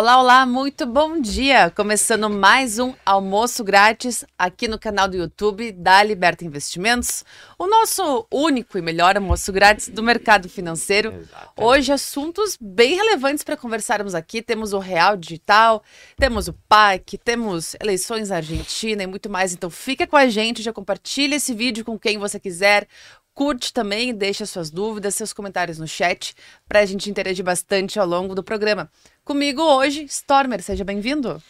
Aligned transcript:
Olá, 0.00 0.18
olá, 0.18 0.46
muito 0.46 0.86
bom 0.86 1.20
dia! 1.20 1.70
Começando 1.70 2.30
mais 2.30 2.78
um 2.78 2.94
almoço 3.04 3.62
grátis 3.62 4.24
aqui 4.38 4.66
no 4.66 4.78
canal 4.78 5.06
do 5.06 5.14
YouTube 5.14 5.72
da 5.72 6.02
Liberta 6.02 6.42
Investimentos, 6.42 7.22
o 7.58 7.66
nosso 7.66 8.26
único 8.32 8.78
e 8.78 8.80
melhor 8.80 9.18
almoço 9.18 9.52
grátis 9.52 9.88
do 9.88 10.02
mercado 10.02 10.48
financeiro. 10.48 11.12
Exatamente. 11.12 11.52
Hoje, 11.54 11.92
assuntos 11.92 12.56
bem 12.58 12.94
relevantes 12.94 13.44
para 13.44 13.58
conversarmos 13.58 14.14
aqui. 14.14 14.40
Temos 14.40 14.72
o 14.72 14.78
Real 14.78 15.18
Digital, 15.18 15.82
temos 16.16 16.48
o 16.48 16.54
PAC, 16.66 17.18
temos 17.18 17.76
eleições 17.78 18.30
na 18.30 18.36
Argentina 18.36 19.02
e 19.02 19.06
muito 19.06 19.28
mais. 19.28 19.52
Então, 19.52 19.68
fica 19.68 20.06
com 20.06 20.16
a 20.16 20.30
gente, 20.30 20.62
já 20.62 20.72
compartilha 20.72 21.34
esse 21.34 21.52
vídeo 21.52 21.84
com 21.84 21.98
quem 21.98 22.16
você 22.16 22.40
quiser. 22.40 22.88
Curte 23.34 23.72
também, 23.72 24.14
deixa 24.14 24.44
suas 24.44 24.70
dúvidas, 24.70 25.14
seus 25.14 25.32
comentários 25.32 25.78
no 25.78 25.88
chat, 25.88 26.34
para 26.68 26.80
a 26.80 26.86
gente 26.86 27.08
interagir 27.08 27.44
bastante 27.44 27.98
ao 27.98 28.06
longo 28.06 28.34
do 28.34 28.42
programa. 28.42 28.90
Comigo 29.24 29.62
hoje, 29.62 30.04
Stormer, 30.04 30.62
seja 30.62 30.84
bem-vindo. 30.84 31.40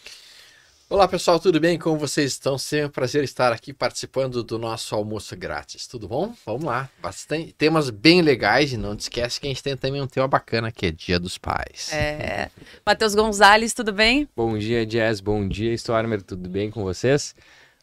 Olá 0.91 1.07
pessoal, 1.07 1.39
tudo 1.39 1.57
bem? 1.57 1.79
Como 1.79 1.97
vocês 1.97 2.33
estão? 2.33 2.57
Sempre 2.57 2.87
um 2.87 2.89
prazer 2.89 3.23
estar 3.23 3.53
aqui 3.53 3.71
participando 3.71 4.43
do 4.43 4.59
nosso 4.59 4.93
almoço 4.93 5.37
grátis. 5.37 5.87
Tudo 5.87 6.05
bom? 6.05 6.33
Vamos 6.45 6.65
lá. 6.65 6.89
Bastante 7.01 7.53
temas 7.53 7.89
bem 7.89 8.21
legais 8.21 8.73
e 8.73 8.77
não 8.77 8.93
te 8.93 9.03
esquece 9.03 9.39
que 9.39 9.47
a 9.47 9.49
gente 9.49 9.63
tem 9.63 9.77
também 9.77 10.01
um 10.01 10.07
tema 10.07 10.27
bacana 10.27 10.69
que 10.69 10.87
é 10.87 10.91
Dia 10.91 11.17
dos 11.17 11.37
Pais. 11.37 11.93
É. 11.93 12.51
Matheus 12.85 13.15
Gonzalez, 13.15 13.73
tudo 13.73 13.93
bem? 13.93 14.27
Bom 14.35 14.57
dia, 14.57 14.85
Jazz. 14.85 15.21
Bom 15.21 15.47
dia, 15.47 15.73
Stormer. 15.75 16.21
Tudo 16.21 16.49
bem 16.49 16.69
com 16.69 16.83
vocês? 16.83 17.33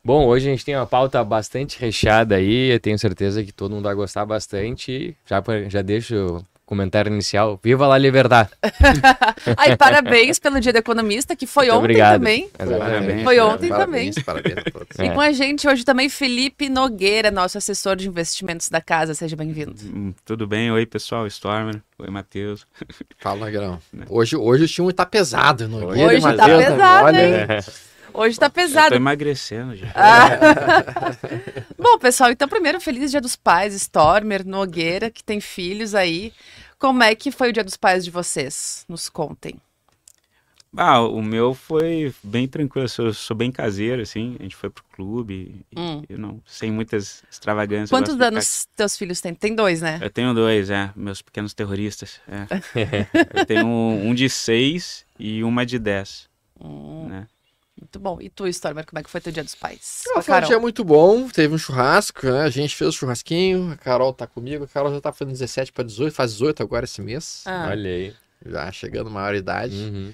Bom, 0.09 0.25
hoje 0.25 0.49
a 0.49 0.51
gente 0.51 0.65
tem 0.65 0.75
uma 0.75 0.87
pauta 0.87 1.23
bastante 1.23 1.79
recheada 1.79 2.37
aí, 2.37 2.71
eu 2.73 2.81
tenho 2.81 2.99
certeza 2.99 3.45
que 3.45 3.53
todo 3.53 3.73
mundo 3.73 3.85
vai 3.85 3.95
gostar 3.95 4.25
bastante. 4.25 5.15
Já, 5.27 5.45
já 5.69 5.83
deixo 5.83 6.39
o 6.39 6.45
comentário 6.65 7.13
inicial. 7.13 7.61
Viva 7.63 7.87
lá 7.87 7.99
Liberdade! 7.99 8.49
Aí, 9.55 9.77
parabéns 9.77 10.39
pelo 10.39 10.61
Dia 10.61 10.73
do 10.73 10.79
Economista, 10.79 11.37
que 11.37 11.47
foi 11.47 11.67
Muito 11.67 11.75
ontem 11.75 11.85
obrigado. 11.85 12.13
também. 12.15 12.49
Exatamente. 12.59 13.23
Foi 13.23 13.39
ontem 13.39 13.69
parabéns, 13.69 14.15
também. 14.15 14.25
Parabéns 14.25 14.67
a 14.67 14.71
todos. 14.71 14.99
E 14.99 15.11
com 15.11 15.21
a 15.21 15.31
gente 15.31 15.69
hoje 15.69 15.85
também 15.85 16.09
Felipe 16.09 16.71
Nogueira, 16.71 17.31
nosso 17.31 17.59
assessor 17.59 17.95
de 17.95 18.09
investimentos 18.09 18.71
da 18.71 18.81
casa. 18.81 19.13
Seja 19.13 19.37
bem-vindo. 19.37 19.75
Hum, 19.85 20.15
tudo 20.25 20.47
bem? 20.47 20.71
Oi, 20.71 20.87
pessoal. 20.87 21.27
Stormer. 21.27 21.83
Oi, 21.99 22.09
Matheus. 22.09 22.67
Fala, 23.19 23.51
Grão. 23.51 23.79
Hoje, 24.09 24.39
hoje 24.39 24.65
o 24.65 24.69
time 24.69 24.91
tá 24.91 25.05
pesado. 25.05 25.69
Nogueira, 25.69 26.15
hoje 26.15 26.35
tá 26.35 26.47
pesado, 26.47 27.05
Olha, 27.05 27.29
hein? 27.29 27.47
Hoje 28.13 28.39
tá 28.39 28.51
pesado. 28.51 28.87
Eu 28.87 28.91
tô 28.91 28.97
emagrecendo 28.97 29.77
já. 29.77 29.89
Ah. 29.95 30.31
Bom, 31.79 31.99
pessoal, 31.99 32.31
então 32.31 32.49
primeiro 32.49 32.81
feliz 32.81 33.11
Dia 33.11 33.21
dos 33.21 33.37
Pais, 33.37 33.75
Stormer, 33.75 34.47
Nogueira, 34.47 35.11
que 35.11 35.23
tem 35.23 35.41
filhos 35.41 35.95
aí. 35.95 36.33
Como 36.79 37.03
é 37.03 37.15
que 37.15 37.31
foi 37.31 37.51
o 37.51 37.53
Dia 37.53 37.65
dos 37.65 37.77
Pais 37.77 38.05
de 38.05 38.11
vocês? 38.11 38.85
Nos 38.89 39.09
contem. 39.09 39.61
Ah, 40.77 41.01
o 41.01 41.23
meu 41.23 41.55
foi 41.55 42.15
bem 42.23 42.47
tranquilo, 42.47 42.85
eu 42.85 42.89
sou, 42.89 43.13
sou 43.15 43.37
bem 43.37 43.51
caseiro, 43.51 44.03
assim, 44.03 44.37
a 44.39 44.43
gente 44.43 44.55
foi 44.55 44.69
pro 44.69 44.85
clube, 44.93 45.65
hum. 45.75 46.03
e, 46.09 46.15
não, 46.15 46.43
sem 46.47 46.71
muitas 46.71 47.25
extravagâncias. 47.31 47.89
Quantos 47.89 48.21
anos 48.21 48.61
ficar... 48.63 48.73
teus 48.77 48.97
filhos 48.97 49.21
têm? 49.21 49.35
Tem 49.35 49.55
dois, 49.55 49.81
né? 49.81 49.99
Eu 50.03 50.11
tenho 50.11 50.35
dois, 50.35 50.69
é, 50.69 50.93
meus 50.95 51.23
pequenos 51.23 51.55
terroristas, 51.55 52.21
é. 52.29 52.47
eu 53.41 53.47
tenho 53.47 53.67
um, 53.67 54.11
um, 54.11 54.15
de 54.15 54.29
seis 54.29 55.07
e 55.19 55.43
uma 55.43 55.65
de 55.65 55.79
dez, 55.79 56.29
hum. 56.61 57.07
né? 57.09 57.27
Muito 57.81 57.99
bom. 57.99 58.19
E 58.21 58.29
tu, 58.29 58.47
Stormer, 58.49 58.85
como 58.85 58.99
é 58.99 59.03
que 59.03 59.11
foi 59.11 59.21
teu 59.21 59.33
dia 59.33 59.45
dos 59.45 59.55
pais? 59.55 60.03
Ah, 60.17 60.23
foi 60.23 60.35
um 60.35 60.41
dia 60.41 60.59
muito 60.59 60.85
bom. 60.85 61.29
Teve 61.29 61.55
um 61.55 61.59
churrasco, 61.59 62.27
né? 62.27 62.43
A 62.43 62.51
gente 62.51 62.75
fez 62.75 62.91
o 62.91 62.93
churrasquinho. 62.93 63.73
A 63.73 63.77
Carol 63.77 64.13
tá 64.13 64.27
comigo. 64.27 64.65
A 64.65 64.69
Carol 64.69 64.93
já 64.93 65.01
tá 65.01 65.13
fazendo 65.13 65.33
17 65.33 65.73
para 65.73 65.85
18, 65.85 66.13
faz 66.13 66.33
18 66.33 66.63
agora 66.63 66.85
esse 66.85 67.01
mês. 67.01 67.43
Ah. 67.47 67.69
Olha 67.71 67.91
aí. 67.91 68.15
Já 68.45 68.71
chegando 68.73 69.11
maioridade. 69.11 69.77
Uhum. 69.77 70.13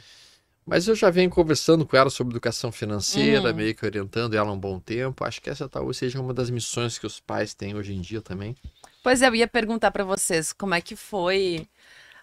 Mas 0.66 0.88
eu 0.88 0.94
já 0.94 1.10
venho 1.10 1.28
conversando 1.28 1.84
com 1.84 1.96
ela 1.96 2.08
sobre 2.08 2.32
educação 2.32 2.72
financeira, 2.72 3.50
uhum. 3.50 3.56
meio 3.56 3.74
que 3.74 3.84
orientando 3.84 4.34
ela 4.34 4.48
há 4.48 4.52
um 4.52 4.58
bom 4.58 4.80
tempo. 4.80 5.24
Acho 5.24 5.40
que 5.40 5.50
essa 5.50 5.68
talvez 5.68 5.98
seja 5.98 6.20
uma 6.20 6.32
das 6.32 6.48
missões 6.48 6.98
que 6.98 7.06
os 7.06 7.20
pais 7.20 7.52
têm 7.54 7.74
hoje 7.74 7.94
em 7.94 8.00
dia 8.00 8.22
também. 8.22 8.56
Pois 9.02 9.20
é, 9.20 9.28
eu 9.28 9.34
ia 9.34 9.46
perguntar 9.46 9.90
para 9.90 10.04
vocês 10.04 10.52
como 10.52 10.74
é 10.74 10.80
que 10.80 10.96
foi 10.96 11.68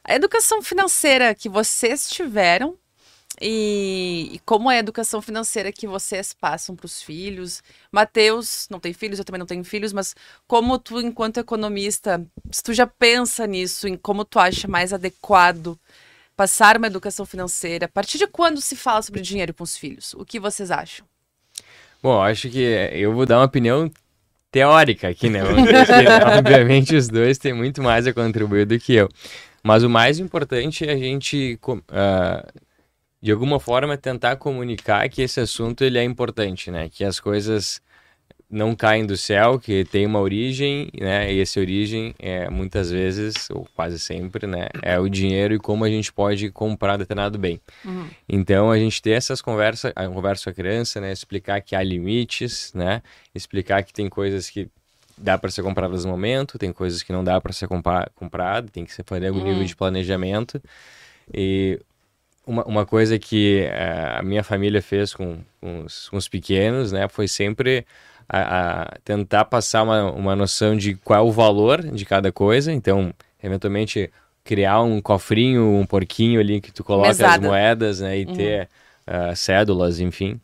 a 0.03 0.15
educação 0.15 0.61
financeira 0.63 1.35
que 1.35 1.47
vocês 1.47 2.09
tiveram 2.09 2.75
e, 3.41 4.29
e, 4.33 4.39
como 4.45 4.69
é 4.69 4.77
a 4.77 4.79
educação 4.79 5.21
financeira 5.21 5.71
que 5.71 5.87
vocês 5.87 6.33
passam 6.33 6.75
para 6.75 6.85
os 6.85 7.01
filhos? 7.01 7.63
Mateus 7.91 8.67
não 8.69 8.79
tem 8.79 8.93
filhos, 8.93 9.19
eu 9.19 9.25
também 9.25 9.39
não 9.39 9.45
tenho 9.45 9.63
filhos, 9.63 9.91
mas 9.91 10.15
como 10.47 10.77
tu, 10.77 11.01
enquanto 11.01 11.39
economista, 11.39 12.23
se 12.51 12.61
tu 12.61 12.73
já 12.73 12.85
pensa 12.85 13.47
nisso, 13.47 13.87
em 13.87 13.97
como 13.97 14.23
tu 14.23 14.39
acha 14.39 14.67
mais 14.67 14.93
adequado 14.93 15.77
passar 16.35 16.77
uma 16.77 16.87
educação 16.87 17.25
financeira, 17.25 17.85
a 17.85 17.89
partir 17.89 18.17
de 18.17 18.27
quando 18.27 18.61
se 18.61 18.75
fala 18.75 19.01
sobre 19.01 19.21
dinheiro 19.21 19.53
com 19.53 19.63
os 19.63 19.75
filhos? 19.75 20.13
O 20.13 20.23
que 20.25 20.39
vocês 20.39 20.71
acham? 20.71 21.05
Bom, 22.01 22.21
acho 22.21 22.49
que 22.49 22.59
eu 22.59 23.13
vou 23.13 23.25
dar 23.25 23.37
uma 23.39 23.45
opinião 23.45 23.91
teórica 24.51 25.07
aqui, 25.07 25.29
né? 25.29 25.41
Obviamente 26.37 26.95
os 26.95 27.07
dois 27.07 27.37
têm 27.37 27.53
muito 27.53 27.81
mais 27.81 28.05
a 28.05 28.13
contribuir 28.13 28.65
do 28.65 28.79
que 28.79 28.93
eu. 28.93 29.09
Mas 29.63 29.83
o 29.83 29.89
mais 29.89 30.19
importante 30.19 30.85
é 30.87 30.91
a 30.91 30.97
gente 30.97 31.59
uh, 31.63 32.61
de 33.21 33.31
alguma 33.31 33.59
forma 33.59 33.97
tentar 33.97 34.35
comunicar 34.37 35.07
que 35.09 35.21
esse 35.21 35.39
assunto 35.39 35.83
ele 35.83 35.97
é 35.97 36.03
importante, 36.03 36.71
né? 36.71 36.89
Que 36.89 37.03
as 37.03 37.19
coisas 37.19 37.81
não 38.49 38.75
caem 38.75 39.05
do 39.05 39.15
céu, 39.15 39.57
que 39.57 39.85
tem 39.85 40.05
uma 40.05 40.19
origem, 40.19 40.89
né? 40.99 41.31
E 41.31 41.39
essa 41.39 41.59
origem 41.59 42.13
é 42.19 42.49
muitas 42.49 42.91
vezes, 42.91 43.49
ou 43.49 43.65
quase 43.73 43.97
sempre, 43.97 44.45
né? 44.45 44.67
É 44.81 44.99
o 44.99 45.07
dinheiro 45.07 45.53
e 45.53 45.59
como 45.59 45.85
a 45.85 45.89
gente 45.89 46.11
pode 46.11 46.49
comprar 46.51 46.97
determinado 46.97 47.37
bem. 47.37 47.61
Uhum. 47.85 48.07
Então 48.27 48.69
a 48.69 48.77
gente 48.77 49.01
ter 49.01 49.11
essas 49.11 49.41
conversas, 49.41 49.93
a 49.95 50.07
conversa 50.07 50.45
com 50.45 50.49
a 50.49 50.53
criança, 50.53 50.99
né? 50.99 51.13
Explicar 51.13 51.61
que 51.61 51.75
há 51.75 51.81
limites, 51.81 52.73
né? 52.73 53.01
Explicar 53.33 53.83
que 53.83 53.93
tem 53.93 54.09
coisas 54.09 54.49
que 54.49 54.67
dá 55.17 55.37
para 55.37 55.49
ser 55.49 55.61
compradas 55.61 56.03
no 56.03 56.11
momento, 56.11 56.57
tem 56.57 56.73
coisas 56.73 57.03
que 57.03 57.13
não 57.13 57.23
dá 57.23 57.39
para 57.39 57.53
ser 57.53 57.69
comprado, 58.15 58.69
tem 58.69 58.83
que 58.83 58.93
ser 58.93 59.03
fazer 59.05 59.27
algum 59.27 59.39
uhum. 59.39 59.47
nível 59.47 59.63
de 59.63 59.75
planejamento. 59.75 60.61
E 61.33 61.79
uma, 62.45 62.63
uma 62.65 62.85
coisa 62.85 63.17
que 63.19 63.67
uh, 63.67 64.19
a 64.19 64.23
minha 64.23 64.43
família 64.43 64.81
fez 64.81 65.13
com, 65.13 65.39
com, 65.59 65.85
os, 65.85 66.09
com 66.09 66.17
os 66.17 66.27
pequenos, 66.27 66.91
né, 66.91 67.07
foi 67.07 67.27
sempre 67.27 67.85
a, 68.27 68.81
a, 68.81 68.97
tentar 69.03 69.45
passar 69.45 69.83
uma, 69.83 70.11
uma 70.11 70.35
noção 70.35 70.75
de 70.75 70.95
qual 70.95 71.19
é 71.19 71.23
o 71.27 71.31
valor 71.31 71.81
de 71.81 72.05
cada 72.05 72.31
coisa. 72.31 72.71
Então, 72.71 73.13
eventualmente, 73.43 74.11
criar 74.43 74.81
um 74.81 75.01
cofrinho, 75.01 75.75
um 75.75 75.85
porquinho 75.85 76.39
ali 76.39 76.61
que 76.61 76.71
tu 76.71 76.83
coloca 76.83 77.09
Mesada. 77.09 77.35
as 77.35 77.39
moedas, 77.39 77.99
né, 77.99 78.19
e 78.19 78.25
uhum. 78.25 78.33
ter 78.33 78.69
uh, 79.07 79.35
cédulas, 79.35 79.99
enfim. 79.99 80.39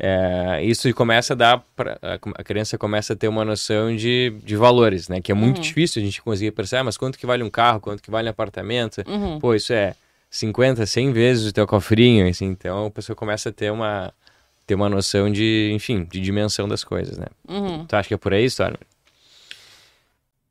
É, 0.00 0.62
isso 0.62 0.92
começa 0.94 1.32
a 1.32 1.36
dar 1.36 1.64
pra, 1.74 1.98
a 2.36 2.44
criança 2.44 2.78
começa 2.78 3.14
a 3.14 3.16
ter 3.16 3.26
uma 3.26 3.44
noção 3.44 3.96
de, 3.96 4.32
de 4.44 4.54
valores, 4.54 5.08
né? 5.08 5.20
Que 5.20 5.32
é 5.32 5.34
muito 5.34 5.56
uhum. 5.56 5.62
difícil 5.62 6.00
a 6.00 6.04
gente 6.04 6.22
conseguir 6.22 6.52
perceber, 6.52 6.82
ah, 6.82 6.84
mas 6.84 6.96
quanto 6.96 7.18
que 7.18 7.26
vale 7.26 7.42
um 7.42 7.50
carro, 7.50 7.80
quanto 7.80 8.00
que 8.00 8.08
vale 8.08 8.28
um 8.28 8.30
apartamento? 8.30 9.02
Uhum. 9.08 9.40
Pô, 9.40 9.56
isso 9.56 9.72
é 9.72 9.94
50, 10.30 10.84
100 10.84 11.12
vezes 11.12 11.48
o 11.48 11.52
teu 11.52 11.66
cofrinho, 11.66 12.28
assim, 12.28 12.46
então 12.46 12.86
a 12.86 12.90
pessoa 12.90 13.16
começa 13.16 13.48
a 13.48 13.52
ter 13.52 13.70
uma, 13.70 14.12
ter 14.66 14.74
uma 14.74 14.88
noção 14.88 15.30
de, 15.30 15.70
enfim, 15.72 16.04
de 16.04 16.20
dimensão 16.20 16.68
das 16.68 16.84
coisas, 16.84 17.16
né? 17.16 17.26
Uhum. 17.48 17.86
Tu 17.86 17.96
acha 17.96 18.08
que 18.08 18.14
é 18.14 18.18
por 18.18 18.34
aí, 18.34 18.44
Storm? 18.44 18.76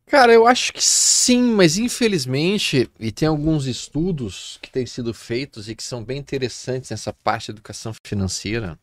Cara, 0.08 0.32
eu 0.34 0.48
acho 0.48 0.72
que 0.72 0.84
sim, 0.84 1.42
mas 1.52 1.78
infelizmente, 1.78 2.90
e 2.98 3.12
tem 3.12 3.28
alguns 3.28 3.66
estudos 3.66 4.58
que 4.62 4.72
têm 4.72 4.86
sido 4.86 5.14
feitos 5.14 5.68
e 5.68 5.76
que 5.76 5.84
são 5.84 6.02
bem 6.04 6.18
interessantes 6.18 6.90
nessa 6.90 7.12
parte 7.12 7.48
de 7.48 7.52
educação 7.52 7.94
financeira 8.02 8.80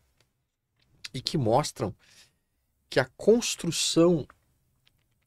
e 1.11 1.19
que 1.19 1.37
mostram 1.37 1.93
que 2.89 2.99
a 2.99 3.07
construção 3.17 4.27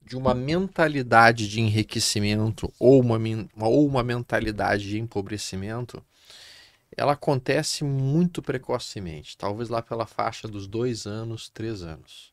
de 0.09 0.17
uma 0.17 0.35
mentalidade 0.35 1.47
de 1.49 1.61
enriquecimento 1.61 2.73
ou 2.79 3.01
uma, 3.01 3.19
ou 3.61 3.87
uma 3.87 4.03
mentalidade 4.03 4.89
de 4.89 4.99
empobrecimento, 4.99 6.03
ela 6.97 7.13
acontece 7.13 7.85
muito 7.85 8.43
precocemente, 8.43 9.37
talvez 9.37 9.69
lá 9.69 9.83
pela 9.83 10.07
faixa 10.07 10.49
dos 10.49 10.67
dois 10.67 11.07
anos, 11.07 11.49
três 11.49 11.83
anos. 11.83 12.33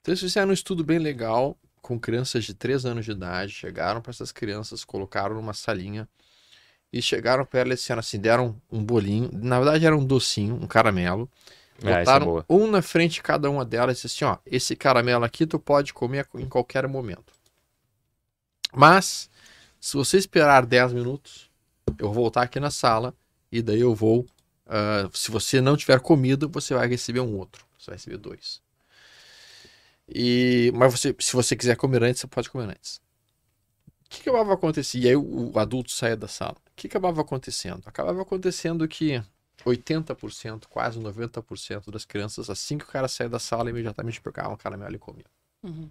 Então, 0.00 0.12
eles 0.12 0.20
fizeram 0.20 0.50
um 0.50 0.52
estudo 0.52 0.84
bem 0.84 0.98
legal 0.98 1.56
com 1.82 1.98
crianças 1.98 2.44
de 2.44 2.54
três 2.54 2.84
anos 2.84 3.04
de 3.04 3.12
idade, 3.12 3.52
chegaram 3.52 4.00
para 4.00 4.10
essas 4.10 4.30
crianças, 4.30 4.84
colocaram 4.84 5.34
numa 5.34 5.54
salinha 5.54 6.08
e 6.92 7.00
chegaram 7.00 7.44
para 7.44 7.60
elas 7.60 7.78
e 7.78 7.82
disseram 7.82 8.00
assim, 8.00 8.18
deram 8.18 8.60
um 8.70 8.84
bolinho, 8.84 9.30
na 9.32 9.58
verdade 9.58 9.86
era 9.86 9.96
um 9.96 10.04
docinho, 10.04 10.54
um 10.56 10.66
caramelo, 10.66 11.28
é, 11.28 11.65
Botaram 11.82 12.38
é 12.38 12.44
um 12.48 12.66
na 12.66 12.80
frente 12.80 13.14
de 13.14 13.22
cada 13.22 13.50
uma 13.50 13.64
delas 13.64 13.98
e 13.98 14.02
disse 14.02 14.24
assim, 14.24 14.24
ó, 14.24 14.38
esse 14.46 14.74
caramelo 14.74 15.24
aqui 15.24 15.46
tu 15.46 15.58
pode 15.58 15.92
comer 15.92 16.26
em 16.34 16.48
qualquer 16.48 16.86
momento. 16.88 17.32
Mas, 18.72 19.30
se 19.80 19.96
você 19.96 20.16
esperar 20.16 20.64
10 20.64 20.92
minutos, 20.92 21.50
eu 21.98 22.06
vou 22.06 22.14
voltar 22.14 22.42
aqui 22.42 22.58
na 22.58 22.70
sala 22.70 23.14
e 23.50 23.62
daí 23.62 23.80
eu 23.80 23.94
vou, 23.94 24.20
uh, 24.66 25.16
se 25.16 25.30
você 25.30 25.60
não 25.60 25.76
tiver 25.76 26.00
comido, 26.00 26.48
você 26.48 26.74
vai 26.74 26.86
receber 26.88 27.20
um 27.20 27.36
outro. 27.36 27.64
Você 27.78 27.90
vai 27.90 27.96
receber 27.96 28.16
dois. 28.16 28.60
E, 30.08 30.72
mas 30.74 30.92
você, 30.92 31.14
se 31.18 31.32
você 31.32 31.56
quiser 31.56 31.76
comer 31.76 32.02
antes, 32.02 32.20
você 32.20 32.26
pode 32.26 32.50
comer 32.50 32.70
antes. 32.70 33.00
O 34.04 34.08
que 34.08 34.28
acabava 34.28 34.54
acontecendo? 34.54 35.02
E 35.02 35.08
aí 35.08 35.16
o, 35.16 35.52
o 35.52 35.58
adulto 35.58 35.90
saia 35.90 36.16
da 36.16 36.28
sala. 36.28 36.56
O 36.70 36.76
que 36.76 36.86
acabava 36.86 37.20
acontecendo? 37.20 37.82
Acabava 37.86 38.22
acontecendo 38.22 38.86
que 38.86 39.22
80%, 39.66 40.66
quase 40.68 40.98
90% 40.98 41.90
das 41.90 42.04
crianças, 42.04 42.48
assim 42.48 42.78
que 42.78 42.84
o 42.84 42.88
cara 42.88 43.08
saia 43.08 43.28
da 43.28 43.38
sala, 43.38 43.68
imediatamente 43.68 44.20
pegavam 44.20 44.56
caramelo 44.56 44.94
e 44.94 44.98
comiam. 44.98 45.28
Uhum. 45.62 45.90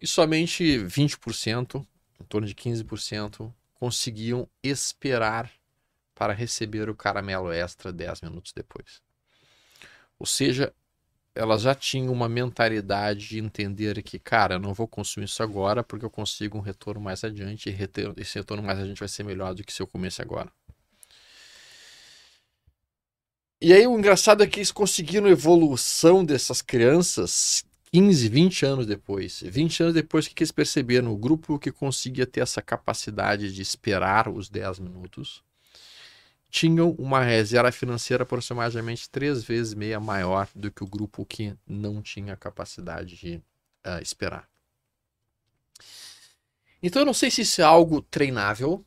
E 0.00 0.06
somente 0.06 0.78
20%, 0.78 1.86
em 2.20 2.24
torno 2.24 2.46
de 2.46 2.54
15%, 2.54 3.52
conseguiam 3.74 4.48
esperar 4.62 5.50
para 6.14 6.32
receber 6.32 6.88
o 6.88 6.96
caramelo 6.96 7.52
extra 7.52 7.92
10 7.92 8.22
minutos 8.22 8.52
depois. 8.52 9.02
Ou 10.18 10.26
seja, 10.26 10.72
elas 11.34 11.62
já 11.62 11.74
tinham 11.74 12.12
uma 12.12 12.28
mentalidade 12.28 13.28
de 13.28 13.38
entender 13.38 14.02
que, 14.02 14.18
cara, 14.18 14.54
eu 14.54 14.58
não 14.58 14.74
vou 14.74 14.88
consumir 14.88 15.26
isso 15.26 15.42
agora 15.42 15.84
porque 15.84 16.04
eu 16.04 16.10
consigo 16.10 16.58
um 16.58 16.60
retorno 16.60 17.00
mais 17.00 17.22
adiante 17.22 17.68
e 17.68 18.20
esse 18.20 18.38
retorno 18.38 18.62
mais 18.62 18.78
adiante 18.78 18.98
vai 18.98 19.08
ser 19.08 19.22
melhor 19.22 19.54
do 19.54 19.62
que 19.62 19.72
se 19.72 19.80
eu 19.80 19.86
comesse 19.86 20.20
agora. 20.20 20.50
E 23.60 23.72
aí 23.72 23.86
o 23.86 23.98
engraçado 23.98 24.42
é 24.42 24.46
que 24.46 24.60
eles 24.60 24.70
conseguiram 24.70 25.26
evolução 25.26 26.24
dessas 26.24 26.62
crianças 26.62 27.64
15, 27.92 28.28
20 28.28 28.66
anos 28.66 28.86
depois. 28.86 29.40
20 29.44 29.82
anos 29.82 29.94
depois, 29.94 30.26
o 30.26 30.30
que 30.30 30.42
eles 30.42 30.52
perceberam? 30.52 31.12
O 31.12 31.16
grupo 31.16 31.58
que 31.58 31.72
conseguia 31.72 32.26
ter 32.26 32.40
essa 32.40 32.62
capacidade 32.62 33.52
de 33.52 33.60
esperar 33.60 34.28
os 34.28 34.48
10 34.48 34.78
minutos 34.78 35.42
tinham 36.50 36.92
uma 36.92 37.22
reserva 37.22 37.70
financeira 37.70 38.22
aproximadamente 38.22 39.10
três 39.10 39.42
vezes 39.42 39.74
meia 39.74 40.00
maior 40.00 40.48
do 40.54 40.70
que 40.70 40.82
o 40.82 40.86
grupo 40.86 41.26
que 41.26 41.54
não 41.66 42.00
tinha 42.00 42.36
capacidade 42.36 43.16
de 43.16 43.36
uh, 43.86 44.00
esperar. 44.00 44.48
Então 46.82 47.02
eu 47.02 47.06
não 47.06 47.12
sei 47.12 47.30
se 47.30 47.42
isso 47.42 47.60
é 47.60 47.64
algo 47.64 48.00
treinável, 48.00 48.84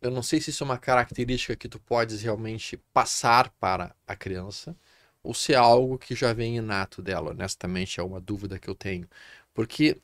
eu 0.00 0.10
não 0.10 0.22
sei 0.22 0.40
se 0.40 0.50
isso 0.50 0.62
é 0.62 0.66
uma 0.66 0.78
característica 0.78 1.56
que 1.56 1.68
tu 1.68 1.78
podes 1.80 2.22
realmente 2.22 2.76
passar 2.92 3.50
para 3.60 3.94
a 4.06 4.14
criança, 4.14 4.76
ou 5.22 5.34
se 5.34 5.52
é 5.52 5.56
algo 5.56 5.98
que 5.98 6.14
já 6.14 6.32
vem 6.32 6.56
inato 6.56 7.02
dela. 7.02 7.30
Honestamente, 7.32 8.00
é 8.00 8.02
uma 8.02 8.20
dúvida 8.20 8.58
que 8.58 8.68
eu 8.68 8.74
tenho. 8.74 9.08
Porque 9.52 9.96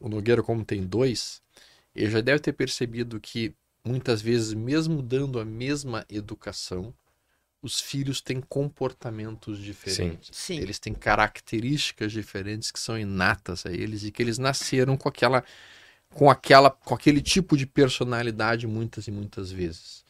o 0.00 0.08
Nogueira, 0.08 0.42
como 0.42 0.64
tem 0.64 0.86
dois, 0.86 1.42
ele 1.94 2.10
já 2.10 2.20
deve 2.20 2.40
ter 2.40 2.52
percebido 2.52 3.18
que 3.18 3.54
muitas 3.84 4.20
vezes, 4.20 4.52
mesmo 4.52 5.02
dando 5.02 5.40
a 5.40 5.44
mesma 5.44 6.04
educação, 6.08 6.94
os 7.62 7.80
filhos 7.80 8.20
têm 8.20 8.40
comportamentos 8.40 9.58
diferentes. 9.58 10.36
Sim. 10.36 10.54
Sim. 10.56 10.62
Eles 10.62 10.78
têm 10.78 10.94
características 10.94 12.12
diferentes 12.12 12.70
que 12.70 12.80
são 12.80 12.98
inatas 12.98 13.66
a 13.66 13.72
eles 13.72 14.02
e 14.04 14.10
que 14.10 14.22
eles 14.22 14.38
nasceram 14.38 14.96
com 14.96 15.08
aquela 15.08 15.44
com 16.14 16.30
aquela 16.30 16.70
com 16.70 16.94
aquele 16.94 17.20
tipo 17.20 17.56
de 17.56 17.66
personalidade 17.66 18.66
muitas 18.66 19.06
e 19.06 19.10
muitas 19.10 19.50
vezes. 19.50 20.04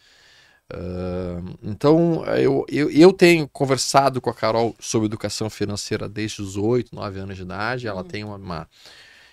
Uh, 0.72 1.58
então, 1.64 2.24
eu, 2.26 2.64
eu, 2.68 2.90
eu, 2.90 3.12
tenho 3.12 3.48
conversado 3.48 4.20
com 4.20 4.30
a 4.30 4.34
Carol 4.34 4.74
sobre 4.78 5.06
educação 5.06 5.50
financeira 5.50 6.08
desde 6.08 6.40
os 6.42 6.56
8, 6.56 6.94
9 6.94 7.18
anos 7.18 7.36
de 7.36 7.42
idade. 7.42 7.88
Ela 7.88 8.02
uhum. 8.02 8.08
tem 8.08 8.22
uma, 8.22 8.36
uma, 8.36 8.68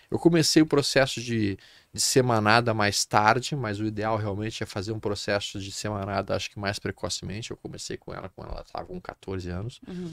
Eu 0.09 0.17
comecei 0.17 0.63
o 0.63 0.65
processo 0.65 1.21
de, 1.21 1.57
de 1.93 2.01
semanada 2.01 2.73
mais 2.73 3.05
tarde, 3.05 3.55
mas 3.55 3.79
o 3.79 3.85
ideal 3.85 4.17
realmente 4.17 4.63
é 4.63 4.65
fazer 4.65 4.91
um 4.91 4.99
processo 4.99 5.59
de 5.59 5.71
semanada, 5.71 6.35
acho 6.35 6.49
que 6.49 6.59
mais 6.59 6.79
precocemente. 6.79 7.51
Eu 7.51 7.57
comecei 7.57 7.97
com 7.97 8.13
ela 8.13 8.29
quando 8.35 8.49
ela 8.51 8.61
estava 8.61 8.87
com 8.87 8.99
14 8.99 9.49
anos. 9.49 9.79
Uhum. 9.87 10.11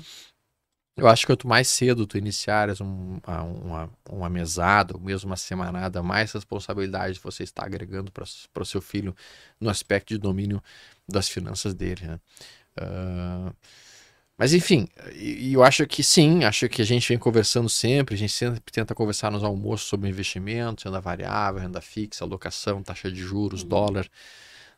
Eu 0.96 1.08
acho 1.08 1.22
que 1.22 1.32
quanto 1.32 1.48
mais 1.48 1.66
cedo 1.66 2.06
tu 2.06 2.16
iniciares 2.16 2.80
um, 2.80 3.18
uma, 3.26 3.90
uma 4.08 4.30
mesada, 4.30 4.94
ou 4.94 5.00
mesmo 5.00 5.28
uma 5.28 5.36
semanada, 5.36 6.02
mais 6.02 6.30
responsabilidade 6.32 7.18
você 7.20 7.42
está 7.42 7.64
agregando 7.64 8.12
para 8.12 8.62
o 8.62 8.64
seu 8.64 8.80
filho 8.80 9.14
no 9.60 9.68
aspecto 9.68 10.14
de 10.14 10.18
domínio 10.18 10.62
das 11.08 11.28
finanças 11.28 11.74
dele. 11.74 12.06
Né? 12.06 12.20
Uh, 12.78 13.54
mas 14.38 14.54
enfim, 14.54 14.88
e, 15.14 15.52
eu 15.52 15.64
acho 15.64 15.84
que 15.86 16.02
sim, 16.02 16.44
acho 16.44 16.68
que 16.68 16.80
a 16.80 16.84
gente 16.84 17.08
vem 17.08 17.18
conversando 17.18 17.68
sempre, 17.68 18.14
a 18.14 18.18
gente 18.18 18.32
sempre 18.32 18.60
tenta 18.72 18.94
conversar 18.94 19.32
nos 19.32 19.42
almoços 19.42 19.88
sobre 19.88 20.08
investimentos, 20.08 20.84
renda 20.84 21.00
variável, 21.00 21.60
renda 21.60 21.80
fixa, 21.80 22.24
alocação, 22.24 22.82
taxa 22.84 23.10
de 23.10 23.20
juros, 23.20 23.62
uhum. 23.62 23.68
dólar. 23.68 24.08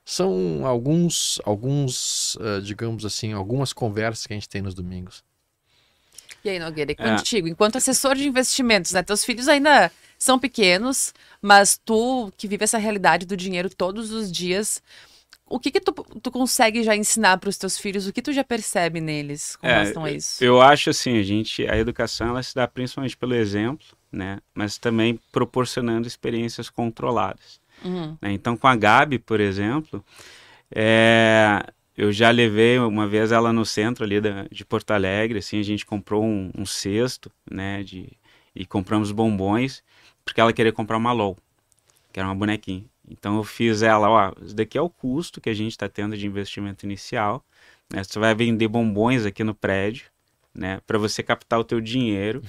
São 0.04 0.64
alguns, 0.66 1.40
alguns 1.44 2.38
digamos 2.64 3.04
assim, 3.04 3.32
algumas 3.32 3.72
conversas 3.72 4.26
que 4.26 4.32
a 4.32 4.36
gente 4.36 4.48
tem 4.48 4.62
nos 4.62 4.74
domingos. 4.74 5.22
E 6.46 6.50
aí, 6.50 6.58
Nogueira, 6.60 6.92
é. 6.92 6.94
contigo, 6.94 7.48
enquanto 7.48 7.76
assessor 7.76 8.14
de 8.14 8.26
investimentos, 8.26 8.92
né? 8.92 9.02
Teus 9.02 9.24
filhos 9.24 9.48
ainda 9.48 9.90
são 10.16 10.38
pequenos, 10.38 11.12
mas 11.42 11.78
tu 11.84 12.32
que 12.36 12.46
vive 12.46 12.62
essa 12.64 12.78
realidade 12.78 13.26
do 13.26 13.36
dinheiro 13.36 13.68
todos 13.68 14.12
os 14.12 14.30
dias, 14.30 14.80
o 15.48 15.58
que 15.58 15.72
que 15.72 15.80
tu, 15.80 15.92
tu 15.92 16.30
consegue 16.30 16.84
já 16.84 16.96
ensinar 16.96 17.38
para 17.38 17.48
os 17.50 17.58
teus 17.58 17.76
filhos? 17.76 18.06
O 18.06 18.12
que 18.12 18.22
tu 18.22 18.32
já 18.32 18.44
percebe 18.44 19.00
neles 19.00 19.56
com 19.56 19.66
é, 19.66 19.72
relação 19.72 20.04
a 20.04 20.10
isso? 20.10 20.42
Eu 20.42 20.60
acho 20.60 20.90
assim, 20.90 21.18
a 21.18 21.22
gente, 21.22 21.66
a 21.68 21.76
educação 21.76 22.28
ela 22.28 22.42
se 22.42 22.54
dá 22.54 22.68
principalmente 22.68 23.16
pelo 23.16 23.34
exemplo, 23.34 23.86
né? 24.10 24.38
Mas 24.54 24.78
também 24.78 25.18
proporcionando 25.32 26.06
experiências 26.06 26.70
controladas. 26.70 27.60
Uhum. 27.84 28.16
Né? 28.22 28.32
Então, 28.32 28.56
com 28.56 28.68
a 28.68 28.76
Gabi, 28.76 29.18
por 29.18 29.40
exemplo, 29.40 30.04
é, 30.74 31.62
eu 31.96 32.12
já 32.12 32.30
levei 32.30 32.78
uma 32.78 33.06
vez 33.06 33.32
ela 33.32 33.52
no 33.52 33.64
centro 33.64 34.04
ali 34.04 34.20
da, 34.20 34.46
de 34.50 34.64
Porto 34.64 34.90
Alegre, 34.90 35.38
assim, 35.38 35.58
a 35.58 35.62
gente 35.62 35.86
comprou 35.86 36.22
um, 36.22 36.50
um 36.56 36.66
cesto, 36.66 37.30
né, 37.50 37.82
de, 37.82 38.08
e 38.54 38.66
compramos 38.66 39.10
bombons, 39.10 39.82
porque 40.24 40.40
ela 40.40 40.52
queria 40.52 40.72
comprar 40.72 40.98
uma 40.98 41.12
LOL, 41.12 41.36
que 42.12 42.20
era 42.20 42.28
uma 42.28 42.34
bonequinha. 42.34 42.84
Então 43.08 43.36
eu 43.36 43.44
fiz 43.44 43.82
ela, 43.82 44.10
ó, 44.10 44.32
isso 44.42 44.54
daqui 44.54 44.76
é 44.76 44.82
o 44.82 44.90
custo 44.90 45.40
que 45.40 45.48
a 45.48 45.54
gente 45.54 45.72
está 45.72 45.88
tendo 45.88 46.16
de 46.16 46.26
investimento 46.26 46.84
inicial, 46.84 47.42
né, 47.90 48.04
você 48.04 48.18
vai 48.18 48.34
vender 48.34 48.68
bombons 48.68 49.24
aqui 49.24 49.42
no 49.42 49.54
prédio, 49.54 50.06
né, 50.54 50.80
para 50.86 50.98
você 50.98 51.22
captar 51.22 51.58
o 51.58 51.64
teu 51.64 51.80
dinheiro 51.80 52.42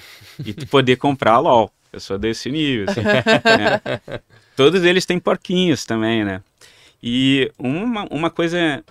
e 0.44 0.54
tu 0.54 0.68
poder 0.68 0.98
comprar 0.98 1.34
a 1.34 1.40
LOL. 1.40 1.72
Eu 1.92 2.02
sou 2.02 2.18
desse 2.18 2.52
nível, 2.52 2.86
assim, 2.90 3.02
né? 3.02 4.22
Todos 4.58 4.84
eles 4.84 5.06
têm 5.06 5.20
porquinhos 5.20 5.86
também, 5.86 6.26
né? 6.26 6.44
E 7.02 7.50
uma, 7.58 8.06
uma 8.12 8.30
coisa 8.30 8.84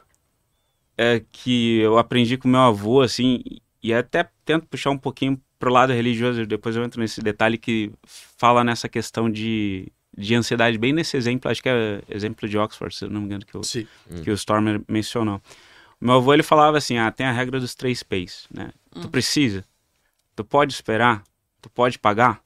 é, 0.96 1.22
que 1.30 1.78
eu 1.78 1.98
aprendi 1.98 2.36
com 2.36 2.48
meu 2.48 2.60
avô, 2.60 3.02
assim, 3.02 3.42
e 3.82 3.92
até 3.92 4.28
tento 4.44 4.66
puxar 4.66 4.90
um 4.90 4.98
pouquinho 4.98 5.40
pro 5.58 5.72
lado 5.72 5.92
religioso, 5.92 6.46
depois 6.46 6.76
eu 6.76 6.84
entro 6.84 7.00
nesse 7.00 7.20
detalhe 7.20 7.58
que 7.58 7.90
fala 8.36 8.62
nessa 8.64 8.88
questão 8.88 9.30
de, 9.30 9.90
de 10.16 10.34
ansiedade, 10.34 10.78
bem 10.78 10.92
nesse 10.92 11.16
exemplo, 11.16 11.50
acho 11.50 11.62
que 11.62 11.68
é 11.68 12.02
exemplo 12.08 12.48
de 12.48 12.58
Oxford, 12.58 12.94
se 12.94 13.06
não 13.06 13.20
me 13.20 13.26
engano, 13.26 13.44
que 13.44 13.56
o, 13.56 13.60
que 14.22 14.30
o 14.30 14.34
Stormer 14.34 14.80
mencionou. 14.88 15.40
O 16.00 16.04
meu 16.04 16.16
avô, 16.16 16.32
ele 16.34 16.42
falava 16.42 16.78
assim, 16.78 16.98
ah, 16.98 17.10
tem 17.10 17.26
a 17.26 17.32
regra 17.32 17.58
dos 17.58 17.74
três 17.74 18.02
P's, 18.02 18.46
né? 18.52 18.70
Hum. 18.94 19.00
Tu 19.02 19.08
precisa, 19.08 19.64
tu 20.34 20.44
pode 20.44 20.72
esperar, 20.72 21.22
tu 21.60 21.70
pode 21.70 21.98
pagar. 21.98 22.40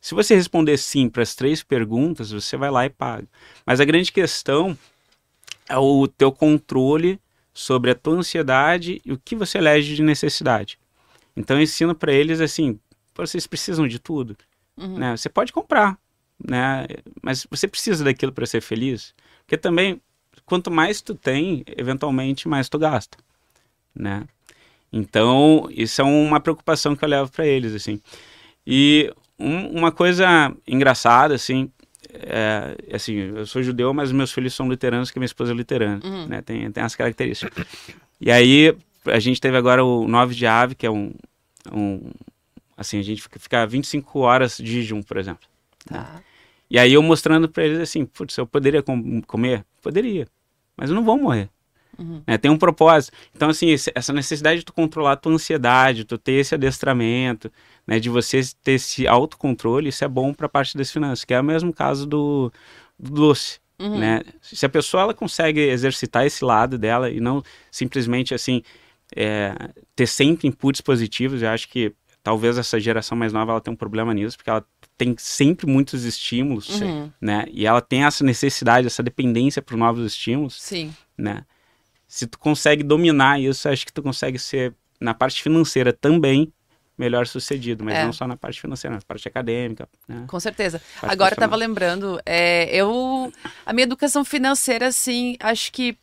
Se 0.00 0.14
você 0.14 0.34
responder 0.34 0.76
sim 0.78 1.08
para 1.08 1.22
as 1.22 1.34
três 1.34 1.62
perguntas, 1.62 2.30
você 2.30 2.56
vai 2.56 2.70
lá 2.70 2.86
e 2.86 2.90
paga. 2.90 3.26
Mas 3.66 3.80
a 3.80 3.84
grande 3.84 4.12
questão 4.12 4.78
é 5.68 5.76
o 5.76 6.06
teu 6.06 6.30
controle 6.30 7.20
sobre 7.58 7.90
a 7.90 7.94
tua 7.96 8.14
ansiedade 8.14 9.02
e 9.04 9.12
o 9.12 9.18
que 9.18 9.34
você 9.34 9.58
elege 9.58 9.96
de 9.96 10.02
necessidade. 10.02 10.78
Então 11.36 11.56
eu 11.56 11.62
ensino 11.64 11.92
para 11.92 12.12
eles 12.12 12.40
assim, 12.40 12.78
vocês 13.16 13.48
precisam 13.48 13.88
de 13.88 13.98
tudo, 13.98 14.36
uhum. 14.76 14.96
né? 14.96 15.16
Você 15.16 15.28
pode 15.28 15.52
comprar, 15.52 15.98
né? 16.38 16.86
Mas 17.20 17.48
você 17.50 17.66
precisa 17.66 18.04
daquilo 18.04 18.30
para 18.30 18.46
ser 18.46 18.60
feliz, 18.60 19.12
porque 19.40 19.56
também 19.56 20.00
quanto 20.46 20.70
mais 20.70 21.02
tu 21.02 21.16
tem, 21.16 21.64
eventualmente 21.76 22.46
mais 22.46 22.68
tu 22.68 22.78
gasta, 22.78 23.18
né? 23.92 24.24
Então 24.92 25.66
isso 25.68 26.00
é 26.00 26.04
uma 26.04 26.38
preocupação 26.38 26.94
que 26.94 27.04
eu 27.04 27.08
levo 27.08 27.28
para 27.28 27.44
eles 27.44 27.74
assim. 27.74 28.00
E 28.64 29.12
um, 29.36 29.78
uma 29.78 29.90
coisa 29.90 30.54
engraçada 30.64 31.34
assim, 31.34 31.72
é, 32.12 32.76
assim, 32.92 33.14
eu 33.14 33.46
sou 33.46 33.62
judeu, 33.62 33.92
mas 33.92 34.12
meus 34.12 34.32
filhos 34.32 34.54
são 34.54 34.66
luteranos, 34.66 35.10
que 35.10 35.18
minha 35.18 35.26
esposa 35.26 35.52
é 35.52 35.54
luterana, 35.54 36.00
uhum. 36.04 36.26
né? 36.26 36.42
Tem, 36.42 36.70
tem 36.70 36.82
as 36.82 36.94
características. 36.94 37.66
E 38.20 38.30
aí, 38.30 38.74
a 39.04 39.18
gente 39.18 39.40
teve 39.40 39.56
agora 39.56 39.84
o 39.84 40.06
9 40.06 40.34
de 40.34 40.46
ave, 40.46 40.74
que 40.74 40.86
é 40.86 40.90
um, 40.90 41.12
um 41.72 42.10
assim, 42.76 42.98
a 42.98 43.02
gente 43.02 43.22
fica, 43.22 43.38
fica 43.38 43.66
25 43.66 44.18
horas 44.20 44.56
de 44.58 44.66
jejum, 44.66 45.02
por 45.02 45.16
exemplo. 45.16 45.46
Tá. 45.86 45.98
Né? 45.98 46.22
E 46.70 46.78
aí 46.78 46.92
eu 46.92 47.02
mostrando 47.02 47.48
para 47.48 47.64
eles 47.64 47.78
assim, 47.78 48.04
putz, 48.04 48.36
eu 48.36 48.46
poderia 48.46 48.82
com 48.82 49.22
comer? 49.22 49.64
Poderia, 49.82 50.28
mas 50.76 50.90
eu 50.90 50.96
não 50.96 51.02
vou 51.02 51.18
morrer. 51.18 51.48
Uhum. 51.98 52.22
Né? 52.26 52.38
Tem 52.38 52.50
um 52.50 52.56
propósito. 52.56 53.12
Então, 53.34 53.50
assim, 53.50 53.74
essa 53.94 54.12
necessidade 54.12 54.60
de 54.60 54.64
tu 54.64 54.72
controlar 54.72 55.12
a 55.12 55.16
tua 55.16 55.32
ansiedade, 55.32 56.04
tu 56.04 56.16
ter 56.16 56.32
esse 56.32 56.54
adestramento, 56.54 57.50
né, 57.86 57.98
de 57.98 58.08
você 58.08 58.40
ter 58.62 58.72
esse 58.72 59.06
autocontrole, 59.06 59.88
isso 59.88 60.04
é 60.04 60.08
bom 60.08 60.32
para 60.32 60.46
a 60.46 60.48
parte 60.48 60.76
das 60.76 60.90
finanças, 60.90 61.24
que 61.24 61.34
é 61.34 61.40
o 61.40 61.44
mesmo 61.44 61.72
caso 61.72 62.06
do, 62.06 62.52
do 62.98 63.10
doce. 63.10 63.58
Uhum. 63.78 63.98
Né? 63.98 64.22
Se 64.40 64.66
a 64.66 64.68
pessoa 64.68 65.04
ela 65.04 65.14
consegue 65.14 65.60
exercitar 65.60 66.26
esse 66.26 66.44
lado 66.44 66.76
dela 66.76 67.10
e 67.10 67.20
não 67.20 67.42
simplesmente 67.70 68.34
assim 68.34 68.62
é, 69.14 69.54
ter 69.94 70.06
sempre 70.06 70.48
inputs 70.48 70.80
positivos, 70.80 71.42
eu 71.42 71.48
acho 71.48 71.68
que 71.68 71.92
talvez 72.22 72.58
essa 72.58 72.78
geração 72.78 73.16
mais 73.16 73.32
nova 73.32 73.52
ela 73.52 73.60
tem 73.60 73.72
um 73.72 73.76
problema 73.76 74.12
nisso, 74.12 74.36
porque 74.36 74.50
ela 74.50 74.64
tem 74.96 75.14
sempre 75.16 75.66
muitos 75.66 76.04
estímulos, 76.04 76.80
uhum. 76.80 77.10
né? 77.20 77.46
E 77.50 77.66
ela 77.66 77.80
tem 77.80 78.04
essa 78.04 78.24
necessidade, 78.24 78.86
essa 78.86 79.02
dependência 79.02 79.62
por 79.62 79.76
novos 79.76 80.04
estímulos, 80.04 80.60
Sim. 80.60 80.92
né? 81.16 81.44
Se 82.08 82.26
tu 82.26 82.38
consegue 82.38 82.82
dominar 82.82 83.38
isso, 83.38 83.68
acho 83.68 83.84
que 83.84 83.92
tu 83.92 84.02
consegue 84.02 84.38
ser, 84.38 84.74
na 84.98 85.12
parte 85.12 85.42
financeira 85.42 85.92
também, 85.92 86.50
melhor 86.96 87.26
sucedido, 87.26 87.84
mas 87.84 87.96
é. 87.96 88.04
não 88.04 88.12
só 88.12 88.26
na 88.26 88.36
parte 88.36 88.60
financeira, 88.60 88.96
na 88.96 89.02
parte 89.02 89.28
acadêmica. 89.28 89.88
Né? 90.08 90.24
Com 90.26 90.40
certeza. 90.40 90.82
Agora 91.02 91.32
eu 91.32 91.36
estava 91.36 91.54
lembrando, 91.54 92.20
é, 92.26 92.74
eu 92.74 93.32
a 93.64 93.72
minha 93.72 93.84
educação 93.84 94.24
financeira, 94.24 94.88
assim, 94.88 95.36
acho 95.38 95.70
que 95.70 95.96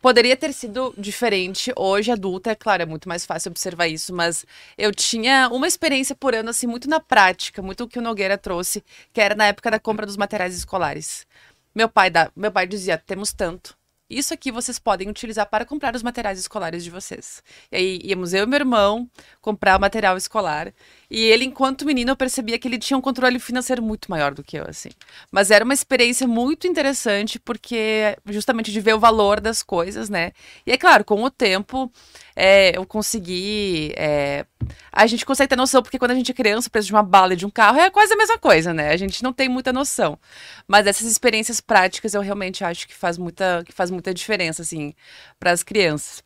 poderia 0.00 0.36
ter 0.36 0.52
sido 0.52 0.94
diferente. 0.96 1.72
Hoje, 1.76 2.12
adulta, 2.12 2.52
é 2.52 2.54
claro, 2.54 2.82
é 2.82 2.86
muito 2.86 3.08
mais 3.08 3.26
fácil 3.26 3.50
observar 3.50 3.88
isso, 3.88 4.14
mas 4.14 4.44
eu 4.76 4.92
tinha 4.92 5.48
uma 5.48 5.66
experiência 5.66 6.14
por 6.14 6.34
ano, 6.34 6.50
assim, 6.50 6.66
muito 6.66 6.88
na 6.88 7.00
prática, 7.00 7.60
muito 7.60 7.84
o 7.84 7.88
que 7.88 7.98
o 7.98 8.02
Nogueira 8.02 8.38
trouxe, 8.38 8.84
que 9.12 9.20
era 9.20 9.34
na 9.34 9.46
época 9.46 9.70
da 9.70 9.80
compra 9.80 10.06
dos 10.06 10.16
materiais 10.16 10.54
escolares. 10.54 11.26
Meu 11.74 11.88
pai, 11.88 12.10
da, 12.10 12.30
meu 12.36 12.52
pai 12.52 12.66
dizia: 12.66 12.96
temos 12.98 13.32
tanto, 13.32 13.76
isso 14.08 14.32
aqui 14.32 14.50
vocês 14.50 14.78
podem 14.78 15.08
utilizar 15.08 15.48
para 15.48 15.64
comprar 15.64 15.94
os 15.94 16.02
materiais 16.02 16.38
escolares 16.38 16.82
de 16.82 16.90
vocês. 16.90 17.42
E 17.70 17.76
aí 17.76 18.00
íamos 18.04 18.32
eu 18.32 18.44
e 18.44 18.46
meu 18.46 18.58
irmão 18.58 19.10
comprar 19.40 19.76
o 19.76 19.80
material 19.80 20.16
escolar. 20.16 20.72
E 21.10 21.22
ele, 21.24 21.46
enquanto 21.46 21.86
menino, 21.86 22.10
eu 22.10 22.16
percebia 22.16 22.58
que 22.58 22.68
ele 22.68 22.78
tinha 22.78 22.96
um 22.96 23.00
controle 23.00 23.38
financeiro 23.38 23.82
muito 23.82 24.10
maior 24.10 24.34
do 24.34 24.44
que 24.44 24.58
eu, 24.58 24.64
assim. 24.68 24.90
Mas 25.32 25.50
era 25.50 25.64
uma 25.64 25.72
experiência 25.72 26.26
muito 26.28 26.66
interessante, 26.66 27.38
porque 27.38 28.16
justamente 28.26 28.70
de 28.70 28.80
ver 28.80 28.94
o 28.94 29.00
valor 29.00 29.40
das 29.40 29.62
coisas, 29.62 30.10
né? 30.10 30.32
E 30.66 30.72
é 30.72 30.76
claro, 30.76 31.04
com 31.04 31.22
o 31.22 31.30
tempo, 31.30 31.90
é, 32.36 32.76
eu 32.76 32.84
consegui. 32.84 33.92
É, 33.96 34.44
a 34.92 35.06
gente 35.06 35.24
consegue 35.24 35.48
ter 35.48 35.56
noção, 35.56 35.82
porque 35.82 35.98
quando 35.98 36.10
a 36.10 36.14
gente 36.14 36.30
é 36.30 36.34
criança, 36.34 36.68
preso 36.68 36.88
de 36.88 36.92
uma 36.92 37.02
bala 37.02 37.32
e 37.32 37.36
de 37.36 37.46
um 37.46 37.50
carro, 37.50 37.78
é 37.78 37.90
quase 37.90 38.12
a 38.12 38.16
mesma 38.16 38.36
coisa, 38.38 38.74
né? 38.74 38.90
A 38.90 38.96
gente 38.98 39.22
não 39.22 39.32
tem 39.32 39.48
muita 39.48 39.72
noção. 39.72 40.18
Mas 40.66 40.86
essas 40.86 41.10
experiências 41.10 41.58
práticas 41.60 42.12
eu 42.12 42.20
realmente 42.20 42.62
acho 42.64 42.86
que 42.86 42.94
faz 42.94 43.16
muita, 43.16 43.62
que 43.64 43.72
faz 43.72 43.90
muita 43.90 44.12
diferença, 44.12 44.60
assim, 44.60 44.94
para 45.40 45.52
as 45.52 45.62
crianças. 45.62 46.22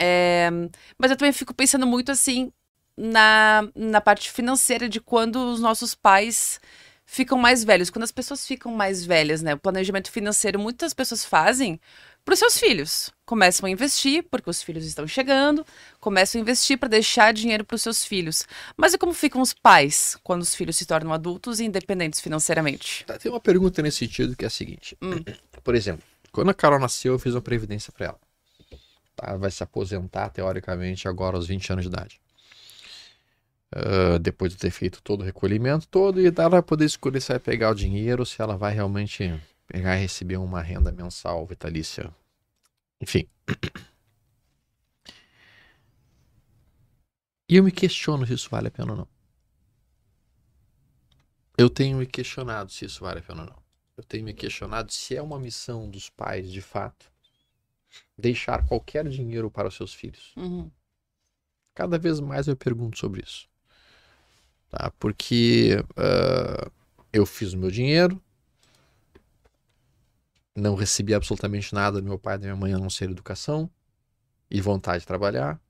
É, 0.00 0.50
mas 0.98 1.12
eu 1.12 1.16
também 1.16 1.32
fico 1.32 1.54
pensando 1.54 1.86
muito 1.86 2.10
assim 2.10 2.52
na, 2.96 3.68
na 3.74 4.00
parte 4.00 4.30
financeira 4.30 4.88
de 4.88 5.00
quando 5.00 5.36
os 5.36 5.60
nossos 5.60 5.94
pais 5.94 6.60
ficam 7.04 7.38
mais 7.38 7.62
velhos. 7.62 7.90
Quando 7.90 8.04
as 8.04 8.12
pessoas 8.12 8.46
ficam 8.46 8.72
mais 8.72 9.04
velhas, 9.04 9.42
né? 9.42 9.54
O 9.54 9.58
planejamento 9.58 10.10
financeiro 10.10 10.58
muitas 10.58 10.94
pessoas 10.94 11.24
fazem 11.24 11.80
para 12.24 12.32
os 12.32 12.38
seus 12.38 12.56
filhos. 12.56 13.10
Começam 13.26 13.66
a 13.66 13.70
investir 13.70 14.24
porque 14.30 14.48
os 14.48 14.62
filhos 14.62 14.86
estão 14.86 15.06
chegando, 15.06 15.64
começam 16.00 16.40
a 16.40 16.42
investir 16.42 16.78
para 16.78 16.88
deixar 16.88 17.32
dinheiro 17.32 17.64
para 17.64 17.74
os 17.74 17.82
seus 17.82 18.04
filhos. 18.04 18.46
Mas 18.76 18.94
e 18.94 18.98
como 18.98 19.12
ficam 19.12 19.40
os 19.40 19.52
pais 19.52 20.16
quando 20.22 20.42
os 20.42 20.54
filhos 20.54 20.76
se 20.76 20.86
tornam 20.86 21.12
adultos 21.12 21.60
e 21.60 21.64
independentes 21.64 22.20
financeiramente? 22.20 23.04
Tá, 23.04 23.18
tem 23.18 23.30
uma 23.30 23.40
pergunta 23.40 23.82
nesse 23.82 23.98
sentido 23.98 24.34
que 24.34 24.44
é 24.44 24.48
a 24.48 24.50
seguinte: 24.50 24.96
hum. 25.02 25.22
por 25.62 25.74
exemplo, 25.74 26.04
quando 26.32 26.50
a 26.50 26.54
Carol 26.54 26.80
nasceu, 26.80 27.12
eu 27.12 27.18
fiz 27.18 27.34
uma 27.34 27.42
previdência 27.42 27.92
para 27.92 28.06
ela. 28.06 28.20
Tá? 29.14 29.28
Ela 29.28 29.38
vai 29.38 29.50
se 29.50 29.62
aposentar, 29.62 30.30
teoricamente, 30.30 31.06
agora 31.06 31.36
aos 31.36 31.46
20 31.46 31.72
anos 31.72 31.84
de 31.84 31.88
idade. 31.90 32.20
Uh, 33.76 34.20
depois 34.20 34.52
de 34.52 34.58
ter 34.58 34.70
feito 34.70 35.02
todo 35.02 35.22
o 35.22 35.24
recolhimento 35.24 35.88
todo, 35.88 36.20
e 36.20 36.26
ela 36.26 36.48
vai 36.48 36.62
poder 36.62 36.84
escolher 36.84 37.20
se 37.20 37.28
vai 37.30 37.40
pegar 37.40 37.70
o 37.70 37.74
dinheiro, 37.74 38.24
se 38.24 38.40
ela 38.40 38.56
vai 38.56 38.72
realmente 38.72 39.34
pegar 39.66 39.96
e 39.96 40.00
receber 40.00 40.36
uma 40.36 40.62
renda 40.62 40.92
mensal 40.92 41.44
vitalícia. 41.44 42.14
Enfim. 43.00 43.28
E 47.48 47.56
eu 47.56 47.64
me 47.64 47.72
questiono 47.72 48.24
se 48.24 48.34
isso 48.34 48.48
vale 48.48 48.68
a 48.68 48.70
pena 48.70 48.92
ou 48.92 48.98
não. 48.98 49.08
Eu 51.58 51.68
tenho 51.68 51.98
me 51.98 52.06
questionado 52.06 52.70
se 52.70 52.84
isso 52.84 53.00
vale 53.00 53.18
a 53.18 53.22
pena 53.22 53.42
ou 53.42 53.48
não. 53.48 53.62
Eu 53.96 54.04
tenho 54.04 54.24
me 54.24 54.34
questionado 54.34 54.92
se 54.92 55.16
é 55.16 55.22
uma 55.22 55.38
missão 55.38 55.90
dos 55.90 56.08
pais, 56.08 56.50
de 56.50 56.60
fato, 56.60 57.10
deixar 58.16 58.66
qualquer 58.66 59.08
dinheiro 59.08 59.50
para 59.50 59.68
os 59.68 59.74
seus 59.74 59.92
filhos. 59.92 60.32
Uhum. 60.36 60.70
Cada 61.74 61.98
vez 61.98 62.20
mais 62.20 62.46
eu 62.46 62.56
pergunto 62.56 62.98
sobre 62.98 63.22
isso. 63.22 63.48
Tá? 64.74 64.90
Porque 64.98 65.76
uh, 65.90 66.70
eu 67.12 67.24
fiz 67.24 67.52
o 67.52 67.58
meu 67.58 67.70
dinheiro, 67.70 68.20
não 70.56 70.74
recebi 70.74 71.14
absolutamente 71.14 71.72
nada 71.72 72.00
do 72.00 72.04
meu 72.04 72.18
pai 72.18 72.34
e 72.34 72.38
da 72.38 72.46
minha 72.46 72.56
mãe 72.56 72.72
a 72.72 72.78
não 72.78 72.90
ser 72.90 73.08
educação 73.08 73.70
e 74.50 74.60
vontade 74.60 75.00
de 75.00 75.06
trabalhar. 75.06 75.60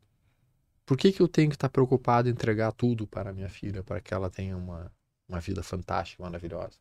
Por 0.86 0.96
que, 0.96 1.12
que 1.12 1.20
eu 1.20 1.28
tenho 1.28 1.50
que 1.50 1.56
estar 1.56 1.68
preocupado 1.68 2.28
em 2.28 2.32
entregar 2.32 2.72
tudo 2.72 3.06
para 3.06 3.32
minha 3.32 3.48
filha 3.50 3.82
para 3.82 4.00
que 4.00 4.14
ela 4.14 4.30
tenha 4.30 4.56
uma, 4.56 4.90
uma 5.28 5.38
vida 5.38 5.62
fantástica, 5.62 6.22
maravilhosa? 6.22 6.78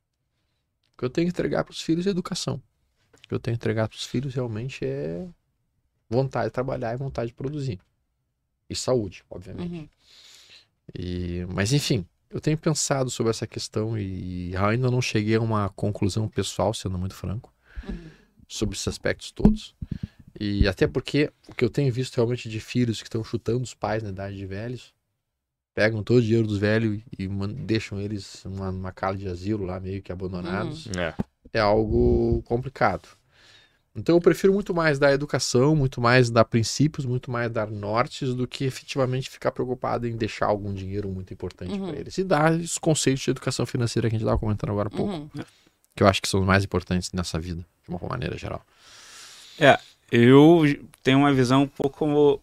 O 0.93 0.99
que 0.99 1.03
eu 1.03 1.09
tenho 1.09 1.27
que 1.27 1.31
entregar 1.31 1.65
para 1.65 1.73
os 1.73 1.81
filhos 1.81 2.07
é 2.07 2.09
educação. 2.09 2.61
O 3.25 3.27
que 3.27 3.33
eu 3.33 3.39
tenho 3.39 3.57
que 3.57 3.63
entregar 3.63 3.89
para 3.89 3.97
os 3.97 4.05
filhos 4.05 4.33
realmente 4.33 4.85
é 4.85 5.27
vontade 6.09 6.47
de 6.47 6.53
trabalhar 6.53 6.93
e 6.93 6.97
vontade 6.97 7.27
de 7.27 7.33
produzir. 7.33 7.81
E 8.69 8.75
saúde, 8.75 9.25
obviamente. 9.29 9.73
Uhum. 9.73 9.89
E, 10.97 11.45
mas 11.49 11.73
enfim, 11.73 12.05
eu 12.33 12.41
tenho 12.41 12.57
pensado 12.57 13.11
sobre 13.11 13.29
essa 13.29 13.45
questão 13.45 13.97
e 13.97 14.55
ainda 14.57 14.89
não 14.89 15.01
cheguei 15.01 15.35
a 15.35 15.41
uma 15.41 15.69
conclusão 15.69 16.27
pessoal, 16.27 16.73
sendo 16.73 16.97
muito 16.97 17.13
franco 17.13 17.53
sobre 18.47 18.75
esses 18.75 18.87
aspectos 18.87 19.31
todos. 19.31 19.75
E 20.39 20.67
até 20.67 20.87
porque 20.87 21.31
o 21.47 21.53
que 21.53 21.63
eu 21.63 21.69
tenho 21.69 21.93
visto 21.93 22.15
realmente 22.15 22.49
de 22.49 22.59
filhos 22.59 23.01
que 23.01 23.07
estão 23.07 23.23
chutando 23.23 23.61
os 23.61 23.75
pais 23.75 24.01
na 24.01 24.09
idade 24.09 24.35
de 24.35 24.45
velhos, 24.47 24.91
pegam 25.75 26.01
todo 26.01 26.17
o 26.17 26.21
dinheiro 26.21 26.47
dos 26.47 26.57
velhos 26.57 27.01
e 27.17 27.27
deixam 27.65 28.01
eles 28.01 28.43
numa, 28.45 28.71
numa 28.71 28.91
casa 28.91 29.17
de 29.17 29.27
asilo 29.27 29.63
lá, 29.65 29.79
meio 29.79 30.01
que 30.01 30.11
abandonados, 30.11 30.87
uhum. 30.87 30.99
é. 30.99 31.15
é 31.53 31.59
algo 31.59 32.41
complicado. 32.43 33.07
Então 33.95 34.15
eu 34.15 34.21
prefiro 34.21 34.51
muito 34.53 34.73
mais 34.73 34.97
dar 34.97 35.13
educação, 35.13 35.75
muito 35.75 36.01
mais 36.01 36.29
dar 36.29 36.45
princípios, 36.45 37.05
muito 37.05 37.29
mais 37.29 37.51
dar 37.51 37.69
nortes 37.69 38.33
do 38.33 38.47
que 38.47 38.65
efetivamente 38.65 39.29
ficar 39.29 39.51
preocupado 39.51 40.07
em 40.07 40.15
deixar 40.15 40.47
algum 40.47 40.73
dinheiro 40.73 41.09
muito 41.09 41.31
importante 41.31 41.73
uhum. 41.73 41.87
para 41.87 41.99
eles. 41.99 42.17
E 42.17 42.23
dar 42.23 42.51
os 42.53 42.77
conceitos 42.77 43.23
de 43.23 43.29
educação 43.29 43.65
financeira 43.65 44.09
que 44.09 44.15
a 44.15 44.17
gente 44.17 44.25
estava 44.25 44.39
comentando 44.39 44.71
agora 44.71 44.87
há 44.87 44.91
pouco. 44.91 45.13
Uhum 45.13 45.29
que 45.95 46.03
eu 46.03 46.07
acho 46.07 46.21
que 46.21 46.27
são 46.27 46.39
os 46.41 46.45
mais 46.45 46.63
importantes 46.63 47.11
nessa 47.11 47.39
vida, 47.39 47.65
de 47.83 47.89
uma 47.89 47.99
maneira 48.07 48.37
geral. 48.37 48.65
É, 49.59 49.79
eu 50.11 50.63
tenho 51.03 51.19
uma 51.19 51.33
visão 51.33 51.63
um 51.63 51.67
pouco 51.67 52.41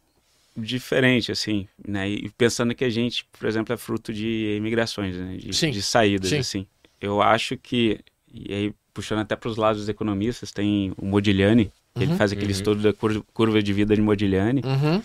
diferente, 0.57 1.33
assim, 1.33 1.67
né? 1.87 2.09
E 2.09 2.29
pensando 2.31 2.75
que 2.75 2.85
a 2.85 2.91
gente, 2.91 3.25
por 3.39 3.49
exemplo, 3.49 3.73
é 3.75 3.77
fruto 3.77 4.13
de 4.13 4.57
imigrações, 4.57 5.17
né? 5.17 5.37
De, 5.37 5.53
Sim. 5.55 5.71
de 5.71 5.83
saídas, 5.83 6.31
Sim. 6.31 6.39
assim. 6.39 6.67
Eu 7.01 7.21
acho 7.21 7.57
que, 7.57 8.01
e 8.33 8.55
aí 8.55 8.75
puxando 8.93 9.21
até 9.21 9.37
para 9.37 9.49
os 9.49 9.57
lados 9.57 9.83
dos 9.83 9.89
economistas, 9.89 10.53
tem 10.53 10.93
o 10.97 11.05
Modigliani, 11.05 11.67
que 11.95 12.05
uhum. 12.05 12.11
ele 12.11 12.17
faz 12.17 12.33
aquele 12.33 12.47
uhum. 12.47 12.53
estudo 12.53 12.83
da 12.83 12.93
curva 13.33 13.63
de 13.63 13.73
vida 13.73 13.95
de 13.95 14.03
Modigliani. 14.03 14.63
Uhum. 14.65 15.03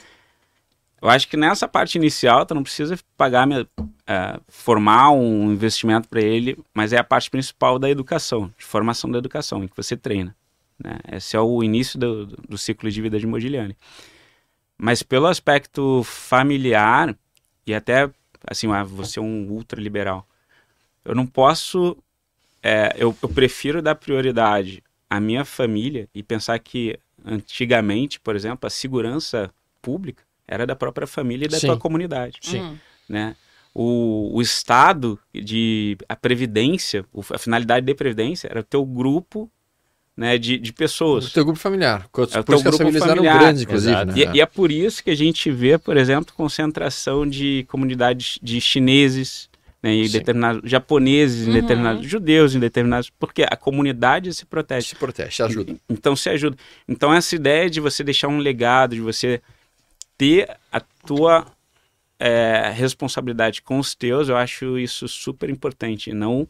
Eu 1.01 1.09
acho 1.09 1.27
que 1.27 1.37
nessa 1.37 1.67
parte 1.67 1.97
inicial, 1.97 2.45
tu 2.45 2.55
não 2.55 2.63
precisa 2.63 2.97
pagar, 3.15 3.47
uh, 3.47 4.41
formar 4.47 5.11
um 5.11 5.51
investimento 5.51 6.07
para 6.07 6.21
ele, 6.21 6.57
mas 6.73 6.93
é 6.93 6.97
a 6.97 7.03
parte 7.03 7.29
principal 7.29 7.77
da 7.77 7.89
educação, 7.89 8.51
de 8.57 8.65
formação 8.65 9.11
da 9.11 9.19
educação, 9.19 9.63
em 9.63 9.67
que 9.67 9.77
você 9.77 9.95
treina. 9.95 10.35
Né? 10.83 10.97
Esse 11.11 11.35
é 11.35 11.39
o 11.39 11.63
início 11.63 11.99
do, 11.99 12.25
do 12.25 12.57
ciclo 12.57 12.89
de 12.89 13.01
vida 13.01 13.19
de 13.19 13.27
Modigliani. 13.27 13.77
Mas 14.77 15.03
pelo 15.03 15.27
aspecto 15.27 16.01
familiar, 16.03 17.15
e 17.67 17.73
até, 17.73 18.09
assim, 18.47 18.71
ah, 18.71 18.83
você 18.83 19.19
é 19.19 19.21
um 19.21 19.49
ultraliberal, 19.51 20.27
eu 21.03 21.13
não 21.13 21.27
posso, 21.27 21.95
é, 22.65 22.95
eu, 22.97 23.15
eu 23.21 23.29
prefiro 23.29 23.79
dar 23.79 23.93
prioridade 23.93 24.83
à 25.07 25.19
minha 25.19 25.45
família 25.45 26.09
e 26.15 26.23
pensar 26.23 26.57
que 26.57 26.97
antigamente, 27.23 28.19
por 28.19 28.35
exemplo, 28.35 28.65
a 28.65 28.71
segurança 28.71 29.51
pública 29.83 30.23
era 30.47 30.65
da 30.65 30.75
própria 30.75 31.05
família 31.05 31.45
e 31.45 31.47
da 31.47 31.59
Sim. 31.59 31.67
tua 31.67 31.77
comunidade. 31.77 32.39
Sim. 32.41 32.61
Uhum. 32.61 32.77
Né? 33.07 33.35
O, 33.71 34.31
o 34.33 34.41
estado 34.41 35.19
de 35.31 35.95
a 36.09 36.15
previdência, 36.15 37.05
a 37.31 37.37
finalidade 37.37 37.85
de 37.85 37.93
previdência 37.93 38.47
era 38.47 38.61
o 38.61 38.63
teu 38.63 38.83
grupo 38.83 39.47
né, 40.17 40.35
de, 40.39 40.57
de 40.57 40.73
pessoas. 40.73 41.27
O 41.27 41.33
teu 41.33 41.45
grupo 41.45 41.59
familiar. 41.59 42.07
Por 42.11 42.23
é 42.33 42.39
o 42.39 42.43
teu 42.43 42.61
grupo 42.63 42.77
familiar. 42.79 43.09
eram 43.09 43.23
grandes, 43.23 43.61
inclusive. 43.61 44.05
Né? 44.05 44.13
E, 44.15 44.37
e, 44.37 44.41
é 44.41 44.45
por 44.47 44.71
isso 44.71 45.03
que 45.03 45.11
a 45.11 45.15
gente 45.15 45.51
vê, 45.51 45.77
por 45.77 45.97
exemplo, 45.97 46.33
concentração 46.33 47.27
de 47.27 47.63
comunidades 47.67 48.39
de 48.41 48.59
chineses, 48.59 49.49
né, 49.85 49.93
em 49.93 50.09
determinados 50.09 50.67
japoneses, 50.67 51.45
em 51.45 51.51
uhum. 51.51 51.61
determinados 51.61 52.07
judeus, 52.07 52.55
em 52.55 52.59
determinados. 52.59 53.11
Porque 53.11 53.43
a 53.43 53.55
comunidade 53.55 54.33
se 54.33 54.43
protege. 54.43 54.87
Se 54.87 54.95
protege, 54.95 55.35
se 55.35 55.43
ajuda. 55.43 55.75
Então 55.87 56.15
se 56.15 56.27
ajuda. 56.27 56.57
Então 56.89 57.13
essa 57.13 57.35
ideia 57.35 57.69
de 57.69 57.79
você 57.79 58.03
deixar 58.03 58.27
um 58.27 58.39
legado, 58.39 58.95
de 58.95 59.01
você 59.01 59.39
ter 60.17 60.49
a 60.71 60.79
tua 60.79 61.45
é, 62.17 62.71
responsabilidade 62.73 63.61
com 63.61 63.77
os 63.77 63.93
teus, 63.93 64.27
eu 64.27 64.35
acho 64.35 64.79
isso 64.79 65.07
super 65.07 65.51
importante. 65.51 66.11
Não 66.11 66.47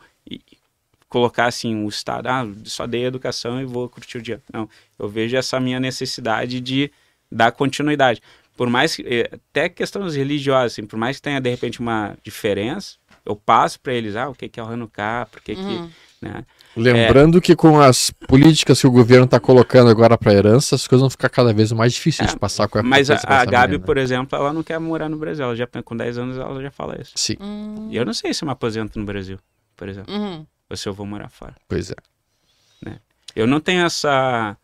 colocar 1.10 1.48
assim 1.48 1.84
o 1.84 1.89
Estado, 1.89 2.28
ah, 2.28 2.48
só 2.63 2.88
dei 2.88 3.04
educação 3.04 3.62
e 3.62 3.65
vou 3.65 3.89
curtir 3.89 4.17
o 4.17 4.21
dia. 4.21 4.41
Não, 4.52 4.69
eu 4.98 5.10
vejo 5.10 5.36
essa 5.36 5.60
minha 5.60 5.80
necessidade 5.80 6.62
de 6.62 6.89
dar 7.30 7.52
continuidade. 7.52 8.21
Por 8.56 8.69
mais 8.69 8.95
que, 8.95 9.02
é, 9.02 9.30
até 9.34 9.67
questões 9.67 10.15
religiosas, 10.15 10.71
assim, 10.71 10.86
por 10.86 10.98
mais 10.98 11.17
que 11.17 11.24
tenha 11.24 11.41
de 11.41 11.50
repente 11.50 11.82
uma 11.82 12.17
diferença, 12.24 12.95
eu 13.26 13.36
passo 13.36 13.80
para 13.80 13.94
eles, 13.94 14.16
ah, 14.16 14.30
o 14.30 14.36
que, 14.36 14.48
que 14.48 14.60
é 14.60 14.64
o 14.64 14.68
Hanukkah, 14.68 15.28
por 15.32 15.42
que, 15.42 15.54
uhum. 15.54 15.88
que 15.88 15.94
né? 16.22 16.46
Lembrando 16.76 17.40
que 17.42 17.56
com 17.56 17.80
as 17.80 18.10
políticas 18.28 18.80
que 18.82 18.88
o 18.88 18.92
governo 18.92 19.26
está 19.26 19.40
colocando 19.40 19.90
agora 19.90 20.18
para 20.18 20.34
herança, 20.34 20.76
as 20.76 20.88
coisas 20.88 21.02
vão 21.02 21.10
ficar 21.10 21.30
cada 21.30 21.54
vez 21.54 21.72
mais 21.72 21.94
difíceis 21.94 22.30
É, 22.30 22.34
de 22.34 22.40
passar 22.40 22.68
com 22.68 22.80
a 22.80 22.84
Mas 22.84 23.10
a, 23.10 23.20
a 23.26 23.46
Gabi, 23.46 23.74
menina. 23.74 23.86
por 23.86 23.98
exemplo, 23.98 24.38
ela 24.38 24.52
não 24.52 24.64
quer 24.64 24.80
morar 24.80 25.08
no 25.08 25.18
Brasil. 25.18 25.46
Ela 25.46 25.56
já, 25.56 25.68
com 25.68 25.96
10 25.96 26.18
anos 26.18 26.38
ela 26.38 26.62
já 26.62 26.72
fala 26.72 27.00
isso. 27.00 27.14
Sim, 27.16 27.36
Hum, 27.40 27.90
E 27.92 27.96
eu 27.96 28.06
não 28.06 28.14
sei 28.14 28.34
se 28.34 28.44
eu 28.44 28.48
me 28.48 28.52
aposento 28.52 28.98
no 29.00 29.06
Brasil, 29.06 29.38
por 29.76 29.88
exemplo. 29.88 30.14
uhum. 30.14 30.46
Ou 30.70 30.76
se 30.76 30.88
eu 30.90 30.94
vou 30.94 31.06
morar 31.06 31.30
fora. 31.30 31.56
pois 31.68 31.92
é. 31.92 31.96
Eu 33.36 33.46
não 33.46 33.60
tenho 33.60 33.86
essa 33.86 34.58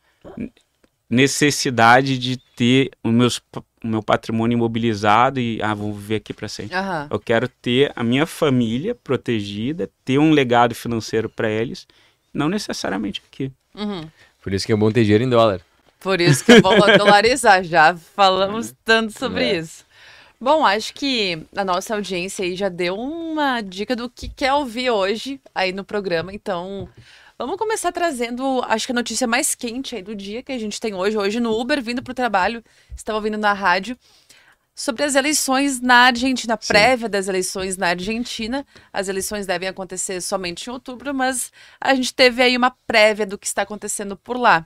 necessidade 1.10 2.18
de 2.18 2.38
ter 2.56 2.92
o, 3.04 3.10
meus, 3.10 3.42
o 3.84 3.88
meu 3.88 4.04
patrimônio 4.04 4.56
imobilizado 4.56 5.40
e, 5.40 5.60
ah, 5.62 5.74
vou 5.74 5.94
viver 5.94 6.16
aqui 6.16 6.34
para 6.34 6.48
sempre. 6.48 6.76
Aham. 6.76 7.08
Eu 7.10 7.20
quero 7.20 7.48
ter 7.48 7.92
a 7.96 8.04
minha 8.04 8.26
família 8.26 8.94
protegida, 8.94 9.90
ter 10.06 10.18
um 10.20 10.32
legado 10.32 10.76
financeiro 10.76 11.30
para 11.30 11.50
eles, 11.50 11.88
não 12.34 12.48
necessariamente 12.48 13.22
aqui. 13.28 13.52
Uhum. 13.76 14.08
Por 14.42 14.54
isso 14.54 14.66
que 14.66 14.74
é 14.74 14.76
bom 14.76 14.92
ter 14.92 15.04
dinheiro 15.04 15.24
em 15.24 15.30
dólar. 15.30 15.62
Por 16.00 16.20
isso 16.20 16.44
que 16.44 16.54
é 16.54 16.62
bom 16.62 16.76
dolarizar. 16.98 17.64
Já 17.66 17.96
falamos 17.96 18.74
tanto 18.84 19.18
sobre 19.18 19.44
É. 19.44 19.58
isso. 19.60 19.86
Bom, 20.40 20.66
acho 20.66 20.94
que 20.96 21.44
a 21.56 21.64
nossa 21.64 21.94
audiência 21.94 22.44
aí 22.44 22.56
já 22.56 22.68
deu 22.68 22.96
uma 22.96 23.62
dica 23.62 23.96
do 23.96 24.10
que 24.10 24.28
quer 24.28 24.52
ouvir 24.54 24.90
hoje 24.90 25.40
aí 25.54 25.72
no 25.72 25.84
programa. 25.84 26.34
Então, 26.34 26.90
vamos 27.46 27.58
começar 27.58 27.92
trazendo, 27.92 28.62
acho 28.68 28.86
que 28.86 28.92
a 28.92 28.96
notícia 28.96 29.26
mais 29.26 29.56
quente 29.56 29.96
aí 29.96 30.02
do 30.04 30.16
dia 30.16 30.44
que 30.44 30.52
a 30.52 30.60
gente 30.60 30.80
tem 30.80 30.94
hoje. 30.94 31.18
Hoje 31.18 31.40
no 31.40 31.60
Uber, 31.60 31.82
vindo 31.82 32.04
para 32.04 32.12
o 32.12 32.16
trabalho, 32.16 32.64
estava 32.96 33.18
ouvindo 33.18 33.38
na 33.38 33.52
rádio 33.52 33.98
sobre 34.76 35.04
as 35.04 35.16
eleições 35.16 35.82
na 35.82 36.06
Argentina, 36.06 36.54
a 36.54 36.58
prévia 36.58 37.10
das 37.10 37.28
eleições 37.28 37.78
na 37.78 37.88
Argentina. 37.90 38.66
As 38.94 39.08
eleições 39.08 39.48
devem 39.48 39.68
acontecer 39.68 40.22
somente 40.22 40.68
em 40.68 40.70
outubro, 40.72 41.14
mas 41.14 41.52
a 41.80 41.96
gente 41.96 42.14
teve 42.14 42.44
aí 42.44 42.56
uma 42.56 42.72
prévia 42.86 43.26
do 43.26 43.38
que 43.38 43.48
está 43.48 43.64
acontecendo 43.64 44.16
por 44.16 44.38
lá. 44.38 44.66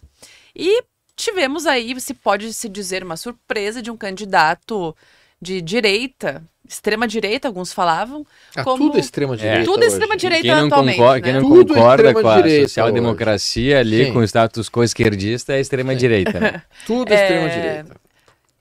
E 0.53 0.83
tivemos 1.15 1.65
aí, 1.65 1.97
se 2.01 2.13
pode 2.13 2.53
se 2.53 2.67
dizer, 2.67 3.03
uma 3.03 3.15
surpresa 3.15 3.81
de 3.81 3.89
um 3.89 3.95
candidato 3.95 4.95
de 5.41 5.61
direita, 5.61 6.43
extrema 6.67 7.07
direita, 7.07 7.47
alguns 7.47 7.71
falavam. 7.73 8.25
Ah, 8.55 8.63
como- 8.63 8.77
Tudo 8.85 8.97
é 8.97 8.99
extrema 8.99 9.35
direita. 9.37 9.65
Tudo 9.65 9.83
é 9.83 9.85
hoje. 9.85 9.93
extrema 9.93 10.17
direita 10.17 10.43
Quem 10.43 10.55
não 10.55 10.65
atualmente, 10.67 10.97
concorda, 10.97 11.15
né? 11.15 11.21
quem 11.21 11.33
não 11.41 11.41
Tudo 11.49 11.73
concorda 11.73 12.03
com 12.03 12.07
a 12.07 12.21
extrema-direita 12.21 12.67
social-democracia 12.67 13.79
ali, 13.79 14.05
Sim. 14.05 14.13
com 14.13 14.19
o 14.19 14.23
status 14.23 14.69
quo 14.69 14.83
esquerdista, 14.83 15.53
é 15.53 15.59
extrema-direita. 15.59 16.39
né? 16.39 16.61
Tudo 16.87 17.11
é 17.11 17.21
extrema 17.21 17.49
direita. 17.49 17.95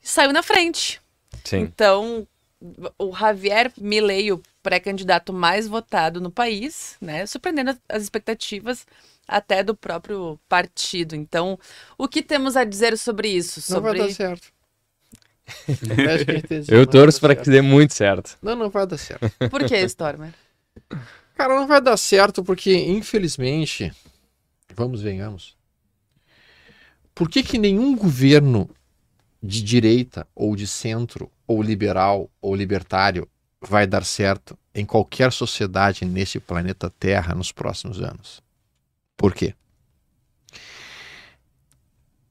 Saiu 0.03 0.33
na 0.33 0.43
frente. 0.43 1.01
Sim. 1.45 1.59
Então, 1.61 2.27
o 2.99 3.15
Javier 3.15 3.71
Milei, 3.81 4.33
o 4.33 4.41
pré-candidato 4.63 5.33
mais 5.33 5.67
votado 5.69 6.21
no 6.21 6.31
país, 6.31 6.97
né, 7.01 7.27
surpreendendo 7.27 7.77
as 7.89 8.03
expectativas 8.03 8.87
até 9.29 9.63
do 9.63 9.75
próprio 9.75 10.39
partido. 10.49 11.15
Então, 11.15 11.59
o 11.99 12.07
que 12.09 12.23
temos 12.23 12.57
a 12.57 12.65
dizer 12.65 12.97
sobre 12.99 13.29
isso? 13.29 13.61
Não 13.73 13.81
vai 13.81 13.93
Sobre 13.93 14.09
dar 14.09 14.15
certo. 14.15 14.49
Eu 16.69 16.87
torço 16.87 17.21
para 17.21 17.35
que 17.35 17.49
dê 17.51 17.61
muito 17.61 17.95
certo. 17.95 18.37
Não, 18.43 18.57
não 18.57 18.71
vai 18.71 18.87
dar 18.87 18.99
certo. 18.99 19.31
por 19.51 19.65
que, 19.65 19.77
Stormer? 19.85 20.33
Cara, 21.35 21.55
não 21.55 21.67
vai 21.67 21.81
dar 21.81 21.97
certo 21.97 22.43
porque, 22.43 22.75
infelizmente, 22.75 23.93
vamos 24.75 25.03
venhamos. 25.03 25.57
Por 27.15 27.29
que, 27.29 27.43
que 27.43 27.59
nenhum 27.59 27.97
governo 27.97 28.69
de 29.43 29.63
direita 29.63 30.27
ou 30.35 30.57
de 30.57 30.67
centro 30.67 31.31
ou 31.47 31.63
liberal 31.63 32.31
ou 32.41 32.55
libertário 32.55 33.29
vai 33.61 33.87
dar 33.87 34.05
certo 34.05 34.59
em 34.75 34.85
qualquer 34.85 35.33
sociedade 35.33 36.05
neste 36.05 36.41
planeta 36.41 36.91
Terra 36.99 37.35
nos 37.35 37.53
próximos 37.53 38.01
anos? 38.01 38.43
Por 39.17 39.35
quê? 39.35 39.55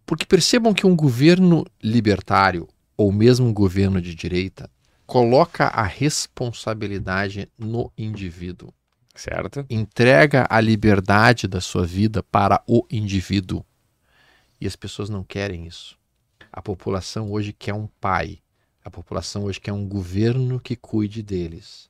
Porque 0.06 0.26
percebam 0.26 0.74
que 0.74 0.86
um 0.86 0.96
governo 0.96 1.66
libertário 1.82 2.68
ou 2.96 3.12
mesmo 3.12 3.48
um 3.48 3.54
governo 3.54 4.02
de 4.02 4.14
direita 4.16 4.70
coloca 5.06 5.68
a 5.68 5.84
responsabilidade 5.84 7.50
no 7.58 7.92
indivíduo 7.98 8.74
Certo? 9.16 9.66
entrega 9.70 10.48
a 10.50 10.60
liberdade 10.60 11.48
da 11.48 11.62
sua 11.62 11.86
vida 11.86 12.24
para 12.24 12.64
o 12.68 12.86
indivíduo. 12.90 13.64
E 14.60 14.66
as 14.66 14.76
pessoas 14.76 15.10
não 15.10 15.24
querem 15.24 15.68
isso. 15.68 15.98
A 16.52 16.62
população 16.62 17.32
hoje 17.32 17.54
quer 17.54 17.74
um 17.74 17.88
pai. 18.02 18.40
A 18.84 18.90
população 18.90 19.44
hoje 19.44 19.60
quer 19.60 19.72
um 19.72 19.88
governo 19.88 20.60
que 20.60 20.76
cuide 20.76 21.22
deles. 21.22 21.90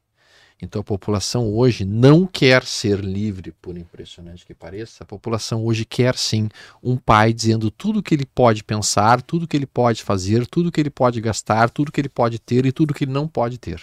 Então 0.63 0.79
a 0.79 0.83
população 0.83 1.53
hoje 1.53 1.83
não 1.83 2.25
quer 2.25 2.63
ser 2.63 3.01
livre, 3.01 3.51
por 3.61 3.77
impressionante 3.77 4.45
que 4.45 4.53
pareça. 4.53 5.03
A 5.03 5.05
população 5.05 5.65
hoje 5.65 5.83
quer 5.83 6.15
sim 6.15 6.47
um 6.81 6.95
pai 6.95 7.33
dizendo 7.33 7.69
tudo 7.69 7.99
o 7.99 8.03
que 8.03 8.15
ele 8.15 8.25
pode 8.25 8.63
pensar, 8.63 9.21
tudo 9.21 9.45
que 9.45 9.57
ele 9.57 9.65
pode 9.65 10.01
fazer, 10.01 10.47
tudo 10.47 10.71
que 10.71 10.79
ele 10.79 10.89
pode 10.89 11.19
gastar, 11.19 11.69
tudo 11.69 11.91
que 11.91 11.99
ele 11.99 12.07
pode 12.07 12.39
ter 12.39 12.65
e 12.65 12.71
tudo 12.71 12.93
que 12.93 13.03
ele 13.03 13.11
não 13.11 13.27
pode 13.27 13.57
ter. 13.57 13.81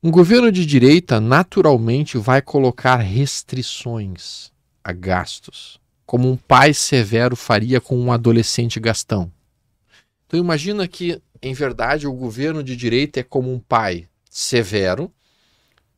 Um 0.00 0.10
governo 0.10 0.52
de 0.52 0.64
direita 0.64 1.20
naturalmente 1.20 2.16
vai 2.16 2.40
colocar 2.40 2.96
restrições 2.96 4.52
a 4.84 4.92
gastos, 4.92 5.80
como 6.04 6.30
um 6.30 6.36
pai 6.36 6.72
severo 6.72 7.34
faria 7.34 7.80
com 7.80 7.98
um 7.98 8.12
adolescente 8.12 8.78
gastão. 8.78 9.32
Então 10.26 10.38
imagina 10.38 10.86
que, 10.86 11.20
em 11.42 11.54
verdade, 11.54 12.06
o 12.06 12.12
governo 12.12 12.62
de 12.62 12.76
direita 12.76 13.18
é 13.18 13.24
como 13.24 13.52
um 13.52 13.58
pai 13.58 14.06
severo 14.38 15.10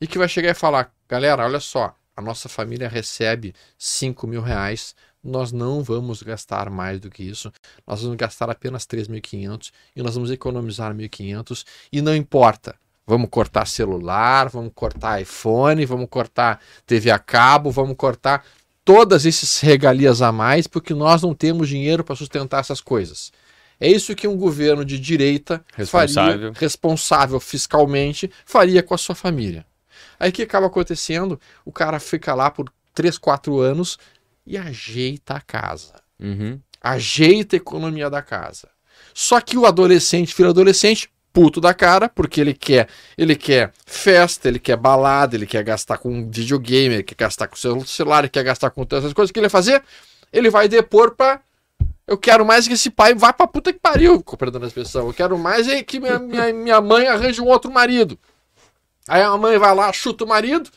e 0.01 0.07
que 0.07 0.16
vai 0.16 0.29
chegar 0.29 0.51
e 0.51 0.55
falar, 0.55 0.94
galera, 1.09 1.44
olha 1.44 1.59
só, 1.59 1.92
a 2.16 2.22
nossa 2.22 2.48
família 2.48 2.88
recebe 2.88 3.53
5 3.77 4.29
mil 4.29 4.40
reais, 4.40 4.94
nós 5.24 5.51
não 5.51 5.83
vamos 5.83 6.22
gastar 6.22 6.70
mais 6.70 7.01
do 7.01 7.11
que 7.11 7.24
isso, 7.24 7.53
nós 7.85 8.01
vamos 8.01 8.16
gastar 8.16 8.48
apenas 8.48 8.87
3.500 8.87 9.72
e 9.96 10.03
nós 10.05 10.14
vamos 10.14 10.31
economizar 10.31 10.94
1.500 10.94 11.66
e 11.92 12.01
não 12.01 12.14
importa, 12.14 12.77
Vamos 13.05 13.31
cortar 13.31 13.66
celular, 13.66 14.51
vamos 14.51 14.70
cortar 14.74 15.18
iPhone, 15.22 15.87
vamos 15.87 16.09
cortar 16.11 16.61
TV 16.85 17.11
a 17.11 17.18
cabo, 17.18 17.70
vamos 17.70 17.96
cortar 17.96 18.44
todas 18.85 19.24
essas 19.24 19.61
regalias 19.61 20.20
a 20.20 20.31
mais, 20.31 20.66
porque 20.66 20.92
nós 20.92 21.22
não 21.22 21.35
temos 21.35 21.70
dinheiro 21.70 22.05
para 22.05 22.14
sustentar 22.14 22.61
essas 22.61 22.83
coisas. 22.83 23.33
É 23.80 23.88
isso 23.88 24.14
que 24.14 24.26
um 24.26 24.36
governo 24.36 24.84
de 24.84 24.98
direita 24.98 25.64
Responsável. 25.74 26.52
faria, 26.52 26.52
responsável 26.54 27.38
fiscalmente, 27.40 28.30
faria 28.44 28.82
com 28.82 28.94
a 28.94 28.98
sua 28.98 29.14
família. 29.14 29.64
Aí 30.18 30.30
o 30.30 30.32
que 30.32 30.42
acaba 30.42 30.66
acontecendo? 30.66 31.40
O 31.64 31.70
cara 31.72 32.00
fica 32.00 32.34
lá 32.34 32.50
por 32.50 32.72
3, 32.92 33.16
4 33.18 33.58
anos 33.60 33.98
e 34.46 34.56
ajeita 34.58 35.34
a 35.34 35.40
casa 35.40 35.94
Uhum. 36.20 36.58
ajeita 36.82 37.54
a 37.54 37.58
economia 37.58 38.10
da 38.10 38.20
casa. 38.22 38.68
Só 39.14 39.40
que 39.40 39.56
o 39.56 39.66
adolescente 39.66 40.34
vira 40.36 40.48
adolescente 40.50 41.08
puto 41.32 41.60
da 41.60 41.72
cara, 41.72 42.08
porque 42.08 42.40
ele 42.40 42.54
quer, 42.54 42.88
ele 43.16 43.36
quer 43.36 43.72
festa, 43.86 44.48
ele 44.48 44.58
quer 44.58 44.76
balada, 44.76 45.36
ele 45.36 45.46
quer 45.46 45.62
gastar 45.62 45.98
com 45.98 46.28
videogame, 46.28 46.94
ele 46.96 47.02
quer 47.04 47.14
gastar 47.16 47.46
com 47.46 47.54
celu- 47.54 47.86
celular, 47.86 48.20
ele 48.20 48.28
quer 48.28 48.42
gastar 48.42 48.70
com 48.70 48.84
todas 48.84 49.04
essas 49.04 49.12
coisas. 49.12 49.30
O 49.30 49.32
que 49.32 49.38
ele 49.38 49.46
vai 49.46 49.50
fazer? 49.50 49.82
Ele 50.32 50.50
vai 50.50 50.66
depor 50.68 51.14
pra. 51.14 51.40
Eu 52.08 52.16
quero 52.16 52.42
mais 52.44 52.66
que 52.66 52.72
esse 52.72 52.88
pai 52.88 53.14
vá 53.14 53.34
pra 53.34 53.46
puta 53.46 53.70
que 53.70 53.78
pariu, 53.78 54.24
perdão 54.38 54.58
da 54.58 54.66
expressão. 54.66 55.06
Eu 55.06 55.12
quero 55.12 55.38
mais 55.38 55.68
é 55.68 55.82
que 55.82 56.00
minha, 56.00 56.18
minha, 56.18 56.52
minha 56.54 56.80
mãe 56.80 57.06
arranje 57.06 57.42
um 57.42 57.46
outro 57.46 57.70
marido. 57.70 58.18
Aí 59.06 59.20
a 59.22 59.36
mãe 59.36 59.58
vai 59.58 59.74
lá, 59.74 59.92
chuta 59.92 60.24
o 60.24 60.28
marido 60.28 60.70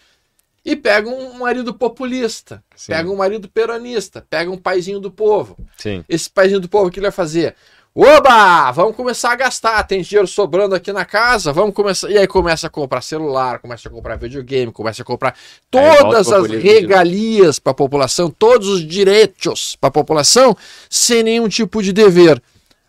e 0.63 0.75
pega 0.75 1.09
um 1.09 1.39
marido 1.39 1.73
populista, 1.73 2.61
Sim. 2.75 2.91
pega 2.91 3.09
um 3.09 3.15
marido 3.15 3.47
peronista, 3.47 4.27
pega 4.29 4.51
um 4.51 4.57
paizinho 4.57 4.99
do 4.99 5.09
povo 5.09 5.57
Sim. 5.77 6.03
esse 6.07 6.29
paizinho 6.29 6.59
do 6.59 6.67
povo, 6.67 6.87
o 6.87 6.91
que 6.91 6.99
ele 6.99 7.05
vai 7.05 7.11
fazer? 7.11 7.55
Oba! 7.93 8.71
Vamos 8.71 8.95
começar 8.95 9.34
a 9.34 9.36
gastar. 9.36 9.84
Tem 9.84 10.01
dinheiro 10.01 10.25
sobrando 10.25 10.73
aqui 10.73 10.93
na 10.93 11.04
casa. 11.04 11.51
Vamos 11.51 11.75
começar. 11.75 12.10
E 12.10 12.17
aí 12.17 12.25
começa 12.25 12.67
a 12.67 12.69
comprar 12.69 13.01
celular, 13.01 13.60
começa 13.60 13.89
a 13.89 13.91
comprar 13.91 14.15
videogame, 14.15 14.71
começa 14.71 15.01
a 15.01 15.06
comprar 15.06 15.36
todas 15.69 16.32
as 16.32 16.49
regalias 16.49 17.60
para 17.60 17.71
a 17.71 17.75
população, 17.75 18.30
todos 18.30 18.69
os 18.69 18.88
direitos 18.88 19.75
para 19.75 19.89
a 19.89 19.91
população, 19.91 20.56
sem 20.89 21.21
nenhum 21.21 21.49
tipo 21.49 21.84
de 21.84 21.91
dever. 21.91 22.41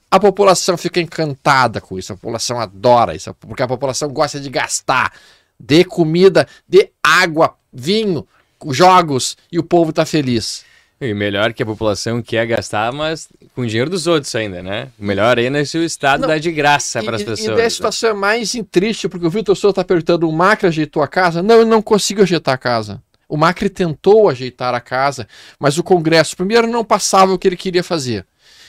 A 0.09 0.21
população 0.21 0.77
fica 0.77 1.01
encantada 1.01 1.81
com 1.81 1.99
isso, 1.99 2.13
a 2.13 2.17
população 2.17 2.61
adora 2.61 3.17
isso, 3.17 3.35
porque 3.41 3.63
a 3.63 3.67
população 3.67 4.09
gosta 4.09 4.39
de 4.39 4.51
gastar, 4.51 5.13
de 5.59 5.83
comida, 5.85 6.47
de 6.69 6.91
água, 7.03 7.57
vinho, 7.73 8.25
jogos, 8.71 9.37
e 9.51 9.59
o 9.59 9.65
povo 9.65 9.93
tá 9.93 10.07
feliz. 10.07 10.65
E 11.03 11.13
melhor 11.13 11.53
que 11.53 11.65
a 11.65 11.67
população 11.67 12.23
quer 12.23 12.47
gastar, 12.47 12.93
mas 12.93 13.29
com 13.57 13.67
dinheiro 13.67 13.91
dos 13.91 14.07
outros 14.07 14.33
ainda, 14.37 14.63
né? 14.63 14.89
O 14.97 15.05
melhor 15.05 15.37
ainda 15.37 15.59
é 15.59 15.65
se 15.65 15.77
o 15.77 15.83
Estado 15.83 16.21
Não, 16.21 16.29
dá 16.29 16.39
de 16.39 16.53
graça 16.53 17.03
para 17.03 17.17
as 17.17 17.25
pessoas. 17.25 17.41
E, 17.41 17.49
daí 17.49 17.61
a 17.61 17.65
né? 17.65 17.71
situação 17.71 18.11
é 18.11 18.15
mais 18.15 18.53
triste, 18.71 19.09
porque 19.09 19.27
o 19.27 19.31
Vitor 19.31 19.57
Souza 19.57 19.73
está 19.73 19.85
perguntando: 19.85 20.29
o 20.29 20.33
Macri 20.33 20.69
ajeitou 20.69 21.03
a 21.03 21.09
casa? 21.09 21.43
Não, 21.43 21.57
ele 21.57 21.71
não 21.71 21.83
conseguiu 21.83 22.23
ajeitar 22.23 22.55
a 22.55 22.59
casa. 22.59 23.03
O 23.29 23.37
Macri 23.37 23.69
tentou 23.69 24.29
ajeitar 24.29 24.75
a 24.75 24.81
casa, 24.81 25.27
mas 25.59 25.77
o 25.77 25.83
Congresso, 25.83 26.37
primeiro, 26.37 26.69
não 26.69 26.85
passava 26.85 27.33
o 27.33 27.39
que 27.39 27.49
ele 27.49 27.57
queria 27.57 27.83
fazer. 27.83 28.25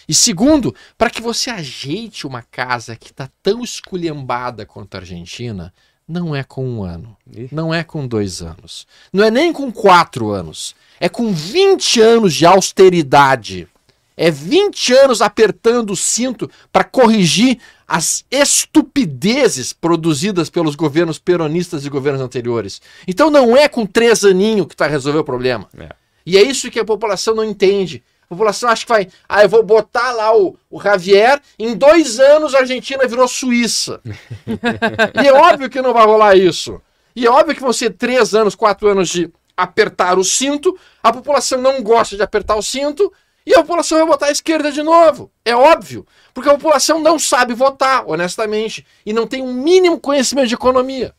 E 0.08 0.14
segundo, 0.14 0.74
para 0.98 1.12
que 1.12 1.22
você 1.22 1.52
ajeite 1.52 2.26
uma 2.26 2.42
casa 2.42 2.96
que 2.96 3.12
está 3.12 3.30
tão 3.44 3.64
esculhambada 3.64 4.66
quanto 4.66 4.96
a 4.96 5.00
Argentina, 5.00 5.72
Não 6.06 6.36
é 6.36 6.44
com 6.44 6.68
um 6.68 6.84
ano. 6.84 7.16
Não 7.50 7.74
é 7.74 7.82
com 7.84 8.06
dois 8.06 8.42
anos. 8.42 8.86
Não 9.12 9.24
é 9.24 9.32
nem 9.32 9.54
com 9.54 9.72
quatro 9.72 10.32
anos. 10.32 10.76
É 11.04 11.10
com 11.10 11.34
20 11.34 12.00
anos 12.00 12.34
de 12.34 12.46
austeridade. 12.46 13.68
É 14.16 14.32
20 14.32 14.94
anos 14.94 15.22
apertando 15.22 15.90
o 15.90 15.98
cinto 15.98 16.50
para 16.72 16.86
corrigir 16.86 17.60
as 17.86 18.24
estupidezes 18.32 19.74
produzidas 19.74 20.50
pelos 20.50 20.76
governos 20.76 21.20
peronistas 21.20 21.86
e 21.86 21.90
governos 21.90 22.22
anteriores. 22.22 22.82
Então 23.06 23.30
não 23.30 23.58
é 23.58 23.68
com 23.68 23.86
três 23.86 24.24
aninhos 24.24 24.66
que 24.66 24.76
está 24.76 24.88
resolver 24.88 25.20
o 25.20 25.26
problema. 25.26 25.68
É. 25.78 25.90
E 26.26 26.38
é 26.38 26.42
isso 26.42 26.72
que 26.72 26.80
a 26.80 26.86
população 26.86 27.36
não 27.36 27.44
entende. 27.44 28.02
A 28.24 28.28
população 28.30 28.70
acha 28.70 28.86
que 28.86 28.94
vai. 28.94 29.10
Ah, 29.28 29.44
eu 29.44 29.50
vou 29.50 29.62
botar 29.62 30.14
lá 30.14 30.34
o, 30.34 30.56
o 30.72 30.82
Javier, 30.82 31.42
em 31.60 31.76
dois 31.76 32.18
anos 32.18 32.56
a 32.56 32.60
Argentina 32.60 33.06
virou 33.06 33.28
Suíça. 33.28 34.00
e 35.22 35.28
é 35.28 35.34
óbvio 35.34 35.70
que 35.70 35.82
não 35.82 35.92
vai 35.92 36.06
rolar 36.06 36.38
isso. 36.38 36.82
E 37.14 37.26
é 37.26 37.30
óbvio 37.30 37.56
que 37.56 37.62
vão 37.62 37.74
ser 37.74 37.90
três 37.90 38.34
anos, 38.34 38.56
quatro 38.56 38.88
anos 38.88 39.10
de 39.10 39.30
apertar 39.56 40.18
o 40.18 40.24
cinto. 40.24 40.78
A 41.02 41.12
população 41.12 41.62
não 41.62 41.82
gosta 41.82 42.16
de 42.16 42.24
apertar 42.24 42.56
o 42.56 42.62
cinto 42.62 43.12
e 43.46 43.54
a 43.54 43.62
população 43.62 43.98
vai 44.00 44.08
votar 44.08 44.30
à 44.30 44.32
esquerda 44.32 44.72
de 44.72 44.82
novo. 44.82 45.32
É 45.44 45.56
óbvio. 45.56 46.06
Porque 46.34 46.50
a 46.50 46.54
população 46.54 47.00
não 47.00 47.20
sabe 47.20 47.54
votar, 47.54 48.08
honestamente. 48.08 48.86
E 49.06 49.12
não 49.12 49.28
tem 49.28 49.42
um 49.42 49.54
mínimo 49.54 50.00
conhecimento 50.00 50.48
de 50.48 50.56
economia. 50.56 51.14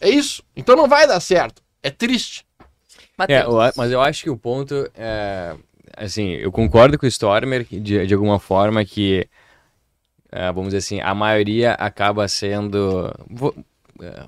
É 0.00 0.08
isso. 0.08 0.42
Então 0.56 0.76
não 0.76 0.88
vai 0.88 1.06
dar 1.06 1.20
certo. 1.20 1.62
É 1.82 1.90
triste. 1.90 2.44
É, 3.28 3.44
mas 3.76 3.90
eu 3.90 4.00
acho 4.00 4.22
que 4.22 4.30
o 4.30 4.36
ponto 4.36 4.90
é. 4.94 5.54
Assim, 5.96 6.32
eu 6.32 6.52
concordo 6.52 6.98
com 6.98 7.06
o 7.06 7.08
Stormer 7.08 7.64
de, 7.70 8.06
de 8.06 8.14
alguma 8.14 8.38
forma 8.38 8.84
que. 8.84 9.26
É, 10.30 10.46
vamos 10.52 10.66
dizer 10.66 10.78
assim, 10.78 11.00
a 11.00 11.14
maioria 11.14 11.72
acaba 11.72 12.28
sendo. 12.28 13.08
É, 14.02 14.26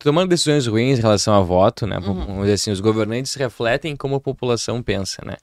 tomando 0.00 0.30
decisões 0.30 0.66
ruins 0.66 0.98
em 0.98 1.02
relação 1.02 1.34
a 1.34 1.40
voto, 1.40 1.86
né? 1.86 1.98
Uhum. 1.98 2.42
Assim, 2.42 2.70
os 2.70 2.80
governantes 2.80 3.34
refletem 3.34 3.94
como 3.94 4.16
a 4.16 4.20
população 4.20 4.82
pensa, 4.82 5.22
né? 5.24 5.36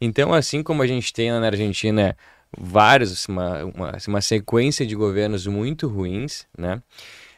Então, 0.00 0.32
assim 0.32 0.62
como 0.62 0.82
a 0.82 0.86
gente 0.86 1.12
tem 1.12 1.30
na 1.30 1.46
Argentina 1.46 2.16
vários, 2.56 3.12
assim, 3.12 3.32
uma, 3.32 3.64
uma, 3.64 3.90
assim, 3.90 4.10
uma 4.10 4.20
sequência 4.20 4.86
de 4.86 4.94
governos 4.94 5.46
muito 5.46 5.88
ruins, 5.88 6.46
né? 6.56 6.82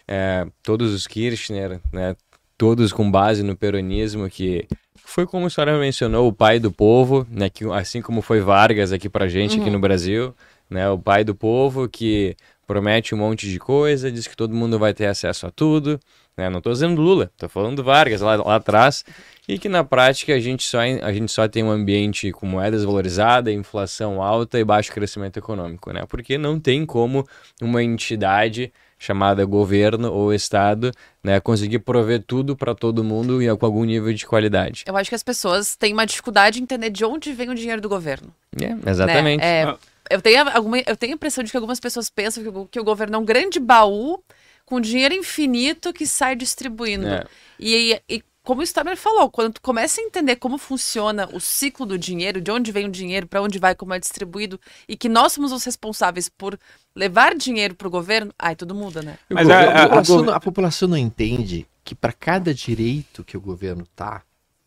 É, 0.09 0.47
todos 0.63 0.93
os 0.93 1.07
Kirchner, 1.07 1.81
né? 1.93 2.17
Todos 2.59 2.93
com 2.93 3.09
base 3.11 3.43
no 3.43 3.57
peronismo, 3.57 4.29
que 4.29 4.67
foi 5.05 5.25
como 5.25 5.47
a 5.47 5.51
senhora 5.51 5.79
mencionou, 5.79 6.27
o 6.27 6.33
pai 6.33 6.59
do 6.59 6.73
povo, 6.73 7.25
né? 7.31 7.49
Que, 7.49 7.65
assim 7.67 8.03
como 8.03 8.21
foi 8.21 8.41
Vargas 8.41 8.93
aqui 8.93 9.09
pra 9.09 9.29
gente, 9.29 9.57
uhum. 9.57 9.63
aqui 9.63 9.71
no 9.71 9.79
Brasil, 9.79 10.35
né? 10.69 10.89
O 10.91 10.99
pai 10.99 11.23
do 11.23 11.35
povo 11.35 11.89
que 11.89 12.37
promete 12.67 13.15
um 13.15 13.19
monte 13.19 13.49
de 13.49 13.61
coisa, 13.61 14.11
diz 14.11 14.27
que 14.27 14.37
todo 14.37 14.53
mundo 14.53 14.81
vai 14.81 14.93
ter 14.93 15.07
acesso 15.07 15.47
a 15.47 15.51
tudo, 15.53 16.01
né? 16.37 16.51
Não 16.51 16.59
estou 16.59 16.73
dizendo 16.73 17.01
Lula, 17.01 17.31
estou 17.33 17.49
falando 17.49 17.77
do 17.77 17.85
Vargas 17.85 18.21
lá, 18.21 18.37
lá 18.37 18.57
atrás, 18.57 19.05
e 19.49 19.59
que 19.59 19.69
na 19.69 19.83
prática 19.83 20.35
a 20.35 20.41
gente, 20.41 20.63
só, 20.65 20.81
a 20.81 21.13
gente 21.13 21.33
só 21.33 21.49
tem 21.49 21.65
um 21.65 21.71
ambiente 21.71 22.31
com 22.33 22.47
moeda 22.47 22.77
desvalorizada, 22.77 23.51
inflação 23.51 24.23
alta 24.23 24.59
e 24.59 24.65
baixo 24.65 24.93
crescimento 24.93 25.39
econômico, 25.39 25.93
né? 25.93 26.05
Porque 26.09 26.37
não 26.37 26.61
tem 26.61 26.85
como 26.85 27.27
uma 27.63 27.83
entidade 27.83 28.73
chamada 28.99 29.45
governo 29.45 30.11
ou 30.11 30.33
estado, 30.33 30.91
né, 31.23 31.39
conseguir 31.39 31.81
prover 31.81 32.23
tudo 32.27 32.57
para 32.57 32.75
todo 32.75 33.05
mundo 33.05 33.43
e 33.43 33.57
com 33.57 33.67
algum 33.67 33.85
nível 33.85 34.13
de 34.13 34.27
qualidade. 34.27 34.85
Eu 34.87 34.97
acho 34.97 35.11
que 35.11 35.15
as 35.15 35.23
pessoas 35.23 35.77
têm 35.77 35.93
uma 35.93 36.07
dificuldade 36.07 36.59
em 36.59 36.63
entender 36.63 36.89
de 36.89 37.05
onde 37.05 37.33
vem 37.33 37.51
o 37.51 37.55
dinheiro 37.55 37.81
do 37.81 37.91
governo. 37.91 38.33
É, 38.59 38.91
exatamente. 38.91 39.41
Né? 39.41 39.63
É, 39.63 39.77
eu, 40.09 40.23
tenho 40.23 40.49
alguma, 40.49 40.79
eu 40.79 40.97
tenho 40.97 41.13
a 41.13 41.17
impressão 41.17 41.45
de 41.45 41.51
que 41.51 41.57
algumas 41.57 41.79
pessoas 41.79 42.09
pensam 42.09 42.43
que 42.43 42.49
o, 42.49 42.67
que 42.67 42.81
o 42.81 42.85
governo 42.85 43.17
é 43.17 43.19
um 43.19 43.25
grande 43.25 43.61
baú 43.61 44.23
com 44.67 44.81
dinheiro 44.81 45.15
infinito 45.15 45.93
que 45.93 46.07
sai 46.07 46.35
distribuindo. 46.35 47.07
É. 47.07 47.25
E, 47.59 48.03
e, 48.09 48.23
como 48.43 48.61
o 48.61 48.65
Stammer 48.65 48.97
falou, 48.97 49.31
quando 49.31 49.55
tu 49.55 49.63
começa 49.63 50.01
a 50.01 50.05
entender 50.05 50.37
como 50.37 50.59
funciona 50.59 51.29
o 51.33 51.41
ciclo 51.41 51.87
do 51.87 51.99
dinheiro, 51.99 52.41
de 52.41 52.51
onde 52.51 52.71
vem 52.71 52.87
o 52.87 52.91
dinheiro, 52.91 53.27
para 53.27 53.41
onde 53.41 53.59
vai, 53.59 53.75
como 53.75 53.95
é 53.95 53.99
distribuído, 53.99 54.61
e 54.89 54.97
que 54.97 55.09
nós 55.09 55.33
somos 55.33 55.53
os 55.53 55.65
responsáveis 55.65 56.29
por 56.29 56.59
levar 56.95 57.35
dinheiro 57.35 57.75
para 57.75 57.89
o 57.89 57.91
governo, 57.91 58.33
aí 58.39 58.55
tudo 58.55 58.75
muda, 58.75 59.03
né? 59.03 59.19
Mas 59.31 59.49
a, 59.49 59.59
a, 59.59 59.83
a, 59.85 59.89
população, 59.89 60.31
a 60.31 60.41
população 60.41 60.89
não 60.89 60.97
entende 60.97 61.67
que 61.85 61.95
para 61.95 62.13
cada 62.13 62.53
direito 62.53 63.25
que 63.25 63.37
o 63.37 63.41
governo 63.41 63.87
tá, 63.95 64.23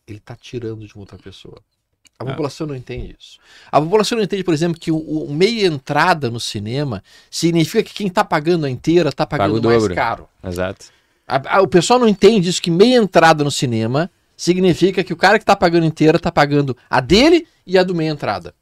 ele 0.06 0.20
tá 0.20 0.34
tirando 0.34 0.86
de 0.86 0.94
uma 0.94 1.02
outra 1.02 1.18
pessoa. 1.18 1.62
A 2.20 2.22
ah. 2.22 2.26
população 2.26 2.66
não 2.66 2.76
entende 2.76 3.16
isso. 3.18 3.38
A 3.72 3.80
população 3.80 4.18
não 4.18 4.24
entende, 4.24 4.44
por 4.44 4.52
exemplo, 4.52 4.78
que 4.78 4.92
o, 4.92 4.98
o 4.98 5.32
meia 5.32 5.66
entrada 5.66 6.30
no 6.30 6.38
cinema 6.38 7.02
significa 7.30 7.82
que 7.82 7.94
quem 7.94 8.08
está 8.08 8.22
pagando 8.22 8.66
a 8.66 8.70
inteira 8.70 9.08
está 9.08 9.26
pagando 9.26 9.62
Paga 9.62 9.68
mais 9.68 9.88
caro. 9.94 10.28
Exato. 10.44 10.86
A, 11.26 11.56
a, 11.56 11.62
o 11.62 11.66
pessoal 11.66 11.98
não 11.98 12.06
entende 12.06 12.50
isso, 12.50 12.60
que 12.60 12.70
meia 12.70 12.98
entrada 12.98 13.42
no 13.42 13.50
cinema 13.50 14.10
significa 14.36 15.02
que 15.02 15.14
o 15.14 15.16
cara 15.16 15.38
que 15.38 15.44
está 15.44 15.56
pagando 15.56 15.86
inteira 15.86 16.18
está 16.18 16.30
pagando 16.30 16.76
a 16.90 17.00
dele 17.00 17.46
e 17.66 17.78
a 17.78 17.82
do 17.82 17.94
meia 17.94 18.10
entrada. 18.10 18.54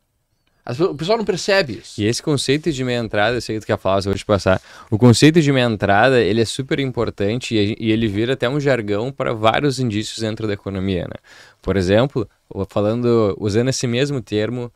O 0.69 0.95
pessoal 0.95 1.17
não 1.17 1.25
percebe 1.25 1.79
isso. 1.83 1.99
E 1.99 2.05
esse 2.05 2.23
conceito 2.23 2.71
de 2.71 2.85
meia 2.85 2.99
entrada, 2.99 3.37
eu 3.37 3.41
sei 3.41 3.57
que 3.57 3.63
tu 3.63 3.67
quer 3.67 3.79
falar, 3.79 4.03
só 4.03 4.11
vou 4.11 4.19
te 4.19 4.25
passar. 4.25 4.61
O 4.91 4.99
conceito 4.99 5.41
de 5.41 5.51
meia 5.51 5.65
entrada, 5.65 6.21
ele 6.21 6.43
é 6.43 6.45
super 6.45 6.79
importante 6.79 7.55
e, 7.55 7.75
e 7.81 7.91
ele 7.91 8.07
vira 8.07 8.35
até 8.35 8.49
um 8.49 8.61
jargão 8.61 9.11
para 9.11 9.33
vários 9.33 9.79
indícios 9.81 10.19
dentro 10.19 10.47
da 10.47 10.53
economia, 10.53 11.05
né? 11.05 11.17
Por 11.63 11.77
exemplo, 11.77 12.29
falando, 12.69 13.35
usando 13.41 13.69
esse 13.69 13.87
mesmo 13.87 14.21
termo, 14.21 14.71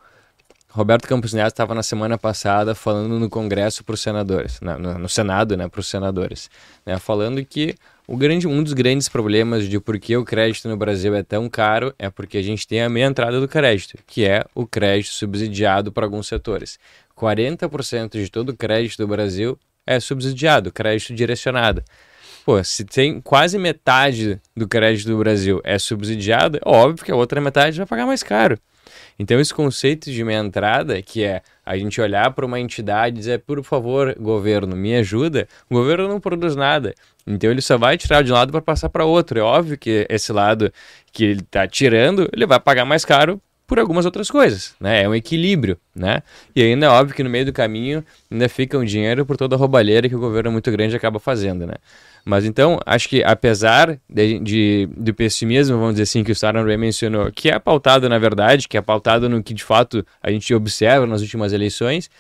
Roberto 0.70 1.06
Campos 1.06 1.34
Neto 1.34 1.48
estava 1.48 1.74
na 1.74 1.82
semana 1.82 2.16
passada 2.16 2.74
falando 2.74 3.20
no 3.20 3.28
Congresso 3.28 3.84
para 3.84 3.92
os 3.92 4.00
senadores, 4.00 4.58
no, 4.62 4.98
no, 4.98 5.08
Senado, 5.08 5.54
né, 5.54 5.68
para 5.68 5.80
os 5.80 5.86
senadores, 5.86 6.48
né, 6.86 6.98
falando 6.98 7.44
que 7.44 7.74
o 8.06 8.16
grande, 8.16 8.48
um 8.48 8.62
dos 8.62 8.72
grandes 8.72 9.08
problemas 9.08 9.68
de 9.68 9.78
por 9.78 9.98
que 9.98 10.16
o 10.16 10.24
crédito 10.24 10.68
no 10.68 10.76
Brasil 10.76 11.14
é 11.14 11.22
tão 11.22 11.48
caro 11.48 11.94
é 11.98 12.10
porque 12.10 12.36
a 12.36 12.42
gente 12.42 12.66
tem 12.66 12.82
a 12.82 12.88
meia 12.88 13.06
entrada 13.06 13.40
do 13.40 13.46
crédito, 13.46 13.96
que 14.06 14.24
é 14.24 14.44
o 14.54 14.66
crédito 14.66 15.12
subsidiado 15.12 15.92
para 15.92 16.04
alguns 16.04 16.26
setores. 16.26 16.78
40% 17.16 18.12
de 18.12 18.28
todo 18.28 18.50
o 18.50 18.56
crédito 18.56 18.98
do 18.98 19.06
Brasil 19.06 19.58
é 19.86 20.00
subsidiado, 20.00 20.72
crédito 20.72 21.14
direcionado. 21.14 21.82
Pô, 22.44 22.62
se 22.64 22.84
tem 22.84 23.20
quase 23.20 23.56
metade 23.56 24.40
do 24.56 24.66
crédito 24.66 25.06
do 25.06 25.18
Brasil 25.18 25.60
é 25.62 25.78
subsidiado, 25.78 26.58
é 26.58 26.68
óbvio 26.68 27.04
que 27.04 27.12
a 27.12 27.16
outra 27.16 27.40
metade 27.40 27.78
vai 27.78 27.86
pagar 27.86 28.04
mais 28.04 28.22
caro. 28.24 28.58
Então, 29.18 29.40
esse 29.40 29.52
conceito 29.52 30.10
de 30.10 30.24
meia 30.24 30.38
entrada, 30.38 31.00
que 31.02 31.24
é 31.24 31.42
a 31.64 31.76
gente 31.76 32.00
olhar 32.00 32.32
para 32.32 32.46
uma 32.46 32.58
entidade 32.58 33.16
e 33.16 33.18
dizer, 33.18 33.40
por 33.40 33.62
favor, 33.62 34.14
governo, 34.18 34.76
me 34.76 34.94
ajuda, 34.96 35.46
o 35.70 35.74
governo 35.74 36.08
não 36.08 36.20
produz 36.20 36.56
nada. 36.56 36.94
Então, 37.26 37.50
ele 37.50 37.60
só 37.60 37.78
vai 37.78 37.96
tirar 37.96 38.22
de 38.22 38.32
um 38.32 38.34
lado 38.34 38.50
para 38.50 38.62
passar 38.62 38.88
para 38.88 39.04
outro. 39.04 39.38
É 39.38 39.42
óbvio 39.42 39.78
que 39.78 40.06
esse 40.08 40.32
lado 40.32 40.72
que 41.12 41.24
ele 41.24 41.40
está 41.40 41.66
tirando, 41.68 42.28
ele 42.32 42.46
vai 42.46 42.58
pagar 42.58 42.84
mais 42.84 43.04
caro 43.04 43.40
por 43.72 43.78
algumas 43.78 44.04
outras 44.04 44.30
coisas, 44.30 44.74
né? 44.78 45.04
É 45.04 45.08
um 45.08 45.14
equilíbrio, 45.14 45.78
né? 45.96 46.22
E 46.54 46.62
ainda 46.62 46.84
é 46.84 46.88
óbvio 46.90 47.16
que 47.16 47.22
no 47.22 47.30
meio 47.30 47.46
do 47.46 47.54
caminho 47.54 48.04
ainda 48.30 48.46
fica 48.46 48.76
um 48.76 48.84
dinheiro 48.84 49.24
por 49.24 49.34
toda 49.34 49.56
a 49.56 49.58
roubalheira 49.58 50.10
que 50.10 50.14
o 50.14 50.18
governo 50.18 50.52
muito 50.52 50.70
grande 50.70 50.94
acaba 50.94 51.18
fazendo, 51.18 51.66
né? 51.66 51.76
Mas 52.22 52.44
então, 52.44 52.78
acho 52.84 53.08
que 53.08 53.24
apesar 53.24 53.98
de, 54.10 54.38
de, 54.40 54.88
do 54.94 55.14
pessimismo, 55.14 55.78
vamos 55.78 55.92
dizer 55.94 56.02
assim, 56.02 56.22
que 56.22 56.30
o 56.30 56.36
Sarah 56.36 56.62
Ray 56.62 56.76
mencionou, 56.76 57.32
que 57.32 57.48
é 57.48 57.58
pautado 57.58 58.10
na 58.10 58.18
verdade, 58.18 58.68
que 58.68 58.76
é 58.76 58.82
pautado 58.82 59.26
no 59.26 59.42
que 59.42 59.54
de 59.54 59.64
fato 59.64 60.04
a 60.22 60.30
gente 60.30 60.52
observa 60.52 61.06
nas 61.06 61.22
últimas 61.22 61.54
eleições, 61.54 62.10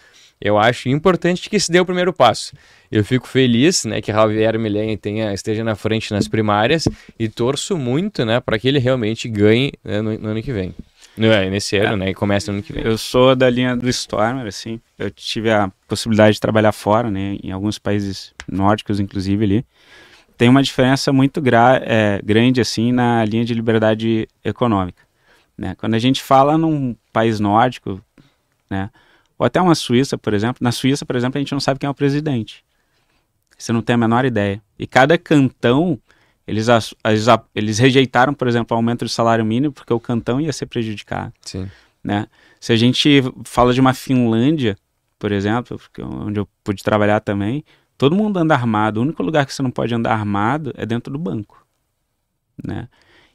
eu 0.40 0.56
acho 0.56 0.88
importante 0.88 1.50
que 1.50 1.60
se 1.60 1.70
dê 1.70 1.80
o 1.80 1.84
primeiro 1.84 2.14
passo. 2.14 2.54
Eu 2.90 3.04
fico 3.04 3.28
feliz, 3.28 3.84
né, 3.84 4.00
que 4.00 4.10
Javier 4.10 4.58
Milei 4.58 4.96
tenha 4.96 5.34
esteja 5.34 5.62
na 5.62 5.74
frente 5.74 6.12
nas 6.12 6.26
primárias 6.26 6.88
e 7.18 7.28
torço 7.28 7.76
muito, 7.76 8.24
né, 8.24 8.40
para 8.40 8.58
que 8.58 8.68
ele 8.68 8.78
realmente 8.78 9.28
ganhe 9.28 9.72
né, 9.84 10.00
no, 10.00 10.18
no, 10.18 10.28
ano 10.30 10.42
que 10.42 10.50
vem. 10.50 10.74
É, 11.18 11.50
nesse 11.50 11.76
ano, 11.76 11.92
é. 11.92 11.96
né, 11.96 12.10
e 12.10 12.14
comece 12.14 12.48
no 12.48 12.54
ano 12.54 12.62
que 12.62 12.72
vem. 12.72 12.82
Eu 12.82 12.96
sou 12.96 13.36
da 13.36 13.50
linha 13.50 13.76
do 13.76 13.88
Stormer, 13.88 14.46
assim. 14.46 14.80
Eu 14.98 15.10
tive 15.10 15.50
a 15.50 15.70
possibilidade 15.86 16.34
de 16.34 16.40
trabalhar 16.40 16.72
fora, 16.72 17.10
né, 17.10 17.36
em 17.42 17.52
alguns 17.52 17.78
países 17.78 18.32
nórdicos, 18.48 18.98
inclusive 18.98 19.44
ali 19.44 19.66
tem 20.42 20.48
uma 20.48 20.62
diferença 20.62 21.12
muito 21.12 21.40
é, 21.84 22.20
grande 22.24 22.60
assim 22.60 22.90
na 22.90 23.24
linha 23.24 23.44
de 23.44 23.54
liberdade 23.54 24.28
econômica. 24.44 25.00
Né? 25.56 25.76
Quando 25.76 25.94
a 25.94 26.00
gente 26.00 26.20
fala 26.20 26.58
num 26.58 26.96
país 27.12 27.38
nórdico, 27.38 28.02
né, 28.68 28.90
ou 29.38 29.46
até 29.46 29.60
uma 29.60 29.76
Suíça, 29.76 30.18
por 30.18 30.34
exemplo, 30.34 30.58
na 30.60 30.72
Suíça, 30.72 31.06
por 31.06 31.14
exemplo, 31.14 31.38
a 31.38 31.40
gente 31.40 31.52
não 31.52 31.60
sabe 31.60 31.78
quem 31.78 31.86
é 31.86 31.90
o 31.90 31.94
presidente. 31.94 32.64
Você 33.56 33.72
não 33.72 33.82
tem 33.82 33.94
a 33.94 33.96
menor 33.96 34.24
ideia. 34.24 34.60
E 34.76 34.84
cada 34.84 35.16
cantão, 35.16 35.96
eles, 36.46 36.66
eles, 37.04 37.26
eles 37.54 37.78
rejeitaram, 37.78 38.34
por 38.34 38.48
exemplo, 38.48 38.74
o 38.74 38.78
aumento 38.78 39.04
do 39.04 39.08
salário 39.08 39.44
mínimo 39.44 39.72
porque 39.72 39.92
o 39.92 40.00
cantão 40.00 40.40
ia 40.40 40.52
ser 40.52 40.66
prejudicado. 40.66 41.32
Sim. 41.42 41.68
Né? 42.02 42.26
Se 42.60 42.72
a 42.72 42.76
gente 42.76 43.22
fala 43.44 43.72
de 43.72 43.80
uma 43.80 43.94
Finlândia, 43.94 44.76
por 45.18 45.32
exemplo, 45.32 45.80
onde 46.00 46.40
eu 46.40 46.48
pude 46.64 46.82
trabalhar 46.82 47.20
também, 47.20 47.64
Todo 48.02 48.16
mundo 48.16 48.36
anda 48.36 48.52
armado. 48.52 48.98
O 48.98 49.02
único 49.04 49.22
lugar 49.22 49.46
que 49.46 49.54
você 49.54 49.62
não 49.62 49.70
pode 49.70 49.94
andar 49.94 50.12
armado 50.12 50.72
é 50.76 50.84
dentro 50.84 51.12
do 51.12 51.18
banco, 51.20 51.64
né? 52.64 52.88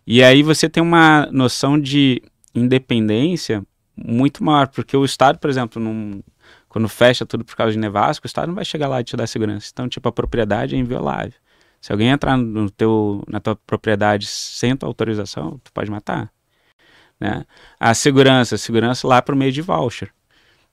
E 0.06 0.22
aí 0.22 0.43
você 0.43 0.67
tem 0.67 0.84
uma 0.84 1.26
noção 1.32 1.80
de 1.80 2.22
independência 2.54 3.63
muito 3.96 4.43
maior, 4.43 4.67
porque 4.67 4.98
o 4.98 5.06
Estado, 5.06 5.39
por 5.39 5.50
exemplo, 5.50 5.82
num, 5.82 6.22
quando 6.67 6.89
fecha 6.89 7.26
tudo 7.26 7.46
por 7.46 7.56
causa 7.56 7.72
de 7.72 7.80
nevasco, 7.80 8.26
o 8.26 8.28
Estado 8.28 8.50
não 8.50 8.56
vai 8.56 8.65
chegar 8.65 8.89
lá 8.89 9.00
e 9.00 9.06
te 9.06 9.15
dar 9.15 9.26
segurança. 9.26 9.70
Então, 9.72 9.88
tipo, 9.88 10.10
a 10.10 10.12
propriedade 10.12 10.76
é 10.76 10.78
inviolável. 10.78 11.39
Se 11.82 11.92
alguém 11.92 12.10
entrar 12.10 12.38
no 12.38 12.70
teu, 12.70 13.24
na 13.28 13.40
tua 13.40 13.56
propriedade 13.56 14.26
sem 14.26 14.76
tua 14.76 14.90
autorização, 14.90 15.60
tu 15.63 15.72
pode 15.72 15.90
matar. 15.90 16.32
Né? 17.20 17.46
A 17.80 17.94
segurança, 17.94 18.56
a 18.56 18.58
segurança 18.58 19.08
lá 19.08 19.22
por 19.22 19.36
meio 19.36 19.52
de 19.52 19.62
voucher. 19.62 20.12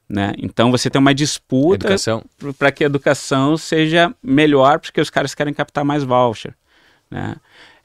Né? 0.09 0.33
Então 0.39 0.71
você 0.71 0.91
tem 0.91 0.99
uma 0.99 1.15
disputa 1.15 1.97
para 2.59 2.71
que 2.71 2.85
a 2.85 2.87
educação 2.87 3.57
seja 3.57 4.15
melhor, 4.23 4.79
porque 4.79 5.01
os 5.01 5.11
caras 5.11 5.35
querem 5.35 5.55
captar 5.55 5.85
mais 5.85 6.05
voucher. 6.05 6.55
Né? 7.11 7.37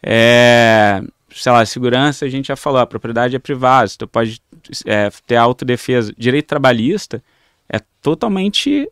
É, 0.01 1.01
sei 1.33 1.51
lá, 1.51 1.65
segurança, 1.65 2.25
a 2.25 2.29
gente 2.29 2.47
já 2.47 2.55
falou, 2.55 2.79
a 2.79 2.87
propriedade 2.87 3.35
é 3.35 3.39
privada, 3.39 3.87
você 3.87 4.05
pode 4.05 4.41
é, 4.85 5.09
ter 5.25 5.35
autodefesa. 5.35 6.13
Direito 6.17 6.47
trabalhista 6.47 7.23
é 7.69 7.79
totalmente 8.01 8.89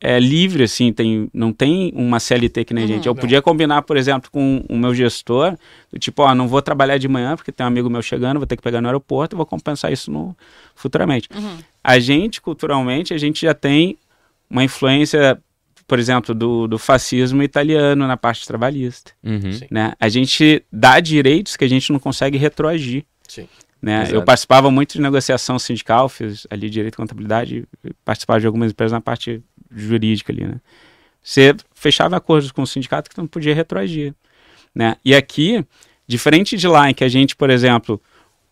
é, 0.00 0.20
livre, 0.20 0.64
assim, 0.64 0.92
tem, 0.92 1.30
não 1.32 1.52
tem 1.52 1.92
uma 1.94 2.20
CLT 2.20 2.64
que 2.64 2.74
nem 2.74 2.84
uhum, 2.84 2.88
gente. 2.88 3.06
Eu 3.06 3.14
não. 3.14 3.20
podia 3.20 3.40
combinar, 3.40 3.82
por 3.82 3.96
exemplo, 3.96 4.30
com 4.30 4.64
o 4.68 4.76
meu 4.76 4.94
gestor, 4.94 5.56
tipo, 5.98 6.22
ó, 6.22 6.34
não 6.34 6.46
vou 6.46 6.60
trabalhar 6.60 6.98
de 6.98 7.08
manhã 7.08 7.36
porque 7.36 7.50
tem 7.50 7.64
um 7.64 7.68
amigo 7.68 7.88
meu 7.88 8.02
chegando, 8.02 8.38
vou 8.38 8.46
ter 8.46 8.56
que 8.56 8.62
pegar 8.62 8.80
no 8.80 8.88
aeroporto 8.88 9.34
e 9.34 9.38
vou 9.38 9.46
compensar 9.46 9.92
isso 9.92 10.10
no, 10.10 10.36
futuramente. 10.74 11.28
Uhum. 11.34 11.58
A 11.82 11.98
gente, 11.98 12.40
culturalmente, 12.40 13.14
a 13.14 13.18
gente 13.18 13.46
já 13.46 13.54
tem 13.54 13.96
uma 14.50 14.62
influência, 14.62 15.40
por 15.86 15.98
exemplo, 15.98 16.34
do, 16.34 16.66
do 16.66 16.78
fascismo 16.78 17.42
italiano 17.42 18.06
na 18.06 18.16
parte 18.16 18.46
trabalhista. 18.46 19.12
Uhum. 19.22 19.58
Né? 19.70 19.94
A 19.98 20.08
gente 20.08 20.62
dá 20.70 21.00
direitos 21.00 21.56
que 21.56 21.64
a 21.64 21.68
gente 21.68 21.92
não 21.92 21.98
consegue 21.98 22.36
retroagir. 22.36 23.04
Sim. 23.26 23.48
Né? 23.84 24.08
Eu 24.10 24.22
participava 24.22 24.70
muito 24.70 24.94
de 24.94 25.00
negociação 25.00 25.58
sindical, 25.58 26.08
fiz 26.08 26.46
ali 26.48 26.70
direito 26.70 26.94
e 26.94 26.96
contabilidade, 26.96 27.68
participava 28.02 28.40
de 28.40 28.46
algumas 28.46 28.70
empresas 28.70 28.92
na 28.92 29.00
parte 29.00 29.42
jurídica 29.74 30.32
ali, 30.32 30.44
né? 30.44 30.60
Você 31.22 31.54
fechava 31.74 32.16
acordos 32.16 32.52
com 32.52 32.62
o 32.62 32.66
sindicato 32.66 33.08
que 33.08 33.16
não 33.16 33.26
podia 33.26 33.54
retroagir, 33.54 34.14
né? 34.74 34.96
E 35.04 35.14
aqui, 35.14 35.64
diferente 36.06 36.56
de 36.56 36.68
lá 36.68 36.90
em 36.90 36.94
que 36.94 37.02
a 37.02 37.08
gente, 37.08 37.34
por 37.34 37.48
exemplo, 37.48 38.00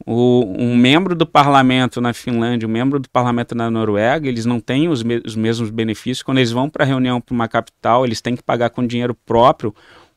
o, 0.07 0.45
um 0.59 0.77
membro 0.77 1.15
do 1.15 1.27
parlamento 1.27 2.01
na 2.01 2.13
Finlândia, 2.13 2.67
um 2.67 2.71
membro 2.71 2.99
do 2.99 3.09
parlamento 3.09 3.55
na 3.55 3.71
Noruega, 3.71 4.29
eles 4.29 4.47
não 4.47 4.59
têm 4.59 4.89
os, 4.89 5.03
me 5.03 5.21
os 5.25 5.37
mesmos 5.37 5.71
benefícios. 5.71 6.23
Quando 6.23 6.39
eles 6.39 6.51
vão 6.51 6.69
para 6.69 6.85
reunião 6.85 7.21
para 7.21 7.35
uma 7.35 7.49
capital, 7.49 8.05
eles 8.05 8.21
têm 8.21 8.35
que 8.35 8.43
pagar 8.43 8.71
com 8.71 8.87
dinheiro 8.87 9.15
próprio 9.15 9.75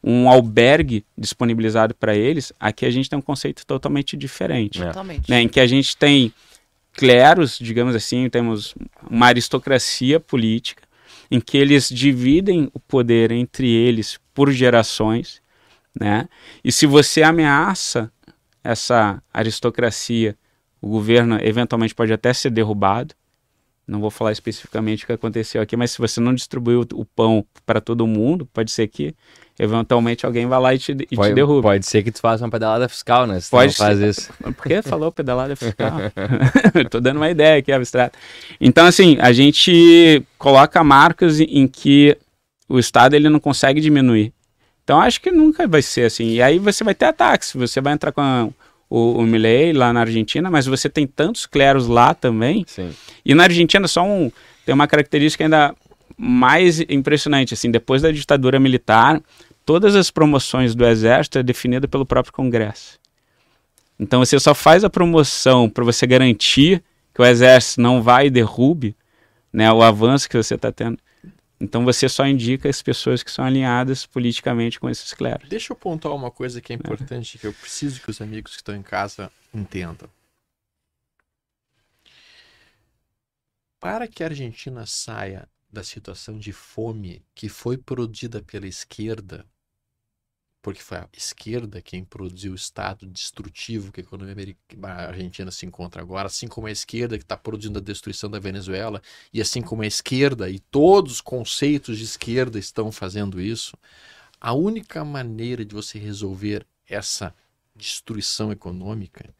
um 0.08 0.30
albergue 0.30 1.04
disponibilizado 1.18 1.96
para 1.96 2.16
eles. 2.16 2.54
Aqui 2.60 2.86
a 2.86 2.92
gente 2.92 3.10
tem 3.10 3.18
um 3.18 3.22
conceito 3.22 3.66
totalmente 3.66 4.16
diferente. 4.16 4.82
É. 4.82 4.88
Totalmente. 4.88 5.30
Né, 5.30 5.42
em 5.42 5.48
que 5.48 5.60
a 5.60 5.66
gente 5.66 5.98
tem 5.98 6.32
cleros, 6.94 7.58
digamos 7.60 7.96
assim, 7.96 8.30
temos 8.30 8.76
uma 9.10 9.26
aristocracia 9.28 10.20
política, 10.20 10.84
em 11.30 11.40
que 11.40 11.58
eles 11.58 11.90
dividem 11.90 12.70
o 12.74 12.80
poder 12.80 13.32
entre 13.32 13.70
eles 13.70 14.20
por 14.34 14.52
gerações, 14.52 15.42
né? 16.00 16.28
E 16.64 16.72
se 16.72 16.86
você 16.86 17.24
ameaça 17.24 18.12
essa 18.64 19.22
aristocracia, 19.34 20.38
o 20.82 20.90
governo 20.90 21.38
eventualmente 21.42 21.96
pode 21.96 22.14
até 22.14 22.34
ser 22.34 22.50
derrubado. 22.50 23.16
Não 23.88 24.00
vou 24.00 24.10
falar 24.10 24.32
especificamente 24.32 25.04
o 25.04 25.08
que 25.08 25.14
aconteceu 25.14 25.62
aqui, 25.62 25.78
mas 25.78 25.92
se 25.92 26.00
você 26.00 26.20
não 26.20 26.34
distribuiu 26.34 26.86
o 26.94 27.06
pão 27.06 27.46
para 27.66 27.80
todo 27.80 28.08
mundo, 28.08 28.48
pode 28.52 28.72
ser 28.72 28.88
que 28.88 29.14
eventualmente 29.60 30.26
alguém 30.26 30.48
vá 30.48 30.58
lá 30.58 30.74
e 30.74 30.80
te, 30.80 30.92
e 30.92 31.16
pode, 31.16 31.30
te 31.30 31.36
derrube. 31.36 31.62
Pode 31.62 31.86
ser 31.86 32.02
que 32.02 32.12
tu 32.12 32.20
faça 32.20 32.44
uma 32.44 32.50
pedalada 32.50 32.90
fiscal, 32.90 33.28
né? 33.28 33.40
Se 33.40 33.50
pode 33.50 33.76
faz 33.76 34.00
isso. 34.00 34.34
Por 34.42 34.68
que 34.68 34.82
falou 34.84 35.12
pedalada 35.12 35.56
fiscal? 35.56 35.94
Estou 36.76 37.00
dando 37.00 37.18
uma 37.18 37.30
ideia 37.30 37.60
aqui 37.60 37.72
abstrata. 37.72 38.18
Então, 38.60 38.86
assim, 38.86 39.18
a 39.20 39.32
gente 39.32 40.26
coloca 40.38 40.84
marcas 40.84 41.40
em 41.40 41.68
que 41.68 42.18
o 42.68 42.80
Estado 42.80 43.16
ele 43.16 43.30
não 43.30 43.40
consegue 43.40 43.80
diminuir. 43.80 44.34
Então, 44.84 45.00
acho 45.00 45.22
que 45.22 45.32
nunca 45.32 45.68
vai 45.68 45.82
ser 45.82 46.06
assim. 46.06 46.32
E 46.32 46.42
aí 46.42 46.60
você 46.60 46.84
vai 46.84 46.96
ter 46.96 47.06
ataques. 47.06 47.54
Você 47.54 47.82
vai 47.82 47.94
entrar 47.94 48.12
com 48.12 48.22
a, 48.22 48.50
o, 48.90 49.20
o 49.20 49.24
Milley 49.24 49.74
lá 49.74 49.92
na 49.92 50.02
Argentina, 50.02 50.50
mas 50.50 50.66
você 50.66 50.90
tem 50.90 51.06
tantos 51.08 51.46
cleros 51.46 51.88
lá 51.88 52.14
também. 52.14 52.64
Sim. 52.68 52.92
E 53.26 53.34
na 53.34 53.44
Argentina 53.44 53.88
só 53.88 54.04
um, 54.04 54.32
tem 54.66 54.74
uma 54.74 54.88
característica 54.88 55.44
ainda 55.44 55.76
mais 56.18 56.80
impressionante, 56.82 57.54
assim, 57.54 57.70
depois 57.70 58.02
da 58.02 58.12
ditadura 58.12 58.60
militar, 58.60 59.22
todas 59.66 59.96
as 59.96 60.10
promoções 60.10 60.74
do 60.74 60.86
exército 60.86 61.40
é 61.40 61.44
definida 61.44 61.88
pelo 61.88 62.06
próprio 62.06 62.34
Congresso. 62.34 63.00
Então 64.00 64.20
você 64.24 64.40
só 64.40 64.54
faz 64.54 64.84
a 64.84 64.90
promoção 64.90 65.70
para 65.70 65.84
você 65.84 66.06
garantir 66.06 66.84
que 67.14 67.22
o 67.22 67.26
exército 67.26 67.82
não 67.82 68.02
vai 68.02 68.28
e 68.28 68.30
derrube 68.30 68.96
né, 69.52 69.72
o 69.72 69.82
avanço 69.82 70.30
que 70.30 70.36
você 70.36 70.56
está 70.56 70.72
tendo. 70.72 70.98
Então 71.60 71.86
você 71.86 72.10
só 72.10 72.28
indica 72.28 72.70
as 72.70 72.82
pessoas 72.82 73.24
que 73.24 73.32
são 73.32 73.46
alinhadas 73.46 74.06
politicamente 74.06 74.80
com 74.80 74.90
esses 74.90 75.14
clérigos. 75.14 75.50
Deixa 75.50 75.72
eu 75.72 75.78
pontuar 75.78 76.14
uma 76.14 76.30
coisa 76.30 76.60
que 76.62 76.74
é 76.74 76.76
importante, 76.76 77.38
é. 77.38 77.40
que 77.40 77.48
eu 77.48 77.54
preciso 77.54 78.02
que 78.02 78.10
os 78.10 78.20
amigos 78.20 78.52
que 78.52 78.58
estão 78.58 78.76
em 78.76 78.84
casa 78.84 79.32
entendam. 79.54 80.10
Para 83.80 84.08
que 84.08 84.24
a 84.24 84.28
Argentina 84.28 84.86
saia 84.86 85.48
da 85.72 85.84
situação 85.84 86.38
de 86.38 86.52
fome 86.52 87.24
que 87.34 87.48
foi 87.48 87.78
produzida 87.78 88.42
pela 88.42 88.68
esquerda, 88.68 89.46
porque 90.66 90.82
foi 90.82 90.98
a 90.98 91.08
esquerda 91.16 91.80
quem 91.80 92.04
produziu 92.04 92.54
o 92.54 92.56
estado 92.56 93.06
destrutivo 93.06 93.92
que 93.92 94.02
a 94.02 94.04
economia 94.04 94.58
argentina 94.82 95.52
se 95.52 95.64
encontra 95.64 96.02
agora, 96.02 96.26
assim 96.26 96.48
como 96.48 96.66
a 96.66 96.72
esquerda 96.72 97.20
que 97.20 97.24
está 97.24 97.38
produzindo 97.38 97.78
a 97.78 97.82
destruição 97.84 98.32
da 98.32 98.40
Venezuela, 98.40 99.00
e 99.32 99.40
assim 99.40 99.62
como 99.62 99.84
a 99.84 99.86
esquerda 99.86 100.50
e 100.50 100.58
todos 100.58 101.12
os 101.12 101.22
conceitos 101.22 102.00
de 102.00 102.04
esquerda 102.04 102.58
estão 102.58 102.92
fazendo 102.92 103.40
isso, 103.40 103.78
a 104.42 104.54
única 104.54 105.06
maneira 105.06 105.64
de 105.64 105.76
você 105.76 106.00
resolver 106.00 106.66
essa 106.90 107.32
destruição 107.76 108.52
econômica, 108.52 109.36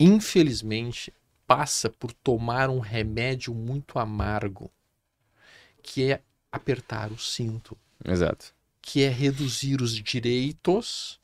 infelizmente, 0.00 1.14
passa 1.46 1.88
por 1.88 2.12
tomar 2.12 2.68
um 2.70 2.80
remédio 2.80 3.54
muito 3.54 4.00
amargo 4.00 4.68
que 5.80 6.10
é 6.10 6.20
apertar 6.50 7.12
o 7.12 7.18
cinto. 7.20 7.78
Exato. 8.04 8.52
Que 8.92 9.04
é 9.04 9.08
reduzir 9.08 9.80
os 9.80 9.94
direitos 9.94 11.20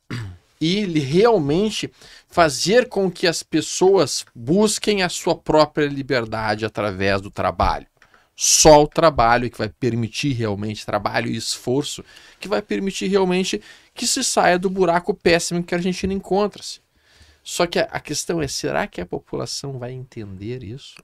e 0.61 0.85
realmente 1.01 1.93
fazer 2.29 2.89
com 2.89 3.11
que 3.11 3.27
as 3.27 3.43
pessoas 3.43 4.25
busquem 4.33 5.03
a 5.03 5.09
sua 5.09 5.35
própria 5.35 5.87
liberdade 5.87 6.65
através 6.65 7.21
do 7.21 7.29
trabalho. 7.29 7.89
Só 8.37 8.85
o 8.85 8.87
trabalho 8.87 9.51
que 9.51 9.59
vai 9.59 9.69
permitir 9.69 10.33
realmente 10.33 10.87
trabalho 10.87 11.29
e 11.29 11.37
esforço, 11.37 12.05
que 12.39 12.47
vai 12.47 12.63
permitir 12.63 13.09
realmente 13.09 13.61
que 13.93 14.07
se 14.07 14.23
saia 14.23 14.61
do 14.61 14.71
buraco 14.71 15.13
péssimo 15.13 15.61
que 15.61 15.75
a 15.75 15.79
Argentina 15.79 16.15
encontra-se. 16.15 16.81
Só 17.43 17.67
que 17.67 17.81
a 17.81 17.99
questão 17.99 18.41
é: 18.41 18.47
será 18.47 18.87
que 18.87 19.01
a 19.01 19.07
população 19.07 19.77
vai 19.77 19.91
entender 19.91 20.63
isso? 20.63 21.03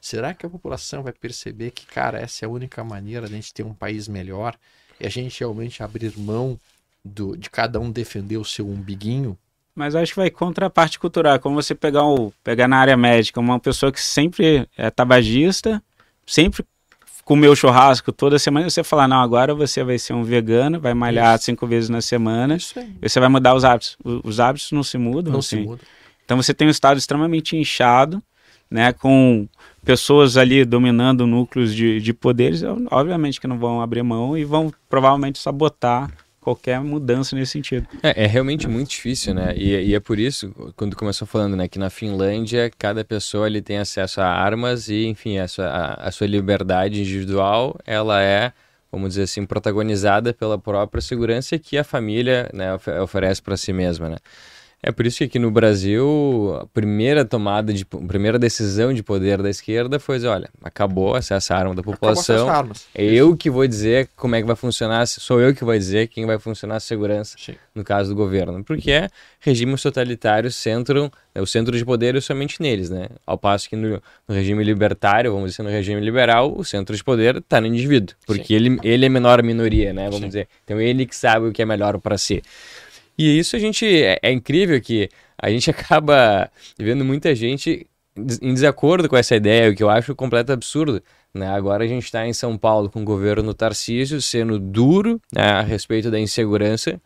Será 0.00 0.34
que 0.34 0.44
a 0.44 0.50
população 0.50 1.04
vai 1.04 1.12
perceber 1.12 1.70
que, 1.70 1.86
cara, 1.86 2.18
essa 2.18 2.44
é 2.44 2.46
a 2.46 2.50
única 2.50 2.82
maneira 2.82 3.28
de 3.28 3.34
a 3.34 3.36
gente 3.36 3.54
ter 3.54 3.62
um 3.62 3.72
país 3.72 4.08
melhor 4.08 4.58
e 5.00 5.06
a 5.06 5.10
gente 5.10 5.40
realmente 5.40 5.82
abrir 5.82 6.12
mão 6.18 6.58
do, 7.04 7.36
de 7.36 7.50
cada 7.50 7.80
um 7.80 7.90
defender 7.90 8.36
o 8.36 8.44
seu 8.44 8.68
umbiguinho? 8.68 9.36
Mas 9.74 9.94
acho 9.94 10.12
que 10.12 10.20
vai 10.20 10.30
contra 10.30 10.66
a 10.66 10.70
parte 10.70 10.98
cultural. 10.98 11.38
Como 11.38 11.54
você 11.54 11.74
pegar, 11.74 12.06
um, 12.06 12.30
pegar 12.44 12.68
na 12.68 12.76
área 12.76 12.96
médica 12.96 13.40
uma 13.40 13.58
pessoa 13.58 13.90
que 13.90 14.00
sempre 14.00 14.68
é 14.76 14.90
tabagista, 14.90 15.82
sempre 16.26 16.64
comeu 17.24 17.54
churrasco 17.54 18.12
toda 18.12 18.38
semana, 18.38 18.66
e 18.66 18.70
você 18.70 18.82
falar, 18.82 19.08
não, 19.08 19.20
agora 19.20 19.54
você 19.54 19.82
vai 19.82 19.98
ser 19.98 20.12
um 20.12 20.24
vegano, 20.24 20.80
vai 20.80 20.92
malhar 20.92 21.36
Isso. 21.36 21.44
cinco 21.44 21.66
vezes 21.66 21.88
na 21.88 22.00
semana, 22.00 22.56
Isso 22.56 22.78
aí. 22.78 22.94
e 23.00 23.08
você 23.08 23.20
vai 23.20 23.28
mudar 23.28 23.54
os 23.54 23.64
hábitos. 23.64 23.96
Os 24.04 24.40
hábitos 24.40 24.72
não 24.72 24.82
se 24.82 24.98
mudam. 24.98 25.32
Não 25.32 25.40
assim. 25.40 25.62
se 25.62 25.62
mudam. 25.62 25.86
Então 26.24 26.36
você 26.36 26.52
tem 26.52 26.68
um 26.68 26.70
estado 26.70 26.98
extremamente 26.98 27.56
inchado, 27.56 28.22
né, 28.70 28.92
com 28.92 29.48
pessoas 29.84 30.36
ali 30.36 30.64
dominando 30.64 31.26
núcleos 31.26 31.74
de, 31.74 32.00
de 32.00 32.12
poderes, 32.12 32.62
obviamente 32.90 33.40
que 33.40 33.46
não 33.46 33.58
vão 33.58 33.80
abrir 33.80 34.02
mão 34.02 34.36
e 34.36 34.44
vão 34.44 34.72
provavelmente 34.88 35.38
sabotar 35.38 36.10
qualquer 36.42 36.80
mudança 36.80 37.36
nesse 37.36 37.52
sentido. 37.52 37.86
É, 38.02 38.24
é 38.24 38.26
realmente 38.26 38.66
muito 38.68 38.90
difícil, 38.90 39.32
né? 39.32 39.54
E, 39.56 39.90
e, 39.90 39.94
é 39.94 40.00
por 40.00 40.18
isso, 40.18 40.52
quando 40.76 40.96
começou 40.96 41.26
falando, 41.26 41.56
né, 41.56 41.68
que 41.68 41.78
na 41.78 41.88
Finlândia 41.88 42.70
cada 42.76 43.04
pessoa 43.04 43.46
ali 43.46 43.62
tem 43.62 43.78
acesso 43.78 44.20
a 44.20 44.26
armas 44.26 44.88
e, 44.88 45.06
enfim, 45.06 45.38
a 45.38 45.46
sua, 45.46 45.66
a, 45.66 46.08
a 46.08 46.10
sua 46.10 46.26
liberdade 46.26 47.00
individual, 47.00 47.78
ela 47.86 48.20
é, 48.20 48.52
vamos 48.90 49.10
dizer 49.10 49.22
assim, 49.22 49.46
protagonizada 49.46 50.34
pela 50.34 50.58
própria 50.58 51.00
segurança 51.00 51.58
que 51.58 51.78
a 51.78 51.84
família 51.84 52.50
né, 52.52 52.74
oferece 53.00 53.40
para 53.40 53.56
si 53.56 53.72
mesma, 53.72 54.08
né? 54.08 54.16
É 54.84 54.90
por 54.90 55.06
isso 55.06 55.18
que 55.18 55.24
aqui 55.24 55.38
no 55.38 55.48
Brasil, 55.48 56.58
a 56.60 56.66
primeira 56.66 57.24
tomada 57.24 57.72
de 57.72 57.86
a 57.92 58.06
primeira 58.08 58.36
decisão 58.36 58.92
de 58.92 59.00
poder 59.00 59.40
da 59.40 59.48
esquerda 59.48 60.00
foi 60.00 60.16
dizer, 60.16 60.26
olha, 60.26 60.50
acabou 60.60 61.16
essa 61.16 61.36
arma 61.54 61.72
da 61.72 61.84
população. 61.84 62.48
armas. 62.48 62.86
É 62.92 63.04
eu 63.04 63.36
que 63.36 63.48
vou 63.48 63.64
dizer 63.64 64.08
como 64.16 64.34
é 64.34 64.40
que 64.40 64.46
vai 64.46 64.56
funcionar, 64.56 65.06
sou 65.06 65.40
eu 65.40 65.54
que 65.54 65.62
vou 65.62 65.72
dizer 65.78 66.08
quem 66.08 66.26
vai 66.26 66.36
funcionar 66.36 66.76
a 66.76 66.80
segurança 66.80 67.36
Sim. 67.38 67.54
no 67.72 67.84
caso 67.84 68.10
do 68.10 68.16
governo. 68.16 68.64
Porque 68.64 69.08
regimes 69.38 69.80
totalitários 69.80 70.56
centram, 70.56 71.12
né, 71.32 71.40
o 71.40 71.46
centro 71.46 71.78
de 71.78 71.84
poder 71.84 72.16
é 72.16 72.20
somente 72.20 72.60
neles, 72.60 72.90
né? 72.90 73.06
Ao 73.24 73.38
passo 73.38 73.68
que 73.68 73.76
no, 73.76 74.02
no 74.26 74.34
regime 74.34 74.64
libertário, 74.64 75.32
vamos 75.32 75.52
dizer, 75.52 75.62
no 75.62 75.70
regime 75.70 76.00
liberal, 76.00 76.52
o 76.56 76.64
centro 76.64 76.96
de 76.96 77.04
poder 77.04 77.36
está 77.36 77.60
no 77.60 77.68
indivíduo, 77.68 78.16
porque 78.26 78.52
ele, 78.52 78.80
ele 78.82 79.06
é 79.06 79.08
menor 79.08 79.44
minoria, 79.44 79.92
né? 79.92 80.06
Vamos 80.06 80.22
Sim. 80.22 80.26
dizer. 80.26 80.48
Então 80.64 80.80
ele 80.80 81.06
que 81.06 81.14
sabe 81.14 81.46
o 81.46 81.52
que 81.52 81.62
é 81.62 81.64
melhor 81.64 82.00
para 82.00 82.18
si. 82.18 82.42
E 83.22 83.38
isso 83.38 83.54
a 83.54 83.58
gente 83.58 83.86
é, 83.86 84.18
é 84.20 84.32
incrível 84.32 84.80
que 84.80 85.08
a 85.38 85.48
gente 85.48 85.70
acaba 85.70 86.50
vendo 86.76 87.04
muita 87.04 87.34
gente 87.34 87.86
em 88.16 88.52
desacordo 88.52 89.08
com 89.08 89.16
essa 89.16 89.36
ideia, 89.36 89.70
o 89.70 89.74
que 89.74 89.82
eu 89.82 89.88
acho 89.88 90.14
completo 90.14 90.52
absurdo. 90.52 91.02
Né? 91.32 91.48
Agora 91.48 91.84
a 91.84 91.86
gente 91.86 92.04
está 92.04 92.26
em 92.26 92.32
São 92.32 92.58
Paulo 92.58 92.90
com 92.90 93.00
o 93.00 93.04
governo 93.04 93.54
Tarcísio 93.54 94.20
sendo 94.20 94.58
duro 94.58 95.20
né, 95.32 95.42
a 95.42 95.62
respeito 95.62 96.10
da 96.10 96.18
insegurança, 96.18 97.00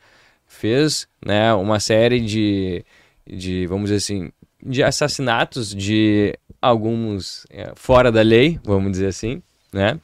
fez 0.47 1.07
né, 1.25 1.53
uma 1.55 1.79
série 1.79 2.19
de, 2.19 2.85
de, 3.27 3.67
vamos 3.67 3.91
dizer 3.91 3.97
assim, 3.97 4.33
de 4.65 4.83
assassinatos 4.83 5.75
de 5.75 6.35
alguns 6.63 7.47
é, 7.51 7.73
fora 7.77 8.11
da 8.11 8.23
lei, 8.23 8.59
vamos 8.65 8.91
dizer 8.91 9.09
assim, 9.09 9.43
né? 9.73 10.01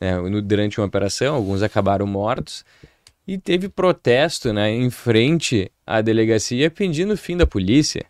É, 0.00 0.16
durante 0.42 0.78
uma 0.80 0.86
operação, 0.86 1.36
alguns 1.36 1.62
acabaram 1.62 2.06
mortos. 2.06 2.64
E 3.26 3.38
teve 3.38 3.68
protesto 3.68 4.52
né, 4.52 4.70
em 4.70 4.90
frente 4.90 5.70
à 5.86 6.00
delegacia 6.00 6.70
pedindo 6.70 7.14
o 7.14 7.16
fim 7.16 7.36
da 7.36 7.46
polícia. 7.46 8.04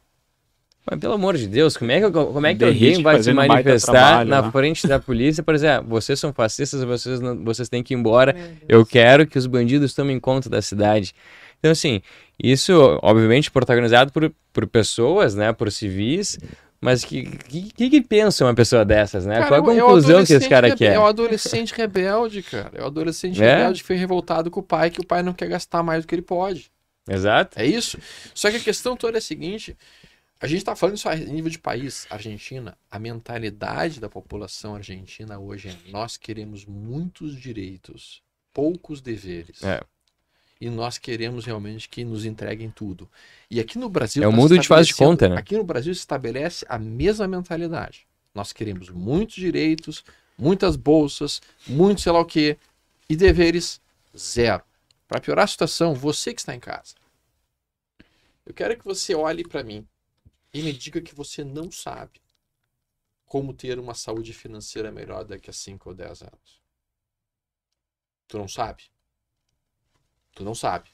Mas 0.89 1.01
pelo 1.01 1.15
amor 1.15 1.37
de 1.37 1.47
Deus, 1.47 1.77
como 1.79 1.91
é 1.93 2.01
que, 2.01 2.11
como 2.11 2.47
é 2.47 2.55
que 2.55 2.63
alguém 2.65 3.03
vai 3.03 3.23
se 3.23 3.33
manifestar 3.33 3.93
trabalho, 3.93 4.29
na 4.29 4.43
né? 4.43 4.51
frente 4.53 4.87
da 4.87 4.99
polícia, 5.01 5.43
por 5.43 5.55
exemplo, 5.55 5.89
vocês 5.89 6.21
são 6.21 6.31
fascistas, 6.33 6.85
vocês, 6.85 7.21
não- 7.21 7.43
vocês 7.43 7.71
têm 7.71 7.83
que 7.83 7.95
ir 7.95 7.97
embora, 7.97 8.37
eu 8.69 8.85
quero 8.85 9.27
que 9.27 9.39
os 9.39 9.47
bandidos 9.47 9.95
tomem 9.95 10.21
conta 10.21 10.51
da 10.51 10.61
cidade. 10.61 11.15
Então, 11.59 11.71
assim, 11.71 12.03
isso, 12.43 12.99
obviamente, 13.03 13.51
protagonizado 13.51 14.13
por, 14.13 14.31
por 14.53 14.67
pessoas, 14.67 15.35
né, 15.35 15.55
por 15.55 15.73
civis, 15.73 16.39
mas 16.85 17.03
que, 17.03 17.25
que, 17.25 17.63
que, 17.73 17.91
que 17.91 18.01
pensa 18.03 18.45
uma 18.45 18.55
pessoa 18.55 18.85
dessas, 18.85 19.25
né? 19.25 19.43
Qual 19.47 19.55
a 19.55 19.57
é 19.57 19.83
o 19.83 19.87
conclusão 19.87 20.25
que 20.25 20.35
esse 20.35 20.49
cara 20.49 20.77
quer? 20.77 20.93
É 20.93 20.99
o 20.99 21.07
adolescente 21.07 21.73
rebelde, 21.73 22.43
cara. 22.43 22.71
É 22.75 22.83
o 22.83 22.87
adolescente 22.87 23.43
É? 23.43 23.57
rebelde 23.57 23.81
que 23.81 23.87
foi 23.87 23.97
revoltado 23.97 24.51
com 24.51 24.61
o 24.61 24.63
pai, 24.63 24.91
que 24.91 25.01
o 25.01 25.07
pai 25.07 25.23
não 25.23 25.33
quer 25.33 25.49
gastar 25.49 25.83
mais 25.83 26.05
do 26.05 26.07
que 26.07 26.15
ele 26.15 26.21
pode. 26.21 26.71
Exato. 27.09 27.59
É 27.59 27.65
isso. 27.65 27.99
Só 28.35 28.51
que 28.51 28.59
a 28.59 28.61
questão 28.61 28.95
toda 28.97 29.17
é 29.17 29.21
a 29.21 29.23
seguinte: 29.23 29.75
a 30.39 30.47
gente 30.47 30.59
está 30.59 30.77
falando 30.77 30.97
isso 30.99 31.09
a 31.09 31.15
nível 31.17 31.51
de 31.51 31.59
país, 31.59 32.07
Argentina. 32.11 32.77
A 32.91 32.99
mentalidade 32.99 33.99
da 33.99 34.11
população 34.11 34.75
argentina 34.75 35.39
hoje 35.39 35.71
é: 35.71 35.91
nós 35.91 36.19
queremos 36.19 36.67
muitos 36.67 37.35
direitos, 37.35 38.23
poucos 38.53 39.01
deveres. 39.01 39.63
É. 39.63 39.81
E 40.61 40.71
nós 40.71 40.99
queremos 40.99 41.45
realmente 41.45 41.89
que 41.89 42.05
nos 42.05 42.25
entreguem 42.25 42.71
tudo. 42.71 43.09
E 43.51 43.61
aqui 43.61 43.79
no 43.79 43.89
Brasil. 43.89 44.23
É 44.23 44.27
o 44.27 44.31
tá 44.31 44.37
mundo 44.37 44.59
de 44.59 44.67
faz 44.67 44.87
de 44.87 44.95
conta, 44.95 45.29
né? 45.29 45.37
Aqui 45.37 45.57
no 45.57 45.65
Brasil 45.65 45.93
se 45.95 46.01
estabelece 46.01 46.65
a 46.69 46.79
mesma 46.79 47.27
mentalidade. 47.27 48.07
Nós 48.35 48.53
queremos 48.53 48.89
muitos 48.89 49.35
direitos, 49.35 50.05
muitas 50.39 50.77
bolsas, 50.77 51.43
muito 51.67 52.01
sei 52.01 52.13
lá 52.13 52.21
o 52.21 52.25
quê, 52.25 52.57
e 53.09 53.17
deveres 53.17 53.81
zero. 54.17 54.63
Para 55.07 55.21
piorar 55.21 55.45
a 55.45 55.49
situação, 55.49 55.95
você 55.95 56.33
que 56.33 56.41
está 56.41 56.55
em 56.55 56.61
casa, 56.61 56.95
eu 58.47 58.53
quero 58.55 58.77
que 58.77 58.85
você 58.85 59.15
olhe 59.15 59.45
para 59.45 59.63
mim 59.63 59.87
e 60.53 60.63
me 60.63 60.73
diga 60.73 61.01
que 61.01 61.15
você 61.15 61.45
não 61.45 61.71
sabe 61.71 62.23
como 63.27 63.53
ter 63.53 63.79
uma 63.79 63.95
saúde 63.95 64.33
financeira 64.33 64.93
melhor 64.93 65.25
daqui 65.25 65.51
a 65.51 65.53
5 65.53 65.89
ou 65.89 65.95
10 65.95 66.23
anos. 66.23 66.63
Tu 68.29 68.39
não 68.39 68.49
sabe? 68.49 68.85
Tu 70.35 70.45
não 70.45 70.55
sabe. 70.55 70.91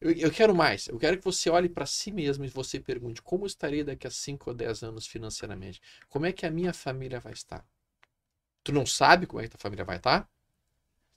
Eu, 0.00 0.12
eu 0.12 0.30
quero 0.30 0.54
mais. 0.54 0.88
Eu 0.88 0.98
quero 0.98 1.18
que 1.18 1.24
você 1.24 1.48
olhe 1.48 1.68
para 1.68 1.86
si 1.86 2.10
mesmo 2.10 2.44
e 2.44 2.48
você 2.48 2.78
pergunte 2.78 3.22
como 3.22 3.46
estarei 3.46 3.82
daqui 3.82 4.06
a 4.06 4.10
5 4.10 4.50
ou 4.50 4.56
10 4.56 4.82
anos 4.82 5.06
financeiramente. 5.06 5.80
Como 6.08 6.26
é 6.26 6.32
que 6.32 6.44
a 6.44 6.50
minha 6.50 6.72
família 6.72 7.20
vai 7.20 7.32
estar? 7.32 7.64
Tu 8.62 8.72
não 8.72 8.86
sabe 8.86 9.26
como 9.26 9.40
é 9.40 9.44
que 9.44 9.48
a 9.48 9.50
tua 9.50 9.60
família 9.60 9.84
vai 9.84 9.96
estar? 9.96 10.28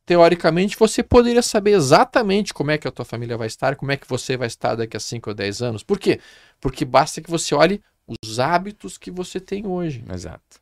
Teoricamente, 0.05 0.77
você 0.77 1.03
poderia 1.03 1.41
saber 1.41 1.71
exatamente 1.71 2.53
como 2.53 2.71
é 2.71 2.77
que 2.77 2.87
a 2.87 2.91
tua 2.91 3.03
família 3.03 3.35
vai 3.35 3.47
estar, 3.47 3.75
como 3.75 3.91
é 3.91 3.97
que 3.97 4.07
você 4.07 4.37
vai 4.37 4.47
estar 4.47 4.75
daqui 4.75 4.95
a 4.95 5.01
5 5.01 5.29
ou 5.29 5.33
10 5.35 5.61
anos. 5.61 5.83
Por 5.83 5.99
quê? 5.99 6.21
Porque 6.61 6.85
basta 6.85 7.21
que 7.21 7.29
você 7.29 7.53
olhe 7.53 7.83
os 8.23 8.39
hábitos 8.39 8.97
que 8.97 9.11
você 9.11 9.37
tem 9.37 9.67
hoje. 9.67 10.01
Exato. 10.09 10.61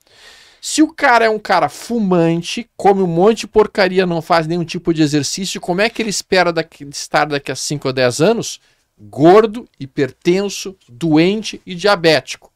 Se 0.67 0.81
o 0.81 0.91
cara 0.91 1.25
é 1.25 1.29
um 1.29 1.37
cara 1.37 1.69
fumante, 1.69 2.67
come 2.75 2.99
um 2.99 3.05
monte 3.05 3.41
de 3.41 3.47
porcaria, 3.47 4.03
não 4.03 4.19
faz 4.19 4.47
nenhum 4.47 4.65
tipo 4.65 4.91
de 4.95 5.03
exercício, 5.03 5.61
como 5.61 5.79
é 5.79 5.91
que 5.91 6.01
ele 6.01 6.09
espera 6.09 6.51
daqui- 6.51 6.87
estar 6.89 7.25
daqui 7.25 7.51
a 7.51 7.55
5 7.55 7.87
ou 7.87 7.93
10 7.93 8.19
anos? 8.19 8.59
Gordo, 8.99 9.69
hipertenso, 9.79 10.75
doente 10.89 11.61
e 11.67 11.75
diabético. 11.75 12.51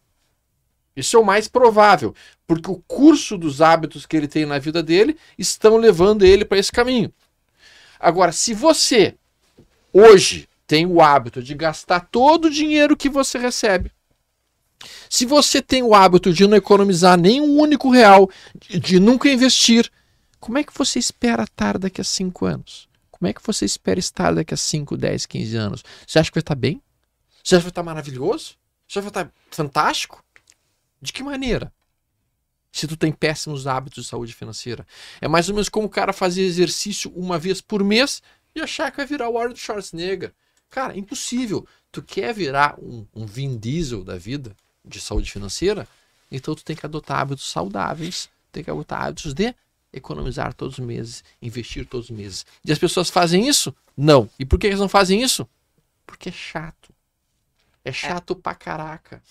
Isso 0.95 1.17
é 1.17 1.19
o 1.19 1.23
mais 1.23 1.47
provável, 1.47 2.15
porque 2.47 2.71
o 2.71 2.81
curso 2.87 3.37
dos 3.37 3.61
hábitos 3.61 4.07
que 4.07 4.17
ele 4.17 4.27
tem 4.27 4.43
na 4.43 4.57
vida 4.57 4.81
dele 4.81 5.15
estão 5.37 5.77
levando 5.77 6.25
ele 6.25 6.43
para 6.43 6.57
esse 6.57 6.71
caminho. 6.71 7.13
Agora, 7.99 8.31
se 8.31 8.55
você 8.55 9.13
hoje 9.93 10.49
tem 10.65 10.87
o 10.87 10.99
hábito 10.99 11.43
de 11.43 11.53
gastar 11.53 11.99
todo 12.11 12.45
o 12.45 12.49
dinheiro 12.49 12.97
que 12.97 13.07
você 13.07 13.37
recebe, 13.37 13.91
se 15.09 15.25
você 15.25 15.59
tem 15.59 15.81
o 15.81 15.95
hábito 15.95 16.31
de 16.31 16.47
não 16.47 16.55
economizar 16.55 17.19
nenhum 17.19 17.59
único 17.59 17.89
real, 17.89 18.29
de, 18.69 18.99
nunca 18.99 19.27
investir, 19.27 19.91
como 20.39 20.59
é 20.59 20.63
que 20.63 20.71
você 20.71 20.99
espera 20.99 21.43
estar 21.43 21.79
daqui 21.79 21.99
a 21.99 22.03
5 22.03 22.45
anos? 22.45 22.87
Como 23.09 23.27
é 23.27 23.33
que 23.33 23.41
você 23.43 23.65
espera 23.65 23.99
estar 23.99 24.35
daqui 24.35 24.53
a 24.53 24.57
5, 24.57 24.95
10, 24.95 25.25
15 25.25 25.57
anos? 25.57 25.83
Você 26.07 26.19
acha 26.19 26.29
que 26.29 26.35
vai 26.35 26.41
estar 26.41 26.55
bem? 26.55 26.81
Você 27.43 27.55
acha 27.55 27.61
que 27.61 27.65
vai 27.65 27.71
estar 27.71 27.83
maravilhoso? 27.83 28.55
Você 28.87 28.99
acha 28.99 29.09
que 29.09 29.13
vai 29.13 29.23
estar 29.23 29.33
fantástico? 29.49 30.23
De 31.01 31.11
que 31.11 31.23
maneira? 31.23 31.73
Se 32.71 32.87
tu 32.87 32.95
tem 32.95 33.11
péssimos 33.11 33.65
hábitos 33.65 34.03
de 34.03 34.09
saúde 34.09 34.33
financeira. 34.33 34.85
É 35.19 35.27
mais 35.27 35.49
ou 35.49 35.55
menos 35.55 35.69
como 35.69 35.87
o 35.87 35.89
cara 35.89 36.13
fazer 36.13 36.43
exercício 36.43 37.11
uma 37.15 37.39
vez 37.39 37.61
por 37.61 37.83
mês 37.83 38.21
e 38.55 38.61
achar 38.61 38.91
que 38.91 38.97
vai 38.97 39.07
virar 39.07 39.27
o 39.27 39.37
Arnold 39.37 39.59
Schwarzenegger. 39.59 40.33
Cara, 40.69 40.95
impossível. 40.95 41.67
Tu 41.91 42.03
quer 42.03 42.31
virar 42.31 42.77
um, 42.79 43.07
um 43.13 43.25
Vin 43.25 43.57
Diesel 43.57 44.03
da 44.03 44.17
vida 44.17 44.55
de 44.89 44.99
saúde 44.99 45.31
financeira? 45.31 45.87
Então 46.31 46.53
tu 46.55 46.63
tem 46.63 46.75
que 46.75 46.85
adotar 46.85 47.19
hábitos 47.19 47.49
saudáveis, 47.49 48.29
tem 48.51 48.63
que 48.63 48.69
adotar 48.69 49.03
hábitos 49.03 49.33
de 49.33 49.53
economizar 49.91 50.53
todos 50.53 50.77
os 50.77 50.85
meses, 50.85 51.23
investir 51.41 51.85
todos 51.85 52.09
os 52.09 52.15
meses. 52.15 52.45
E 52.63 52.71
as 52.71 52.77
pessoas 52.77 53.09
fazem 53.09 53.47
isso? 53.47 53.73
Não. 53.97 54.29
E 54.37 54.45
por 54.45 54.59
que 54.59 54.67
elas 54.67 54.79
não 54.79 54.89
fazem 54.89 55.21
isso? 55.21 55.47
Porque 56.05 56.29
é 56.29 56.31
chato. 56.31 56.93
É 57.83 57.91
chato 57.91 58.35
pra 58.35 58.53
caraca. 58.53 59.21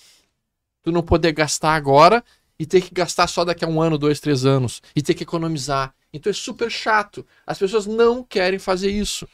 Tu 0.82 0.90
não 0.90 1.02
poder 1.02 1.32
gastar 1.32 1.74
agora 1.74 2.24
e 2.58 2.66
ter 2.66 2.80
que 2.80 2.92
gastar 2.92 3.28
só 3.28 3.44
daqui 3.44 3.64
a 3.64 3.68
um 3.68 3.80
ano, 3.80 3.98
dois, 3.98 4.20
três 4.20 4.44
anos. 4.44 4.82
E 4.96 5.02
ter 5.02 5.14
que 5.14 5.22
economizar. 5.22 5.94
Então 6.12 6.30
é 6.30 6.34
super 6.34 6.70
chato. 6.70 7.24
As 7.46 7.58
pessoas 7.58 7.86
não 7.86 8.24
querem 8.24 8.58
fazer 8.58 8.90
isso. 8.90 9.28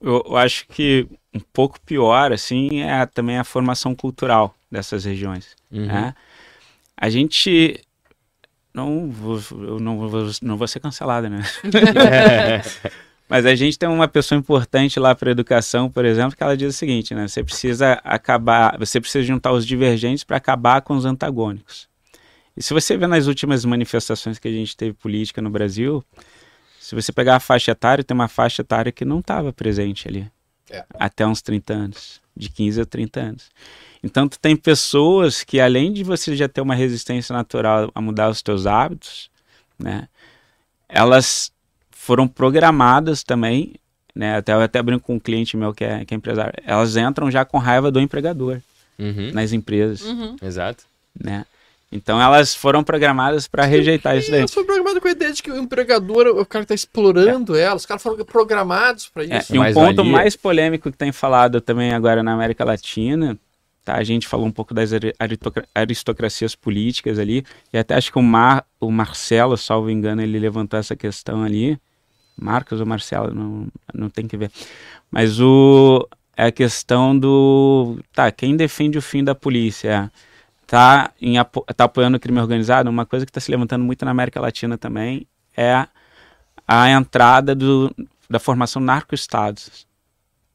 Eu 0.00 0.36
acho 0.36 0.66
que 0.68 1.08
um 1.34 1.40
pouco 1.40 1.80
pior, 1.80 2.32
assim, 2.32 2.80
é 2.80 3.06
também 3.06 3.38
a 3.38 3.44
formação 3.44 3.94
cultural 3.94 4.54
dessas 4.70 5.04
regiões. 5.04 5.56
Uhum. 5.70 5.86
né? 5.86 6.14
A 6.96 7.08
gente. 7.08 7.80
Não 8.72 9.10
vou, 9.10 9.40
eu 9.50 9.80
não, 9.80 9.98
vou, 9.98 10.30
não 10.42 10.56
vou 10.56 10.68
ser 10.68 10.78
cancelada, 10.78 11.28
né? 11.28 11.42
Mas 13.28 13.46
a 13.46 13.54
gente 13.54 13.78
tem 13.78 13.88
uma 13.88 14.08
pessoa 14.08 14.38
importante 14.38 14.98
lá 14.98 15.14
para 15.14 15.30
educação, 15.30 15.88
por 15.88 16.04
exemplo, 16.04 16.36
que 16.36 16.42
ela 16.42 16.56
diz 16.56 16.74
o 16.74 16.76
seguinte, 16.76 17.14
né? 17.14 17.28
Você 17.28 17.44
precisa 17.44 17.92
acabar, 18.04 18.76
você 18.78 19.00
precisa 19.00 19.24
juntar 19.24 19.52
os 19.52 19.64
divergentes 19.66 20.24
para 20.24 20.36
acabar 20.36 20.82
com 20.82 20.96
os 20.96 21.04
antagônicos. 21.04 21.88
E 22.56 22.62
se 22.62 22.74
você 22.74 22.96
vê 22.96 23.06
nas 23.06 23.26
últimas 23.26 23.64
manifestações 23.64 24.38
que 24.38 24.48
a 24.48 24.52
gente 24.52 24.76
teve 24.76 24.94
política 24.94 25.40
no 25.40 25.48
Brasil, 25.48 26.04
se 26.80 26.94
você 26.94 27.12
pegar 27.12 27.36
a 27.36 27.40
faixa 27.40 27.70
etária, 27.70 28.02
tem 28.02 28.14
uma 28.14 28.26
faixa 28.26 28.62
etária 28.62 28.90
que 28.90 29.04
não 29.04 29.20
estava 29.20 29.52
presente 29.52 30.08
ali. 30.08 30.26
É. 30.70 30.84
Até 30.98 31.26
uns 31.26 31.42
30 31.42 31.72
anos, 31.74 32.20
de 32.36 32.48
15 32.48 32.80
a 32.80 32.86
30 32.86 33.20
anos. 33.20 33.50
Então 34.02 34.28
tu 34.28 34.38
tem 34.38 34.56
pessoas 34.56 35.42
que 35.44 35.60
além 35.60 35.92
de 35.92 36.02
você 36.04 36.34
já 36.36 36.48
ter 36.48 36.60
uma 36.60 36.74
resistência 36.74 37.32
natural 37.34 37.90
a 37.94 38.00
mudar 38.00 38.30
os 38.30 38.40
teus 38.40 38.66
hábitos, 38.66 39.28
né? 39.78 40.08
Elas 40.88 41.52
foram 41.90 42.26
programadas 42.26 43.22
também, 43.22 43.74
né? 44.14 44.36
Até 44.36 44.52
eu 44.54 44.60
até 44.60 44.82
brinco 44.82 45.04
com 45.06 45.14
um 45.16 45.20
cliente 45.20 45.56
meu 45.56 45.72
que 45.74 45.84
é, 45.84 46.04
que 46.04 46.14
é 46.14 46.16
empresário. 46.16 46.52
Elas 46.64 46.96
entram 46.96 47.30
já 47.30 47.44
com 47.44 47.58
raiva 47.58 47.90
do 47.90 48.00
empregador 48.00 48.60
Uhum. 48.98 49.30
nas 49.32 49.52
empresas, 49.52 50.02
Uhum. 50.02 50.36
Exato. 50.42 50.84
né? 51.18 51.44
Então 51.92 52.22
elas 52.22 52.54
foram 52.54 52.84
programadas 52.84 53.48
para 53.48 53.64
rejeitar 53.64 54.16
isso 54.16 54.30
daí. 54.30 54.40
Elas 54.40 54.54
foram 54.54 54.66
programadas 54.66 55.02
com 55.02 55.08
a 55.08 55.10
ideia 55.10 55.32
de 55.32 55.42
que 55.42 55.50
o 55.50 55.56
empregador, 55.58 56.28
o 56.28 56.46
cara 56.46 56.62
está 56.62 56.74
explorando 56.74 57.56
é. 57.56 57.62
elas, 57.62 57.82
os 57.82 57.86
caras 57.86 58.02
foram 58.02 58.24
programados 58.24 59.08
para 59.08 59.24
É, 59.24 59.38
isso. 59.38 59.54
e 59.54 59.58
um 59.58 59.62
Mais 59.62 59.74
ponto 59.74 59.96
valia. 59.96 60.12
mais 60.12 60.36
polêmico 60.36 60.90
que 60.90 60.96
tem 60.96 61.10
falado 61.10 61.60
também 61.60 61.92
agora 61.92 62.22
na 62.22 62.32
América 62.32 62.64
Latina, 62.64 63.36
tá? 63.84 63.96
A 63.96 64.04
gente 64.04 64.28
falou 64.28 64.46
um 64.46 64.52
pouco 64.52 64.72
das 64.72 64.90
aristocracias 65.74 66.54
políticas 66.54 67.18
ali, 67.18 67.44
e 67.72 67.78
até 67.78 67.94
acho 67.96 68.12
que 68.12 68.18
o, 68.18 68.22
Mar, 68.22 68.64
o 68.78 68.90
Marcelo, 68.92 69.56
salvo 69.56 69.90
engano, 69.90 70.22
ele 70.22 70.38
levantou 70.38 70.78
essa 70.78 70.94
questão 70.94 71.42
ali. 71.42 71.76
Marcos 72.40 72.80
ou 72.80 72.86
Marcelo, 72.86 73.34
não, 73.34 73.66
não 73.92 74.08
tem 74.08 74.26
que 74.28 74.36
ver. 74.36 74.50
Mas 75.10 75.40
o, 75.40 76.08
é 76.36 76.46
a 76.46 76.52
questão 76.52 77.18
do. 77.18 77.98
Tá, 78.14 78.30
quem 78.30 78.56
defende 78.56 78.96
o 78.96 79.02
fim 79.02 79.22
da 79.24 79.34
polícia? 79.34 80.10
Tá, 80.70 81.10
em, 81.20 81.36
apo- 81.36 81.66
tá 81.74 81.82
apoiando 81.84 82.16
o 82.16 82.20
crime 82.20 82.38
organizado? 82.38 82.88
Uma 82.88 83.04
coisa 83.04 83.26
que 83.26 83.30
está 83.30 83.40
se 83.40 83.50
levantando 83.50 83.84
muito 83.84 84.04
na 84.04 84.12
América 84.12 84.40
Latina 84.40 84.78
também 84.78 85.26
é 85.56 85.84
a 86.68 86.88
entrada 86.90 87.56
do, 87.56 87.92
da 88.30 88.38
formação 88.38 88.80
narco-estados. 88.80 89.84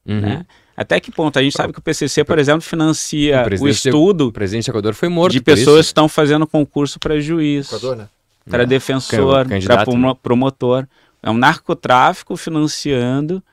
Uhum. 0.06 0.22
Né? 0.22 0.46
Até 0.78 1.02
que 1.02 1.12
ponto? 1.12 1.38
A 1.38 1.44
gente 1.44 1.58
sabe 1.58 1.74
que 1.74 1.80
o 1.80 1.82
PCC, 1.82 2.24
por 2.24 2.40
exemplo, 2.40 2.62
financia 2.62 3.44
O 3.60 3.64
o, 3.64 3.68
estudo 3.68 4.28
O 4.28 4.32
presidente 4.32 4.68
do 4.68 4.72
Equador 4.72 4.94
foi 4.94 5.10
morto 5.10 5.34
de 5.34 5.42
por 5.42 5.52
isso. 5.52 5.60
pessoas 5.66 5.86
que 5.88 5.90
estão 5.90 6.08
fazendo 6.08 6.48
concurso 6.48 6.98
para 6.98 7.20
juiz, 7.20 7.70
né? 7.98 8.08
para 8.50 8.60
Não. 8.64 8.70
defensor, 8.70 9.46
para 9.66 9.84
promo- 9.84 10.16
promotor. 10.16 10.88
É 11.22 11.30
um 11.30 11.38
narcotráfico 11.38 12.38
financiando 12.38 13.44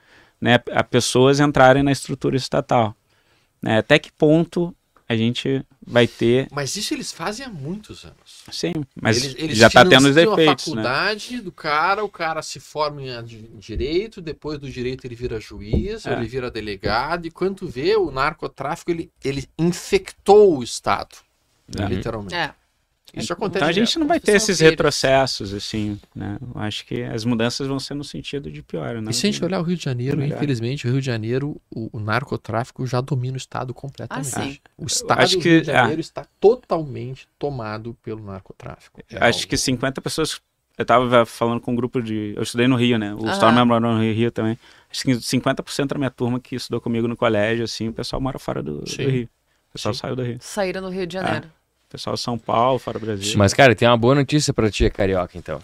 né, 0.41 0.61
a 0.71 0.85
pessoas 0.85 1.41
entrarem 1.41 1.83
na 1.83 1.91
estrutura 1.91 2.37
estatal. 2.37 2.95
Né? 3.61 3.79
Até 3.79 3.99
que 3.99 4.13
ponto 4.13 4.73
a 5.13 5.17
gente 5.17 5.65
vai 5.87 6.07
ter. 6.07 6.49
Mas 6.51 6.75
isso 6.77 6.95
eles 6.95 7.13
fazem 7.13 7.47
há 7.47 7.49
muitos 7.49 8.05
anos. 8.05 8.45
Sim, 8.51 8.73
mas 9.01 9.23
eles, 9.23 9.37
eles 9.39 9.59
já 9.59 9.67
está 9.69 9.85
tendo 9.85 10.09
os 10.09 10.17
efeitos. 10.17 10.39
a 10.39 10.77
Né? 10.77 10.83
faculdade 10.83 11.41
do 11.41 11.53
cara, 11.53 12.05
o 12.05 12.09
cara 12.09 12.43
se 12.43 12.59
forma 12.61 13.03
em 13.03 13.59
direito, 13.59 14.21
depois 14.21 14.59
do 14.59 14.71
direito 14.71 15.07
ele 15.07 15.15
vira 15.15 15.39
juiz, 15.41 16.07
É. 16.07 16.13
ele 16.13 16.27
vira 16.27 16.51
delegado, 16.51 17.27
e 17.27 17.31
quando 17.31 17.69
vê 17.69 17.97
o 17.97 18.11
narcotráfico, 18.11 18.91
ele, 18.91 19.11
ele 19.25 19.45
infectou 19.59 20.59
o 20.59 20.63
Estado. 20.63 21.17
É. 21.79 21.85
Literalmente. 21.87 22.35
É. 22.35 22.55
Isso 23.15 23.33
acontece. 23.33 23.59
Então 23.59 23.69
a 23.69 23.73
gente 23.73 23.99
não 23.99 24.07
vai 24.07 24.19
ter 24.19 24.33
esses 24.33 24.59
vírus. 24.59 24.71
retrocessos, 24.71 25.53
assim, 25.53 26.01
né? 26.15 26.39
Eu 26.41 26.61
acho 26.63 26.87
que 26.87 27.03
as 27.03 27.25
mudanças 27.25 27.67
vão 27.67 27.79
ser 27.79 27.95
no 27.95 28.05
sentido 28.05 28.51
de 28.51 28.63
pior, 28.63 29.01
né? 29.03 29.11
E 29.11 29.15
se 29.15 29.27
a 29.27 29.31
gente 29.31 29.45
olhar 29.45 29.61
o 29.61 29.63
Rio 29.63 29.77
de 29.77 29.85
Janeiro, 29.85 30.25
infelizmente, 30.25 30.87
o 30.87 30.91
Rio 30.91 31.01
de 31.01 31.07
Janeiro, 31.07 31.61
o, 31.71 31.91
o 31.93 32.01
narcotráfico 32.01 32.87
já 32.87 33.01
domina 33.01 33.35
o 33.35 33.37
Estado 33.37 33.75
completamente. 33.75 34.35
Ah, 34.37 34.43
sim. 34.45 34.59
O 34.79 34.87
Estado 34.87 35.21
acho 35.21 35.37
do 35.37 35.43
que- 35.43 35.49
Rio 35.51 35.63
de 35.63 35.71
é. 35.71 35.75
Janeiro 35.75 36.01
está 36.01 36.25
totalmente 36.41 37.29
tomado 37.39 37.95
pelo 38.03 38.23
narcotráfico. 38.25 39.01
É 39.11 39.25
Acho 39.27 39.47
que 39.47 39.57
50 39.57 40.01
pessoas. 40.01 40.41
Eu 40.79 40.87
tava 40.87 41.27
falando 41.27 41.61
com 41.61 41.73
um 41.73 41.77
grupo 41.77 42.01
de. 42.01 42.33
Eu 42.35 42.43
estudei 42.43 42.67
no 42.67 42.77
Rio, 42.77 42.99
né? 42.99 43.15
O 43.15 43.25
Aham. 43.27 43.33
Storm 43.33 43.65
morou 43.67 43.93
no 43.95 44.01
Rio 44.01 44.31
também. 44.31 44.59
Acho 44.91 45.03
que 45.05 45.13
50% 45.13 45.87
da 45.89 45.99
minha 45.99 46.11
turma 46.11 46.41
que 46.41 46.57
estudou 46.57 46.81
comigo 46.81 47.07
no 47.07 47.17
colégio, 47.17 47.65
assim, 47.65 47.89
o 47.89 47.93
pessoal 47.93 48.21
mora 48.23 48.39
fora 48.39 48.63
do, 48.63 48.81
do. 48.81 48.91
Rio. 49.03 49.29
O 49.69 49.73
pessoal 49.73 49.95
Sim. 49.95 50.01
saiu 50.01 50.17
do 50.17 50.23
Rio. 50.23 50.39
Saíram 50.41 50.81
no 50.81 50.89
Rio 50.89 51.07
de 51.07 51.13
Janeiro. 51.15 51.47
O 51.47 51.62
pessoal 51.93 52.17
São 52.17 52.37
Paulo, 52.39 52.79
fora 52.79 52.99
do 52.99 53.05
Brasil. 53.07 53.35
Mas, 53.37 53.53
cara, 53.55 53.75
tem 53.75 53.87
uma 53.87 53.97
boa 53.97 54.15
notícia 54.15 54.53
pra 54.53 54.71
ti, 54.71 54.89
Carioca, 54.91 55.37
então. 55.39 55.61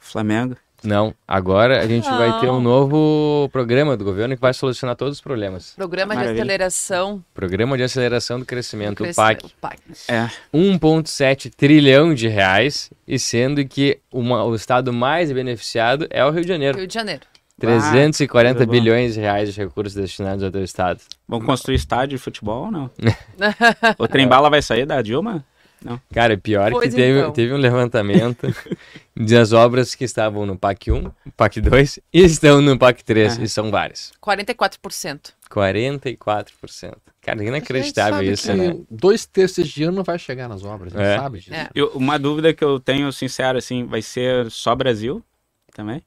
Flamengo. 0.00 0.56
Não, 0.84 1.14
agora 1.26 1.80
a 1.82 1.86
gente 1.86 2.08
vai 2.08 2.38
ter 2.38 2.48
um 2.48 2.54
Não. 2.54 2.60
novo 2.60 3.48
programa 3.50 3.96
do 3.96 4.04
governo 4.04 4.36
que 4.36 4.40
vai 4.40 4.52
solucionar 4.54 4.94
todos 4.94 5.14
os 5.16 5.20
problemas. 5.20 5.72
Programa 5.74 6.14
de 6.14 6.18
Maravilha. 6.20 6.42
aceleração 6.42 7.24
Programa 7.34 7.76
de 7.76 7.82
aceleração 7.82 8.38
do 8.38 8.44
do 8.44 8.46
crescimento, 8.46 9.00
o 9.00 9.02
crescimento. 9.02 9.42
PAC. 9.42 9.46
O 9.46 9.50
PAC. 9.60 9.78
É. 10.06 10.30
1,7 10.54 11.50
trilhão 11.50 12.14
de 12.14 12.28
reais, 12.28 12.90
e 13.08 13.18
sendo 13.18 13.64
que 13.66 13.98
uma- 14.12 14.44
o 14.44 14.54
estado 14.54 14.92
mais 14.92 15.32
beneficiado 15.32 16.06
é 16.10 16.24
o 16.24 16.30
Rio 16.30 16.42
de 16.42 16.48
Janeiro. 16.48 16.78
Rio 16.78 16.86
de 16.86 16.94
Janeiro. 16.94 17.22
340 17.58 18.54
coisa 18.54 18.66
boa. 18.66 18.80
bilhões 18.80 19.14
de 19.14 19.20
reais 19.20 19.52
de 19.54 19.60
recursos 19.60 19.94
destinados 19.94 20.42
ao 20.44 20.50
teu 20.50 20.62
estado. 20.62 21.00
Vão 21.26 21.40
construir 21.40 21.76
estádio 21.76 22.18
de 22.18 22.22
futebol 22.22 22.66
ou 22.66 22.70
não? 22.70 22.90
o 23.98 24.06
trem 24.06 24.28
bala 24.28 24.50
vai 24.50 24.60
sair 24.62 24.84
da 24.86 25.00
Dilma? 25.02 25.44
Cara, 26.12 26.32
é 26.32 26.36
pior 26.36 26.70
Pois 26.72 26.88
que 26.90 26.96
teve, 26.96 27.18
então. 27.20 27.32
teve 27.32 27.52
um 27.52 27.58
levantamento 27.58 28.46
das 29.14 29.52
obras 29.52 29.94
que 29.94 30.04
estavam 30.04 30.44
no 30.44 30.56
PAC 30.58 30.90
1, 30.90 31.10
PAC 31.36 31.60
2 31.60 32.00
e 32.12 32.24
estão 32.24 32.60
no 32.60 32.76
PAC 32.78 33.04
3, 33.04 33.38
Ah. 33.38 33.42
e 33.42 33.48
são 33.48 33.70
várias. 33.70 34.10
44%. 34.20 35.32
44%. 35.48 36.94
Cara, 37.20 37.44
inacreditável 37.44 38.22
isso, 38.32 38.52
né? 38.54 38.76
Dois 38.90 39.26
terços 39.26 39.68
de 39.68 39.84
ano 39.84 39.96
não 39.98 40.02
vai 40.04 40.18
chegar 40.18 40.48
nas 40.48 40.64
obras, 40.64 40.94
a 40.94 40.98
gente 40.98 41.08
É. 41.08 41.16
sabe 41.18 41.38
disso. 41.40 41.54
É. 41.54 41.68
Eu- 41.74 41.90
uma 41.94 42.18
dúvida 42.18 42.52
que 42.54 42.64
eu 42.64 42.80
tenho, 42.80 43.12
sincero, 43.12 43.58
assim, 43.58 43.84
vai 43.84 44.02
ser 44.02 44.50
só 44.50 44.74
Brasil 44.74 45.22
também? 45.74 46.02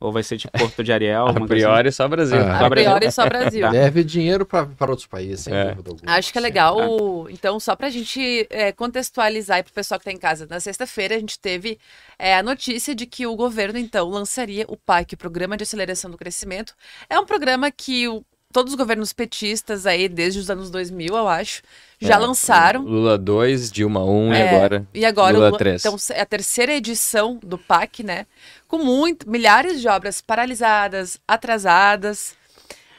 Ou 0.00 0.12
vai 0.12 0.22
ser 0.22 0.38
tipo 0.38 0.56
Porto 0.56 0.84
de 0.84 0.92
Ariel? 0.92 1.26
A 1.36 1.46
priori, 1.46 1.90
só 1.90 2.06
Brasil. 2.06 2.38
Ah. 2.40 2.64
A 2.66 2.70
priori, 2.70 3.10
só 3.10 3.26
Brasil. 3.26 3.68
Deve 3.70 4.04
dinheiro 4.04 4.46
para 4.46 4.68
outros 4.88 5.06
países, 5.06 5.40
sem 5.40 5.52
É. 5.54 5.72
dúvida 5.72 5.90
alguma. 5.90 6.12
Acho 6.16 6.30
que 6.32 6.38
é 6.38 6.40
legal. 6.40 7.28
Então, 7.30 7.58
só 7.58 7.74
pra 7.74 7.90
gente 7.90 8.46
é, 8.48 8.70
contextualizar 8.70 9.62
para 9.64 9.70
o 9.70 9.74
pessoal 9.74 9.98
que 9.98 10.04
tá 10.04 10.12
em 10.12 10.16
casa, 10.18 10.46
na 10.48 10.60
sexta-feira 10.60 11.16
a 11.16 11.18
gente 11.18 11.38
teve 11.38 11.78
é, 12.18 12.36
a 12.36 12.42
notícia 12.42 12.94
de 12.94 13.06
que 13.06 13.26
o 13.26 13.34
governo, 13.34 13.78
então, 13.78 14.08
lançaria 14.08 14.64
o 14.68 14.76
PAC, 14.76 15.14
o 15.14 15.18
Programa 15.18 15.56
de 15.56 15.64
Aceleração 15.64 16.10
do 16.10 16.16
Crescimento. 16.16 16.74
É 17.10 17.18
um 17.18 17.26
programa 17.26 17.68
que 17.70 18.06
o- 18.06 18.24
todos 18.52 18.72
os 18.72 18.78
governos 18.78 19.12
petistas 19.12 19.84
aí, 19.84 20.08
desde 20.08 20.38
os 20.40 20.48
anos 20.48 20.70
2000, 20.70 21.14
eu 21.16 21.28
acho, 21.28 21.60
já 22.00 22.14
É, 22.14 22.18
lançaram. 22.18 22.82
Lula 22.82 23.18
2, 23.18 23.70
Dilma 23.70 24.02
1 24.04 24.32
e 24.32 24.36
É, 24.38 24.48
agora. 24.48 24.86
E 24.94 25.04
agora, 25.04 25.36
Lula 25.36 25.50
o- 25.50 25.56
3. 25.58 25.84
então, 25.84 25.96
é 26.12 26.20
a 26.22 26.26
terceira 26.26 26.72
edição 26.72 27.38
do 27.42 27.58
PAC, 27.58 28.02
né? 28.02 28.26
Com 28.68 28.78
muito, 28.78 29.28
milhares 29.28 29.80
de 29.80 29.88
obras 29.88 30.20
paralisadas, 30.20 31.18
atrasadas. 31.26 32.36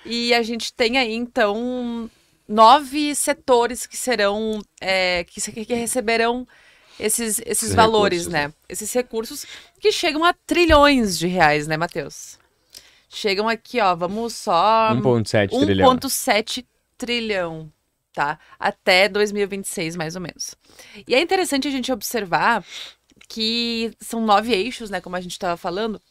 E 0.03 0.33
a 0.33 0.41
gente 0.41 0.73
tem 0.73 0.97
aí, 0.97 1.13
então, 1.13 2.09
nove 2.47 3.13
setores 3.13 3.85
que 3.85 3.95
serão, 3.95 4.59
é, 4.81 5.23
que, 5.25 5.65
que 5.65 5.73
receberão 5.73 6.47
esses, 6.99 7.39
esses, 7.39 7.63
Esses 7.63 7.73
valores, 7.73 8.25
recursos, 8.25 8.33
né? 8.33 8.53
Esses 8.67 8.91
recursos 8.91 9.45
que 9.79 9.91
chegam 9.91 10.25
a 10.25 10.33
trilhões 10.33 11.17
de 11.17 11.27
reais, 11.27 11.65
né, 11.65 11.77
Matheus? 11.77 12.37
Chegam 13.07 13.47
aqui, 13.47 13.79
ó, 13.79 13.95
vamos 13.95 14.33
só... 14.35 14.91
1,7 14.93 15.65
trilhão. 15.65 15.95
1,7 15.95 16.65
trilhão, 16.97 17.71
tá? 18.13 18.37
Até 18.59 19.07
2026, 19.07 19.95
mais 19.95 20.15
ou 20.15 20.21
menos. 20.21 20.55
E 21.07 21.15
é 21.15 21.21
interessante 21.21 21.67
a 21.67 21.71
gente 21.71 21.91
observar 21.91 22.63
que 23.27 23.91
são 23.99 24.25
nove 24.25 24.53
eixos, 24.53 24.89
né? 24.89 25.01
Como 25.01 25.15
a 25.15 25.21
gente 25.21 25.31
estava 25.31 25.57
falando. 25.57 26.01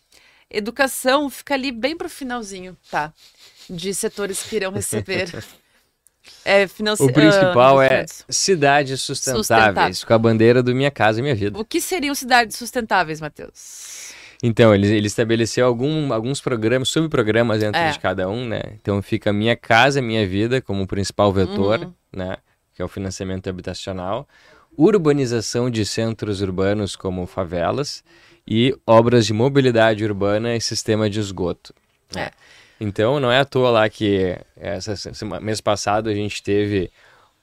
Educação 0.50 1.28
fica 1.28 1.54
ali 1.54 1.70
bem 1.70 1.96
pro 1.96 2.08
finalzinho, 2.08 2.76
tá? 2.90 3.12
De 3.68 3.92
setores 3.94 4.42
que 4.42 4.56
irão 4.56 4.72
receber. 4.72 5.30
É, 6.44 6.66
financi... 6.66 7.02
O 7.02 7.12
principal 7.12 7.80
ah, 7.80 7.86
é 7.86 8.04
cidades 8.28 9.00
sustentáveis, 9.00 10.04
com 10.04 10.12
a 10.12 10.18
bandeira 10.18 10.62
do 10.62 10.74
Minha 10.74 10.90
Casa 10.90 11.22
Minha 11.22 11.34
Vida. 11.34 11.58
O 11.58 11.64
que 11.64 11.80
seriam 11.80 12.14
cidades 12.14 12.56
sustentáveis, 12.56 13.20
Matheus? 13.20 14.12
Então, 14.42 14.74
ele, 14.74 14.86
ele 14.86 15.06
estabeleceu 15.06 15.66
algum, 15.66 16.12
alguns 16.12 16.40
programas, 16.40 16.90
subprogramas 16.90 17.60
dentro 17.60 17.80
É. 17.80 17.90
de 17.90 17.98
cada 17.98 18.28
um, 18.28 18.46
né? 18.46 18.60
Então 18.80 19.00
fica 19.02 19.32
Minha 19.32 19.56
Casa 19.56 20.00
Minha 20.00 20.26
Vida 20.28 20.60
como 20.60 20.86
principal 20.86 21.32
vetor, 21.32 21.80
Uhum. 21.80 21.94
né? 22.12 22.36
Que 22.74 22.82
é 22.82 22.84
o 22.84 22.88
financiamento 22.88 23.48
habitacional. 23.48 24.28
Urbanização 24.78 25.68
de 25.68 25.84
centros 25.84 26.40
urbanos 26.40 26.94
como 26.94 27.26
favelas 27.26 28.04
e 28.46 28.74
obras 28.86 29.26
de 29.26 29.32
mobilidade 29.32 30.04
urbana 30.04 30.54
e 30.54 30.60
sistema 30.60 31.10
de 31.10 31.18
esgoto. 31.18 31.74
né? 32.14 32.26
É. 32.26 32.30
Então, 32.80 33.18
não 33.18 33.30
é 33.30 33.40
à 33.40 33.44
toa 33.44 33.70
lá 33.70 33.88
que 33.88 34.38
essa, 34.56 34.94
mês 35.40 35.60
passado 35.60 36.08
a 36.08 36.14
gente 36.14 36.40
teve 36.40 36.92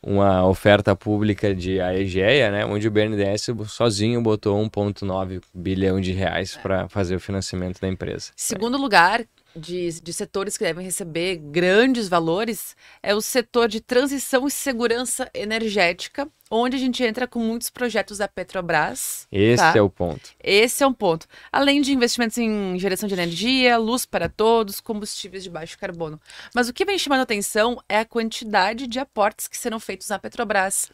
uma 0.01 0.47
oferta 0.47 0.95
pública 0.95 1.53
de 1.53 1.81
AEGEA, 1.81 2.51
né, 2.51 2.65
onde 2.65 2.87
o 2.87 2.91
BNDES 2.91 3.47
sozinho 3.67 4.21
botou 4.21 4.57
1,9 4.69 5.41
bilhão 5.53 5.99
de 5.99 6.13
reais 6.13 6.55
para 6.55 6.87
fazer 6.87 7.15
o 7.15 7.19
financiamento 7.19 7.81
da 7.81 7.87
empresa. 7.87 8.31
Segundo 8.35 8.77
lugar 8.77 9.25
de, 9.55 10.01
de 10.01 10.13
setores 10.13 10.57
que 10.57 10.63
devem 10.63 10.85
receber 10.85 11.37
grandes 11.37 12.09
valores 12.09 12.75
é 13.01 13.15
o 13.15 13.21
setor 13.21 13.67
de 13.67 13.79
transição 13.79 14.45
e 14.47 14.51
segurança 14.51 15.29
energética, 15.33 16.27
onde 16.51 16.75
a 16.75 16.79
gente 16.79 17.03
entra 17.03 17.27
com 17.27 17.39
muitos 17.39 17.69
projetos 17.69 18.17
da 18.17 18.27
Petrobras. 18.27 19.27
Esse 19.31 19.63
Tá. 19.63 19.73
é 19.77 19.81
o 19.81 19.89
ponto. 19.89 20.29
Esse 20.43 20.83
é 20.83 20.87
um 20.87 20.93
ponto. 20.93 21.25
Além 21.51 21.81
de 21.81 21.93
investimentos 21.93 22.37
em 22.37 22.77
geração 22.77 23.07
de 23.07 23.15
energia, 23.15 23.77
luz 23.77 24.05
para 24.05 24.27
todos, 24.27 24.81
combustíveis 24.81 25.43
de 25.43 25.49
baixo 25.49 25.77
carbono. 25.79 26.19
Mas 26.53 26.67
o 26.67 26.73
que 26.73 26.85
vem 26.85 26.99
chamando 26.99 27.21
atenção 27.21 27.81
é 27.87 27.99
a 27.99 28.05
quantidade 28.05 28.87
de 28.87 28.99
aportes 28.99 29.47
que 29.47 29.57
serão 29.57 29.79
feitos 29.79 30.09
na 30.09 30.19
Petrobras. 30.19 30.91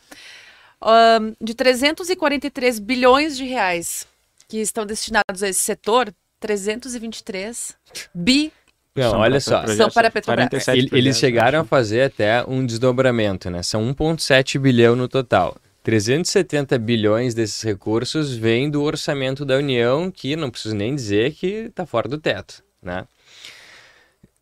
Ahn, 0.79 1.33
de 1.39 1.53
343 1.53 2.79
bilhões 2.79 3.37
de 3.37 3.45
reais 3.45 4.07
que 4.47 4.57
estão 4.57 4.85
destinados 4.85 5.41
a 5.43 5.47
esse 5.47 5.61
setor, 5.61 6.13
323 6.41 7.75
bi 8.13 8.51
Não, 8.95 9.13
olha 9.19 9.39
só. 9.39 9.65
São 9.67 9.89
para 9.89 10.09
a 10.09 10.11
Petrobras. 10.11 10.49
47 10.49 10.77
Ele- 10.77 10.79
eles 10.81 10.89
projetos, 10.91 11.17
chegaram 11.19 11.59
a 11.61 11.63
fazer 11.63 12.01
até 12.01 12.43
um 12.45 12.65
desdobramento, 12.65 13.49
né? 13.49 13.63
São 13.63 13.81
1,7 13.87 14.59
bilhão 14.59 14.95
no 14.95 15.07
total. 15.07 15.55
370 15.83 16.77
bilhões 16.77 17.33
desses 17.33 17.61
recursos 17.61 18.35
vêm 18.35 18.69
do 18.69 18.83
orçamento 18.83 19.45
da 19.45 19.55
União, 19.55 20.11
que 20.11 20.35
não 20.35 20.49
preciso 20.51 20.75
nem 20.75 20.93
dizer 20.93 21.31
que 21.33 21.47
está 21.69 21.85
fora 21.85 22.07
do 22.09 22.17
teto, 22.17 22.61
né? 22.83 23.05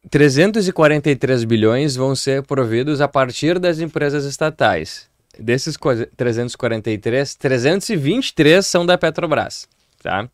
343 0.09 1.43
bilhões 1.43 1.95
vão 1.95 2.15
ser 2.15 2.43
providos 2.43 3.01
a 3.01 3.07
partir 3.07 3.59
das 3.59 3.79
empresas 3.79 4.25
estatais. 4.25 5.07
Desses 5.37 5.77
343, 6.17 7.35
323 7.35 8.65
são 8.65 8.85
da 8.85 8.97
Petrobras, 8.97 9.67
tá? 10.01 10.27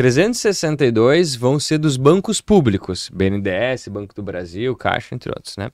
362 0.00 1.36
vão 1.36 1.60
ser 1.60 1.76
dos 1.76 1.98
bancos 1.98 2.40
públicos, 2.40 3.10
BNDES, 3.12 3.88
Banco 3.88 4.14
do 4.14 4.22
Brasil, 4.22 4.74
Caixa, 4.74 5.14
entre 5.14 5.28
outros, 5.28 5.58
né? 5.58 5.70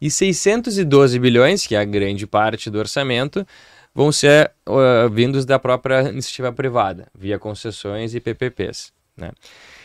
E 0.00 0.10
612 0.10 1.16
bilhões, 1.20 1.64
que 1.64 1.76
é 1.76 1.78
a 1.78 1.84
grande 1.84 2.26
parte 2.26 2.68
do 2.68 2.80
orçamento, 2.80 3.46
vão 3.94 4.10
ser 4.10 4.50
uh, 4.68 5.08
vindos 5.08 5.44
da 5.44 5.56
própria 5.56 6.02
iniciativa 6.10 6.52
privada, 6.52 7.06
via 7.16 7.38
concessões 7.38 8.12
e 8.12 8.18
PPPs, 8.18 8.92
né? 9.16 9.30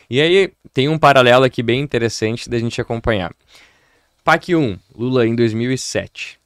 E 0.09 0.19
aí 0.19 0.51
tem 0.73 0.89
um 0.89 0.97
paralelo 0.97 1.45
aqui 1.45 1.61
bem 1.61 1.79
interessante 1.79 2.49
da 2.49 2.57
gente 2.57 2.81
acompanhar. 2.81 3.31
PAC 4.23 4.55
1, 4.55 4.79
Lula 4.97 5.27
em 5.27 5.35
2007. 5.35 6.38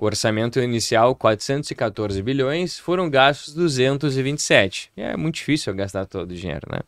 O 0.00 0.06
orçamento 0.06 0.58
inicial, 0.60 1.14
414 1.14 2.22
bilhões, 2.22 2.78
foram 2.78 3.10
gastos 3.10 3.52
227. 3.52 4.90
É 4.96 5.14
muito 5.14 5.34
difícil 5.34 5.74
gastar 5.74 6.06
todo 6.06 6.30
o 6.30 6.34
dinheiro, 6.34 6.66
né? 6.72 6.80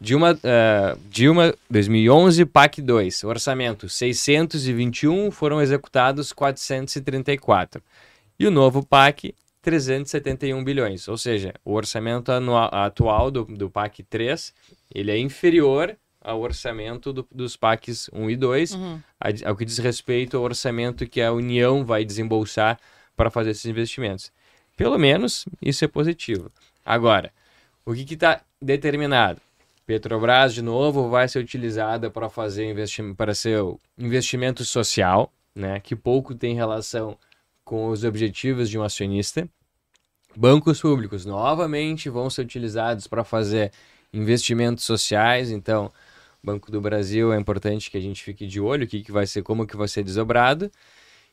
Dilma, 0.00 0.32
uh, 0.32 1.00
Dilma 1.08 1.54
2011, 1.70 2.46
PAC 2.46 2.82
2, 2.82 3.22
orçamento 3.22 3.88
621, 3.88 5.30
foram 5.30 5.62
executados 5.62 6.32
434. 6.32 7.80
E 8.36 8.44
o 8.44 8.50
novo 8.50 8.84
PAC, 8.84 9.32
371 9.62 10.64
bilhões. 10.64 11.06
Ou 11.06 11.16
seja, 11.16 11.54
o 11.64 11.74
orçamento 11.74 12.32
anual, 12.32 12.70
atual 12.72 13.30
do, 13.30 13.44
do 13.44 13.70
PAC 13.70 14.02
3 14.02 14.52
ele 14.92 15.12
é 15.12 15.18
inferior 15.18 15.96
ao 16.20 16.40
orçamento 16.40 17.12
do, 17.12 17.26
dos 17.30 17.56
PACs 17.56 18.10
1 18.12 18.30
e 18.30 18.36
2, 18.36 18.74
uhum. 18.74 19.00
ao 19.44 19.56
que 19.56 19.64
diz 19.64 19.78
respeito 19.78 20.36
ao 20.36 20.42
orçamento 20.42 21.06
que 21.06 21.22
a 21.22 21.32
União 21.32 21.84
vai 21.84 22.04
desembolsar 22.04 22.78
para 23.16 23.30
fazer 23.30 23.50
esses 23.50 23.66
investimentos. 23.66 24.30
Pelo 24.76 24.98
menos 24.98 25.46
isso 25.60 25.84
é 25.84 25.88
positivo. 25.88 26.50
Agora, 26.84 27.32
o 27.84 27.94
que 27.94 28.14
está 28.14 28.42
determinado? 28.60 29.40
Petrobras, 29.86 30.54
de 30.54 30.62
novo, 30.62 31.08
vai 31.08 31.26
ser 31.28 31.40
utilizada 31.40 32.10
para 32.10 32.28
fazer 32.28 32.70
investimento, 32.70 33.16
para 33.16 33.34
seu 33.34 33.80
investimento 33.98 34.64
social, 34.64 35.32
né, 35.54 35.80
que 35.80 35.96
pouco 35.96 36.34
tem 36.34 36.54
relação 36.54 37.18
com 37.64 37.88
os 37.88 38.04
objetivos 38.04 38.70
de 38.70 38.78
um 38.78 38.82
acionista. 38.82 39.48
Bancos 40.36 40.80
públicos 40.80 41.26
novamente 41.26 42.08
vão 42.08 42.30
ser 42.30 42.42
utilizados 42.42 43.06
para 43.06 43.24
fazer 43.24 43.72
investimentos 44.12 44.84
sociais, 44.84 45.50
então 45.50 45.92
Banco 46.42 46.70
do 46.70 46.80
Brasil 46.80 47.32
é 47.32 47.38
importante 47.38 47.90
que 47.90 47.96
a 47.98 48.00
gente 48.00 48.22
fique 48.22 48.46
de 48.46 48.60
olho, 48.60 48.84
o 48.84 48.86
que, 48.86 49.02
que 49.02 49.12
vai 49.12 49.26
ser, 49.26 49.42
como 49.42 49.66
que 49.66 49.76
vai 49.76 49.88
ser 49.88 50.02
desobrado. 50.02 50.70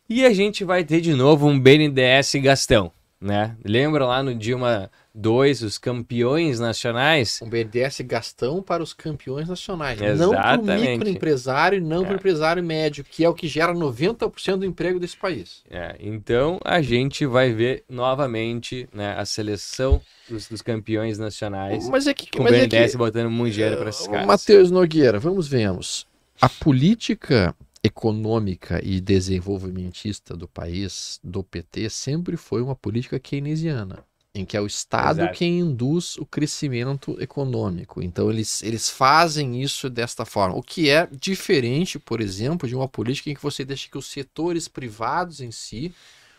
E 0.10 0.26
a 0.26 0.34
gente 0.34 0.64
vai 0.64 0.84
ter 0.84 1.01
de 1.01 1.14
novo 1.14 1.47
um 1.47 1.60
BNDES 1.60 2.36
Gastão, 2.41 2.91
né? 3.20 3.55
Lembra 3.63 4.05
lá 4.05 4.22
no 4.22 4.34
Dilma 4.36 4.91
Dois, 5.13 5.63
os 5.63 5.80
campeões 5.80 6.59
nacionais. 6.59 7.39
Um 7.41 7.49
BNDES 7.49 8.01
gastão 8.01 8.61
para 8.61 8.84
os 8.84 8.93
campeões 8.93 9.49
nacionais. 9.49 9.99
Exatamente. 9.99 10.20
Não 10.20 10.63
para 10.63 10.78
o 10.78 10.80
microempresário, 10.80 11.82
não 11.82 12.03
é. 12.03 12.05
para 12.05 12.13
o 12.13 12.15
empresário 12.18 12.63
médio, 12.63 13.03
que 13.03 13.24
é 13.24 13.30
o 13.30 13.34
que 13.34 13.47
gera 13.47 13.74
90% 13.74 14.57
do 14.57 14.65
emprego 14.65 14.99
desse 14.99 15.18
país. 15.18 15.63
É, 15.72 15.95
então 15.99 16.59
a 16.63 16.82
gente 16.82 17.26
vai 17.26 17.51
ver 17.51 17.84
novamente 17.89 18.88
né, 18.93 19.15
a 19.18 19.26
seleção 19.26 19.99
dos, 20.30 20.47
dos 20.47 20.61
campeões 20.61 21.18
nacionais. 21.18 21.89
Mas 21.89 22.05
é 22.05 22.13
que 22.13 22.30
com 22.30 22.43
o 22.43 22.45
BNDES 22.45 22.74
é 22.74 22.88
que, 22.89 22.97
botando 22.97 23.32
muito 23.32 23.53
dinheiro 23.55 23.78
para 23.78 23.89
esses 23.89 24.07
caras. 24.07 24.28
Matheus 24.28 24.70
Nogueira, 24.70 25.20
vamos 25.20 25.47
vemos. 25.47 26.05
A 26.39 26.47
política 26.47 27.55
econômica 27.84 28.82
e 28.84 28.99
desenvolvimentista 28.99 30.36
do 30.36 30.47
país, 30.47 31.19
do 31.23 31.43
PT, 31.43 31.89
sempre 31.89 32.38
foi 32.38 32.61
uma 32.61 32.75
política 32.75 33.19
keynesiana 33.19 34.05
em 34.38 34.45
que 34.45 34.55
é 34.55 34.61
o 34.61 34.67
Estado 34.67 35.21
Exato. 35.21 35.38
quem 35.38 35.59
induz 35.59 36.15
o 36.17 36.25
crescimento 36.25 37.17
econômico. 37.19 38.01
Então, 38.01 38.30
eles, 38.30 38.61
eles 38.61 38.89
fazem 38.89 39.61
isso 39.61 39.89
desta 39.89 40.25
forma, 40.25 40.55
o 40.55 40.61
que 40.61 40.89
é 40.89 41.07
diferente, 41.11 41.97
por 41.97 42.21
exemplo, 42.21 42.67
de 42.67 42.75
uma 42.75 42.88
política 42.88 43.30
em 43.30 43.34
que 43.34 43.41
você 43.41 43.65
deixa 43.65 43.89
que 43.89 43.97
os 43.97 44.05
setores 44.05 44.67
privados 44.67 45.41
em 45.41 45.51
si, 45.51 45.93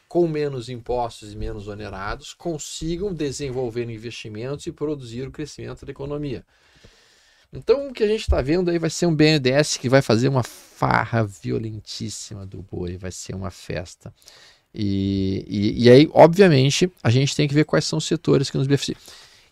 com 0.08 0.26
menos 0.26 0.68
impostos 0.68 1.32
e 1.32 1.36
menos 1.36 1.68
onerados, 1.68 2.32
consigam 2.32 3.12
desenvolver 3.12 3.90
investimentos 3.90 4.66
e 4.66 4.72
produzir 4.72 5.26
o 5.26 5.32
crescimento 5.32 5.84
da 5.84 5.90
economia. 5.90 6.46
Então, 7.52 7.88
o 7.88 7.92
que 7.92 8.02
a 8.02 8.06
gente 8.06 8.20
está 8.20 8.42
vendo 8.42 8.70
aí 8.70 8.78
vai 8.78 8.90
ser 8.90 9.06
um 9.06 9.14
BNDES 9.14 9.78
que 9.78 9.88
vai 9.88 10.02
fazer 10.02 10.28
uma 10.28 10.42
farra 10.42 11.24
violentíssima 11.24 12.44
do 12.44 12.62
boi, 12.62 12.98
vai 12.98 13.10
ser 13.10 13.34
uma 13.34 13.50
festa. 13.50 14.12
E, 14.74 15.44
e, 15.48 15.84
e, 15.84 15.90
aí, 15.90 16.08
obviamente, 16.12 16.92
a 17.02 17.10
gente 17.10 17.34
tem 17.34 17.48
que 17.48 17.54
ver 17.54 17.64
quais 17.64 17.84
são 17.84 17.98
os 17.98 18.04
setores 18.04 18.50
que 18.50 18.58
nos 18.58 18.66
beneficiam. 18.66 18.98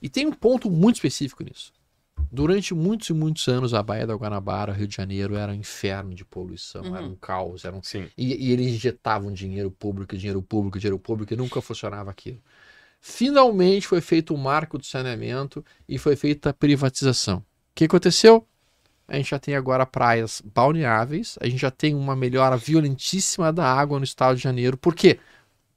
E 0.01 0.09
tem 0.09 0.27
um 0.27 0.33
ponto 0.33 0.71
muito 0.71 0.97
específico 0.97 1.43
nisso. 1.43 1.73
Durante 2.31 2.75
muitos 2.75 3.09
e 3.09 3.13
muitos 3.15 3.49
anos, 3.49 3.73
a 3.73 3.83
Baía 3.83 4.07
da 4.07 4.15
Guanabara, 4.15 4.73
Rio 4.73 4.87
de 4.87 4.95
Janeiro, 4.95 5.35
era 5.37 5.53
um 5.53 5.55
inferno 5.55 6.15
de 6.15 6.25
poluição, 6.25 6.83
uhum. 6.83 6.97
era 6.97 7.07
um 7.07 7.15
caos. 7.15 7.65
Era 7.65 7.75
um... 7.75 7.83
Sim. 7.83 8.09
E, 8.17 8.49
e 8.49 8.53
eles 8.53 8.67
injetavam 8.67 9.33
dinheiro 9.33 9.71
público, 9.71 10.17
dinheiro 10.17 10.43
público, 10.43 10.79
dinheiro 10.79 10.99
público, 10.99 11.33
e 11.33 11.37
nunca 11.37 11.63
funcionava 11.63 12.11
aquilo. 12.11 12.43
Finalmente 13.01 13.87
foi 13.87 14.01
feito 14.01 14.35
o 14.35 14.39
marco 14.39 14.77
do 14.77 14.85
saneamento 14.85 15.65
e 15.89 15.97
foi 15.99 16.17
feita 16.17 16.51
a 16.51 16.53
privatização. 16.53 17.43
O 17.77 17.79
que 17.79 17.85
aconteceu? 17.85 18.43
A 19.07 19.19
gente 19.19 19.29
já 19.29 19.39
tem 19.39 19.55
agora 19.55 19.85
praias 19.85 20.43
balneáveis, 20.43 21.37
a 21.43 21.47
gente 21.47 21.61
já 21.61 21.71
tem 21.71 21.95
uma 21.95 22.17
melhora 22.17 22.57
violentíssima 22.57 23.53
da 23.53 23.71
água 23.71 23.99
no 23.99 24.05
estado 24.07 24.35
de 24.35 24.43
Janeiro. 24.43 24.79
Por 24.79 24.95
quê? 24.95 25.21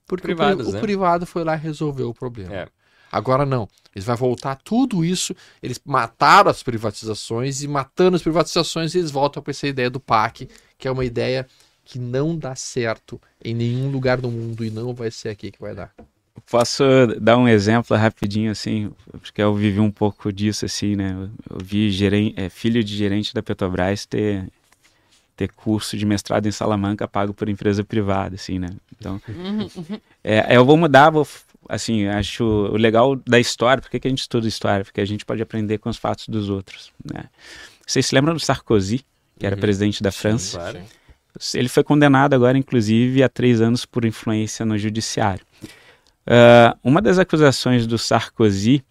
Porque 0.08 0.28
Privados, 0.28 0.70
o, 0.70 0.72
né? 0.72 0.78
o, 0.78 0.82
privado 0.82 1.26
foi 1.26 1.44
lá 1.44 1.56
e 1.56 1.60
resolveu 1.60 2.08
o 2.08 2.14
problema. 2.14 2.56
É. 2.56 2.70
Agora 3.12 3.46
não. 3.46 3.68
Eles 3.94 4.06
vão 4.06 4.16
voltar 4.16 4.56
tudo 4.56 5.04
isso. 5.04 5.36
Eles 5.62 5.78
mataram 5.84 6.50
as 6.50 6.64
privatizações 6.64 7.62
e 7.64 7.68
matando 7.68 8.16
as 8.16 8.24
privatizações 8.24 8.96
eles 8.96 9.12
voltam 9.12 9.44
para 9.44 9.52
essa 9.52 9.68
ideia 9.68 9.90
do 9.90 10.00
PAC, 10.00 10.48
que 10.78 10.88
é 10.88 10.92
uma 10.92 11.04
ideia 11.04 11.46
que 11.84 12.00
não 12.00 12.34
dá 12.34 12.56
certo 12.56 13.20
em 13.44 13.54
nenhum 13.54 13.92
lugar 13.92 14.22
do 14.22 14.32
mundo 14.32 14.64
e 14.64 14.72
não 14.72 14.94
vai 14.94 15.12
ser 15.12 15.28
aqui 15.28 15.52
que 15.52 15.60
vai 15.60 15.76
dar. 15.76 15.94
Posso 16.50 16.84
dar 17.22 17.38
um 17.38 17.48
exemplo 17.48 17.96
rapidinho, 17.96 18.52
assim, 18.52 18.92
porque 19.22 19.42
eu 19.42 19.54
vivi 19.54 19.80
um 19.80 19.92
pouco 19.92 20.34
disso, 20.34 20.66
assim, 20.66 20.96
né? 20.96 21.30
Eu 21.48 21.58
vi 21.64 21.92
gerente, 21.92 22.34
é, 22.40 22.50
filho 22.50 22.84
de 22.84 22.96
gerente 22.98 23.36
da 23.36 23.44
Petrobras 23.44 24.08
ter, 24.08 24.48
ter 25.38 25.52
curso 25.52 25.96
de 25.96 26.08
mestrado 26.08 26.48
em 26.48 26.52
Salamanca 26.52 27.08
pago 27.08 27.36
por 27.36 27.50
empresa 27.50 27.84
privada, 27.84 28.34
assim, 28.34 28.58
né? 28.58 28.70
Então, 28.98 29.22
é, 30.24 30.58
eu 30.58 30.66
vou 30.66 30.76
mudar, 30.76 31.12
vou, 31.12 31.28
assim, 31.68 32.08
acho 32.08 32.44
o 32.44 32.78
legal 32.78 33.16
da 33.16 33.40
história, 33.40 33.80
por 33.80 33.92
que, 33.92 34.00
que 34.00 34.08
a 34.08 34.12
gente 34.12 34.22
estuda 34.22 34.48
história? 34.48 34.84
Porque 34.84 35.02
a 35.02 35.06
gente 35.06 35.24
pode 35.24 35.44
aprender 35.44 35.78
com 35.78 35.90
os 35.90 35.98
fatos 35.98 36.28
dos 36.28 36.50
outros, 36.50 36.92
né? 37.14 37.26
Vocês 37.86 38.08
se 38.08 38.16
lembram 38.16 38.34
do 38.34 38.40
Sarkozy, 38.40 39.06
que 39.38 39.46
era 39.46 39.56
uhum. 39.56 39.62
presidente 39.62 40.02
da 40.02 40.12
França? 40.12 40.58
Sim, 40.58 40.58
claro. 40.58 40.80
Ele 41.54 41.70
foi 41.70 41.84
condenado 41.84 42.34
agora, 42.34 42.58
inclusive, 42.58 43.22
a 43.22 43.30
três 43.30 43.62
anos 43.62 43.86
por 43.86 44.04
influência 44.04 44.66
no 44.66 44.80
judiciário. 44.80 45.46
Uh, 46.30 46.78
uma 46.84 47.02
das 47.02 47.18
acusações 47.18 47.88
do 47.88 47.98
Sarkozy 47.98 48.86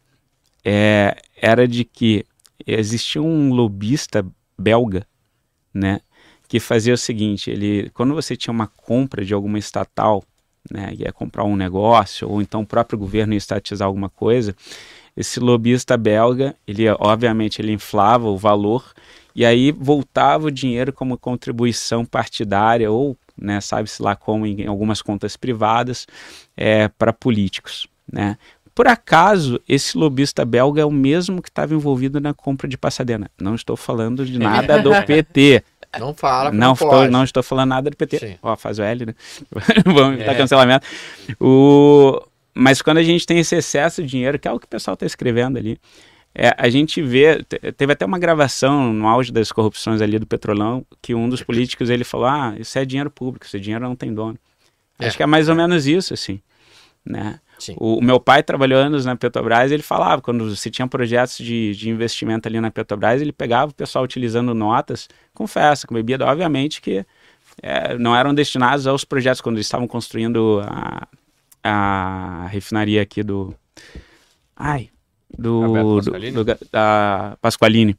é, 0.65 1.17
era 1.41 1.69
de 1.69 1.85
que 1.85 2.25
existia 2.67 3.23
um 3.23 3.53
lobista 3.53 4.27
belga, 4.59 5.07
né, 5.73 6.01
que 6.49 6.59
fazia 6.59 6.93
o 6.93 6.99
seguinte: 6.99 7.49
ele, 7.49 7.91
quando 7.91 8.13
você 8.13 8.37
tinha 8.37 8.53
uma 8.53 8.67
compra 8.67 9.25
de 9.25 9.33
alguma 9.33 9.57
estatal, 9.57 10.25
né, 10.69 10.93
ia 10.99 11.13
comprar 11.13 11.45
um 11.45 11.55
negócio 11.55 12.29
ou 12.29 12.43
então 12.43 12.63
o 12.63 12.67
próprio 12.67 12.99
governo 12.99 13.35
ia 13.35 13.39
estatizar 13.39 13.87
alguma 13.87 14.09
coisa, 14.09 14.53
esse 15.17 15.39
lobista 15.39 15.97
belga, 15.97 16.57
ele 16.67 16.89
obviamente 16.99 17.63
ele 17.63 17.73
inflava 17.73 18.27
o 18.27 18.37
valor 18.37 18.93
e 19.33 19.45
aí 19.47 19.71
voltava 19.71 20.49
o 20.49 20.51
dinheiro 20.51 20.93
como 20.93 21.17
contribuição 21.17 22.05
partidária 22.05 22.91
ou 22.91 23.17
né, 23.41 23.61
sabe-se 23.61 24.03
lá 24.03 24.17
como 24.17 24.47
em 24.47 24.67
algumas 24.67 25.03
contas 25.03 25.37
privadas, 25.37 26.07
é, 26.57 26.89
para 26.89 27.13
políticos. 27.13 27.87
Né? 28.11 28.37
Por 28.75 28.87
acaso, 28.87 29.61
esse 29.69 29.99
lobista 29.99 30.45
belga 30.45 30.83
é 30.83 30.85
o 30.85 30.91
mesmo 30.91 31.43
que 31.43 31.49
estava 31.49 31.75
envolvido 31.75 32.21
na 32.21 32.33
compra 32.33 32.69
de 32.69 32.79
Passadena. 32.79 33.31
Não 33.37 33.55
estou 33.55 33.77
falando 33.77 34.25
de 34.25 34.39
nada 34.39 34.81
do 34.81 34.91
PT. 35.05 35.65
Não 35.99 36.15
fala. 36.15 36.53
Não, 36.53 36.75
estou, 36.75 37.11
não 37.11 37.25
estou 37.25 37.43
falando 37.43 37.71
nada 37.71 37.91
do 37.91 37.97
PT. 37.97 38.19
Sim. 38.19 38.37
Ó, 38.43 38.55
faz 38.57 38.79
o 38.79 38.83
L, 38.83 39.07
né? 39.07 39.15
Vamos 39.85 40.15
evitar 40.15 40.33
é. 40.33 40.35
cancelamento. 40.37 40.87
O... 41.41 42.23
Mas 42.55 42.83
quando 42.83 42.99
a 42.99 43.03
gente 43.03 43.27
tem 43.27 43.39
esse 43.39 43.57
excesso 43.57 44.03
de 44.03 44.09
dinheiro, 44.09 44.39
que 44.39 44.47
é 44.47 44.53
o 44.53 44.61
que 44.61 44.67
o 44.67 44.69
pessoal 44.69 44.95
está 44.95 45.07
escrevendo 45.07 45.59
ali, 45.59 45.79
é, 46.41 46.55
a 46.57 46.69
gente 46.71 47.03
vê, 47.03 47.43
teve 47.77 47.93
até 47.93 48.07
uma 48.07 48.19
gravação 48.19 48.93
no 48.93 49.09
auge 49.09 49.33
das 49.33 49.51
corrupções 49.51 50.01
ali 50.01 50.21
do 50.21 50.27
Petrolão, 50.27 50.87
que 51.03 51.13
um 51.13 51.29
dos 51.29 51.43
políticos 51.43 51.91
ele 51.91 52.05
falou: 52.05 52.27
ah, 52.27 52.55
isso 52.57 52.79
é 52.79 52.85
dinheiro 52.85 53.11
público, 53.11 53.45
esse 53.45 53.59
dinheiro 53.59 53.85
não 53.85 53.97
tem 53.97 54.15
dono. 54.15 54.39
É. 55.01 55.09
Acho 55.09 55.17
que 55.17 55.23
é 55.25 55.27
mais 55.27 55.49
ou 55.49 55.57
menos 55.57 55.89
isso, 55.89 56.15
assim. 56.15 56.41
né? 57.05 57.41
O, 57.77 57.99
o, 57.99 58.01
meu 58.01 58.21
pai 58.21 58.45
trabalhou 58.45 58.79
anos 58.79 59.05
na 59.05 59.17
Petrobras, 59.17 59.73
ele 59.73 59.83
falava, 59.83 60.23
quando 60.23 60.55
se 60.55 60.71
tinha 60.71 60.87
projetos 60.87 61.39
de, 61.39 61.75
de 61.75 61.91
investimento 61.91 62.47
ali 62.47 62.61
na 62.61 62.71
Petrobras, 62.71 63.21
ele 63.21 63.33
pegava 63.33 63.73
o 63.73 63.75
pessoal 63.75 64.05
utilizando 64.05 64.55
notas 64.55 65.09
com 65.35 65.45
festa, 65.45 65.89
com 65.89 65.95
bebida, 65.95 66.25
obviamente 66.25 66.81
que 66.81 67.05
é, 67.61 67.99
não 67.99 68.15
eram 68.15 68.33
destinados 68.33 68.87
aos 68.87 69.05
projetos 69.05 69.41
quando 69.41 69.57
eles 69.57 69.67
estavam 69.67 69.89
construindo 69.89 70.63
a, 70.65 71.09
a 71.65 72.47
refinaria 72.47 73.03
aqui 73.03 73.25
do... 73.25 73.53
Ai, 74.57 74.89
do, 75.39 75.97
Pasqualini? 75.97 76.33
do, 76.33 76.45
do 76.45 76.59
da 76.73 77.39
Pasqualini. 77.41 77.97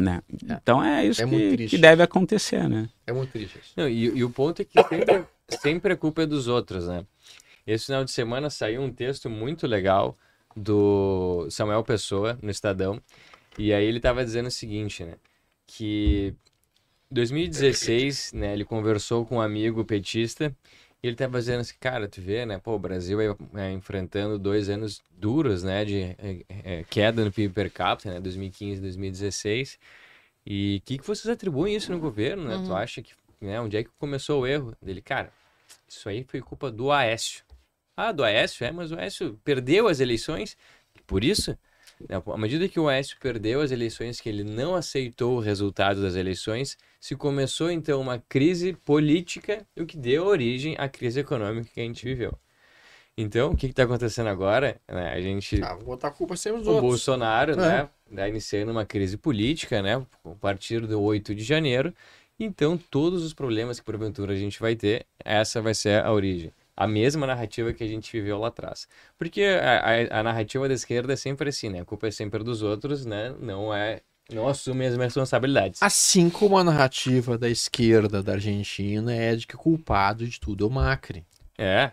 Né? 0.00 0.22
É. 0.48 0.54
Então 0.54 0.82
é 0.82 1.06
isso 1.06 1.22
é 1.22 1.26
que, 1.26 1.66
que, 1.68 1.78
deve 1.78 2.02
acontecer, 2.02 2.68
né? 2.68 2.88
É 3.06 3.12
muito 3.12 3.30
triste. 3.32 3.60
Não, 3.76 3.88
e, 3.88 4.04
e, 4.04 4.24
o 4.24 4.30
ponto 4.30 4.62
é 4.62 4.64
que 4.64 4.80
sempre, 4.80 5.24
sempre 5.60 5.92
a 5.92 5.96
culpa 5.96 6.22
é 6.22 6.26
dos 6.26 6.46
outros, 6.46 6.86
né? 6.86 7.04
Esse 7.66 7.86
final 7.86 8.04
de 8.04 8.10
semana 8.10 8.48
saiu 8.48 8.80
um 8.80 8.92
texto 8.92 9.28
muito 9.28 9.66
legal 9.66 10.16
do 10.56 11.46
Samuel 11.50 11.82
Pessoa 11.82 12.38
no 12.40 12.50
Estadão. 12.50 13.00
E 13.58 13.72
aí 13.72 13.84
ele 13.84 13.98
estava 13.98 14.24
dizendo 14.24 14.46
o 14.46 14.52
seguinte, 14.52 15.04
né? 15.04 15.14
Que 15.66 16.34
2016, 17.10 18.32
né, 18.34 18.52
ele 18.52 18.64
conversou 18.64 19.24
com 19.24 19.36
um 19.36 19.40
amigo 19.40 19.84
petista 19.84 20.54
ele 21.02 21.12
estava 21.12 21.38
dizendo 21.38 21.60
assim, 21.60 21.74
cara, 21.78 22.08
tu 22.08 22.20
vê, 22.20 22.44
né, 22.44 22.58
pô, 22.58 22.74
o 22.74 22.78
Brasil 22.78 23.20
é, 23.20 23.36
é 23.54 23.72
enfrentando 23.72 24.38
dois 24.38 24.68
anos 24.68 25.00
duros, 25.10 25.62
né, 25.62 25.84
de 25.84 26.00
é, 26.02 26.44
é, 26.48 26.84
queda 26.84 27.24
no 27.24 27.30
PIB 27.30 27.54
per 27.54 27.70
capita, 27.70 28.14
né, 28.14 28.20
2015 28.20 28.80
2016. 28.80 29.78
E 30.44 30.80
o 30.82 30.86
que, 30.86 30.98
que 30.98 31.06
vocês 31.06 31.28
atribuem 31.28 31.76
isso 31.76 31.92
no 31.92 31.98
governo, 31.98 32.48
né? 32.48 32.56
Uhum. 32.56 32.64
Tu 32.64 32.74
acha 32.74 33.02
que, 33.02 33.12
né, 33.40 33.60
onde 33.60 33.76
é 33.76 33.84
que 33.84 33.90
começou 33.98 34.42
o 34.42 34.46
erro? 34.46 34.74
Dele, 34.80 35.02
cara, 35.02 35.30
isso 35.86 36.08
aí 36.08 36.24
foi 36.24 36.40
culpa 36.40 36.70
do 36.70 36.90
Aécio. 36.90 37.44
Ah, 37.96 38.12
do 38.12 38.24
Aécio, 38.24 38.64
é, 38.64 38.72
mas 38.72 38.90
o 38.90 38.98
Aécio 38.98 39.38
perdeu 39.44 39.88
as 39.88 40.00
eleições, 40.00 40.56
por 41.06 41.22
isso, 41.22 41.56
né, 42.08 42.22
à 42.26 42.38
medida 42.38 42.68
que 42.68 42.80
o 42.80 42.88
Aécio 42.88 43.16
perdeu 43.20 43.60
as 43.60 43.70
eleições, 43.70 44.20
que 44.20 44.28
ele 44.28 44.42
não 44.42 44.74
aceitou 44.74 45.36
o 45.36 45.40
resultado 45.40 46.00
das 46.00 46.14
eleições, 46.14 46.76
se 47.00 47.14
começou 47.16 47.70
então 47.70 48.00
uma 48.00 48.18
crise 48.28 48.72
política, 48.72 49.66
o 49.76 49.86
que 49.86 49.96
deu 49.96 50.26
origem 50.26 50.74
à 50.78 50.88
crise 50.88 51.20
econômica 51.20 51.70
que 51.72 51.80
a 51.80 51.84
gente 51.84 52.04
viveu. 52.04 52.32
Então, 53.16 53.50
o 53.50 53.56
que 53.56 53.66
está 53.66 53.82
acontecendo 53.82 54.28
agora? 54.28 54.80
Né, 54.88 55.12
a 55.12 55.20
gente. 55.20 55.60
Ah, 55.62 55.74
vou 55.74 55.86
botar 55.86 56.08
a 56.08 56.10
culpa 56.12 56.36
sempre 56.36 56.58
nos 56.58 56.68
o 56.68 56.72
outros. 56.72 56.88
Bolsonaro, 56.88 57.52
é. 57.52 57.56
né? 57.56 57.88
Está 58.08 58.28
iniciando 58.28 58.70
uma 58.70 58.86
crise 58.86 59.16
política, 59.16 59.82
né? 59.82 60.06
A 60.24 60.34
partir 60.36 60.86
do 60.86 61.00
8 61.02 61.34
de 61.34 61.42
janeiro. 61.42 61.92
Então, 62.38 62.78
todos 62.78 63.24
os 63.24 63.34
problemas 63.34 63.80
que 63.80 63.84
porventura 63.84 64.32
a 64.32 64.36
gente 64.36 64.60
vai 64.60 64.76
ter, 64.76 65.04
essa 65.24 65.60
vai 65.60 65.74
ser 65.74 66.04
a 66.04 66.12
origem 66.12 66.52
a 66.78 66.86
mesma 66.86 67.26
narrativa 67.26 67.72
que 67.72 67.82
a 67.82 67.88
gente 67.88 68.12
viveu 68.12 68.38
lá 68.38 68.46
atrás. 68.48 68.86
Porque 69.18 69.42
a, 69.42 69.80
a, 69.80 70.20
a, 70.20 70.22
narrativa 70.22 70.68
da 70.68 70.74
esquerda 70.74 71.12
é 71.12 71.16
sempre 71.16 71.48
assim, 71.48 71.68
né? 71.68 71.80
A 71.80 71.84
culpa 71.84 72.06
é 72.06 72.10
sempre 72.12 72.44
dos 72.44 72.62
outros, 72.62 73.04
né? 73.04 73.34
Não 73.40 73.74
é. 73.74 74.00
Não 74.32 74.46
assume 74.46 74.86
as 74.86 74.96
responsabilidades. 74.96 75.82
Assim 75.82 76.28
como 76.28 76.58
a 76.58 76.64
narrativa 76.64 77.38
da 77.38 77.48
esquerda 77.48 78.22
da 78.22 78.32
Argentina 78.32 79.14
é 79.14 79.34
de 79.34 79.46
que 79.46 79.54
o 79.54 79.58
culpado 79.58 80.26
de 80.26 80.38
tudo 80.38 80.64
é 80.64 80.68
o 80.68 80.70
Macri. 80.70 81.24
É. 81.56 81.90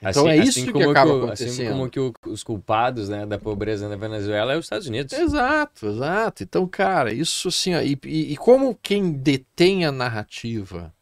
Então 0.00 0.26
assim, 0.26 0.28
é 0.28 0.36
isso 0.36 0.60
assim 0.60 0.72
que 0.72 0.82
acaba 0.82 1.10
que, 1.10 1.16
acontecendo. 1.16 1.48
Assim 1.50 1.68
como 1.68 1.90
que 1.90 2.00
o, 2.00 2.12
os 2.26 2.42
culpados 2.42 3.08
né, 3.08 3.24
da 3.24 3.38
pobreza 3.38 3.88
na 3.88 3.96
Venezuela 3.96 4.52
é 4.52 4.56
os 4.56 4.64
Estados 4.64 4.86
Unidos. 4.86 5.12
Exato, 5.12 5.86
exato. 5.86 6.42
Então, 6.42 6.66
cara, 6.66 7.12
isso 7.12 7.48
assim, 7.48 7.74
ó, 7.74 7.80
e, 7.80 7.98
e, 8.04 8.32
e 8.32 8.36
como 8.36 8.78
quem 8.82 9.12
detém 9.12 9.84
a 9.84 9.92
narrativa 9.92 10.92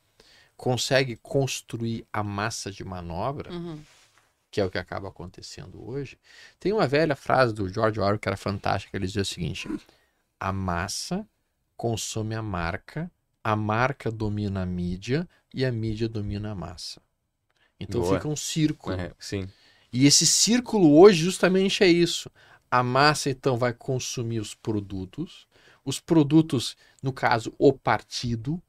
consegue 0.57 1.17
construir 1.17 2.07
a 2.13 2.23
massa 2.23 2.71
de 2.71 2.85
manobra, 2.85 3.51
uhum. 3.51 3.79
que 4.51 4.61
é 4.61 4.65
o 4.65 4.71
que 4.71 4.77
acaba 4.77 5.09
acontecendo 5.09 5.83
hoje. 5.83 6.19
Tem 6.59 6.71
uma 6.71 6.87
velha 6.87 7.17
frase 7.17 7.55
do 7.55 7.67
George 7.67 7.99
Orwell 7.99 8.19
que 8.19 8.29
era 8.29 8.37
fantástica, 8.37 8.95
ele 8.97 9.07
dizia 9.07 9.23
o 9.23 9.25
seguinte: 9.25 9.67
a 10.41 10.53
massa 10.53 11.29
consome 11.77 12.35
a 12.35 12.43
marca, 12.43 13.11
a 13.45 13.55
marca 13.55 14.11
domina 14.11 14.63
a 14.63 14.67
mídia 14.67 15.29
e 15.53 15.65
a 15.65 15.71
mídia 15.71 16.09
domina 16.09 16.53
a 16.53 16.55
massa. 16.55 17.01
Então 17.79 18.01
Boa. 18.01 18.17
fica 18.17 18.29
um 18.29 18.37
círculo. 18.37 19.01
É, 19.01 19.13
sim. 19.19 19.49
E 19.93 20.07
esse 20.07 20.27
círculo 20.27 20.99
hoje 20.99 21.23
justamente 21.23 21.83
é 21.83 21.89
isso. 21.89 22.31
A 22.71 22.83
massa 22.83 23.31
então 23.31 23.57
vai 23.57 23.73
consumir 23.73 24.41
os 24.41 24.55
produtos, 24.55 25.47
os 25.85 25.99
produtos, 25.99 26.77
no 27.03 27.13
caso, 27.13 27.53
o 27.59 27.73
partido, 27.73 28.63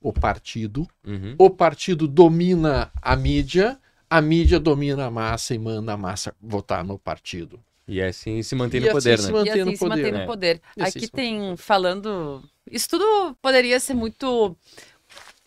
o 0.00 0.12
partido, 0.12 0.86
uhum. 1.04 1.34
o 1.38 1.50
partido 1.50 2.06
domina 2.06 2.92
a 3.02 3.16
mídia, 3.16 3.80
a 4.08 4.20
mídia 4.20 4.60
domina 4.60 5.06
a 5.06 5.10
massa 5.10 5.54
e 5.54 5.58
manda 5.58 5.92
a 5.92 5.96
massa 5.96 6.34
votar 6.40 6.84
no 6.84 6.98
partido. 6.98 7.58
E 7.88 8.02
assim 8.02 8.42
se 8.42 8.54
mantém 8.54 8.80
no 8.80 8.90
poder, 8.90 9.14
assim 9.14 9.32
né? 9.32 9.42
Se 9.42 9.46
e 9.46 9.50
assim 9.50 9.64
no 9.64 9.70
se 9.72 9.78
poder. 9.78 9.96
mantém 9.96 10.12
no 10.12 10.18
é. 10.18 10.26
poder. 10.26 10.62
Aqui 10.78 11.08
tem 11.08 11.56
falando. 11.56 12.42
Isso 12.70 12.88
tudo 12.88 13.36
poderia 13.40 13.78
ser 13.78 13.94
muito 13.94 14.56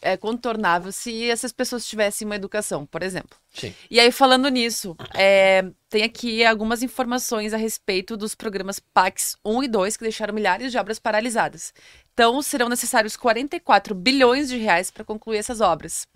é, 0.01 0.15
contornável 0.17 0.91
se 0.91 1.29
essas 1.29 1.51
pessoas 1.51 1.85
tivessem 1.85 2.25
uma 2.25 2.35
educação, 2.35 2.85
por 2.85 3.03
exemplo. 3.03 3.37
Sim. 3.53 3.73
E 3.89 3.99
aí, 3.99 4.11
falando 4.11 4.47
nisso, 4.49 4.95
é, 5.13 5.65
tem 5.89 6.03
aqui 6.03 6.45
algumas 6.45 6.81
informações 6.81 7.53
a 7.53 7.57
respeito 7.57 8.15
dos 8.15 8.35
programas 8.35 8.79
PAX 8.79 9.35
1 9.43 9.63
e 9.63 9.67
2 9.67 9.97
que 9.97 10.03
deixaram 10.03 10.33
milhares 10.33 10.71
de 10.71 10.77
obras 10.77 10.99
paralisadas. 10.99 11.73
Então, 12.13 12.41
serão 12.41 12.69
necessários 12.69 13.17
44 13.17 13.93
bilhões 13.93 14.49
de 14.49 14.57
reais 14.57 14.89
para 14.89 15.03
concluir 15.03 15.37
essas 15.37 15.61
obras. 15.61 16.07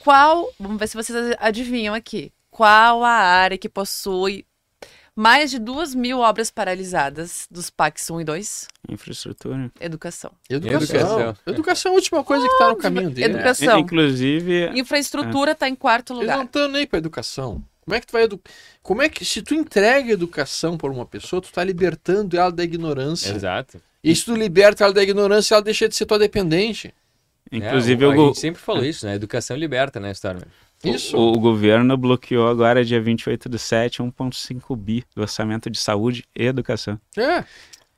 Qual, 0.00 0.52
vamos 0.58 0.78
ver 0.78 0.88
se 0.88 0.96
vocês 0.96 1.34
adivinham 1.38 1.94
aqui, 1.94 2.32
qual 2.50 3.02
a 3.02 3.10
área 3.10 3.58
que 3.58 3.68
possui 3.68 4.44
mais 5.16 5.50
de 5.50 5.58
duas 5.58 5.94
mil 5.94 6.18
obras 6.18 6.50
paralisadas 6.50 7.46
dos 7.50 7.70
PACs 7.70 8.10
1 8.10 8.20
e 8.20 8.24
2. 8.24 8.68
Infraestrutura. 8.88 9.70
Educação. 9.80 10.32
Educação. 10.50 10.80
Educação, 10.80 11.36
Educação 11.46 11.90
é 11.90 11.92
a 11.92 11.96
última 11.96 12.24
coisa 12.24 12.46
que 12.46 12.52
está 12.52 12.68
no 12.68 12.76
caminho 12.76 13.10
dele. 13.10 13.34
Educação. 13.34 13.76
É, 13.76 13.80
inclusive. 13.80 14.70
Infraestrutura 14.78 15.52
está 15.52 15.66
é. 15.66 15.70
em 15.70 15.74
quarto 15.74 16.12
lugar. 16.12 16.24
Eles 16.24 16.36
não 16.36 16.44
estão 16.44 16.68
nem 16.68 16.86
para 16.86 16.98
educação. 16.98 17.62
Como 17.80 17.94
é 17.94 18.00
que 18.00 18.06
tu 18.06 18.12
vai 18.12 18.22
edu... 18.22 18.40
Como 18.82 19.02
é 19.02 19.08
que 19.08 19.24
se 19.24 19.42
tu 19.42 19.54
entrega 19.54 20.10
educação 20.10 20.76
para 20.76 20.90
uma 20.90 21.04
pessoa, 21.04 21.40
tu 21.40 21.46
está 21.46 21.62
libertando 21.62 22.36
ela 22.36 22.50
da 22.50 22.64
ignorância. 22.64 23.32
Exato. 23.32 23.80
E 24.02 24.14
se 24.14 24.24
tu 24.24 24.34
liberta 24.34 24.84
ela 24.84 24.92
da 24.92 25.02
ignorância, 25.02 25.54
ela 25.54 25.62
deixa 25.62 25.88
de 25.88 25.94
ser 25.94 26.06
tua 26.06 26.18
dependente. 26.18 26.94
Inclusive, 27.52 28.04
é, 28.04 28.08
o, 28.08 28.10
a 28.10 28.16
gente 28.16 28.38
sempre 28.38 28.60
falou 28.60 28.84
isso, 28.84 29.06
né? 29.06 29.14
Educação 29.14 29.56
liberta, 29.56 30.00
né, 30.00 30.10
Stormer? 30.12 30.48
Isso. 30.84 31.16
O, 31.16 31.32
o, 31.32 31.38
governo 31.38 31.96
bloqueou 31.96 32.48
agora, 32.48 32.84
dia 32.84 33.00
28 33.00 33.48
do 33.48 33.58
7, 33.58 34.02
1,5 34.02 34.76
bi 34.76 35.04
do 35.14 35.22
orçamento 35.22 35.70
de 35.70 35.78
saúde 35.78 36.24
e 36.36 36.44
educação. 36.44 36.98
É. 37.16 37.44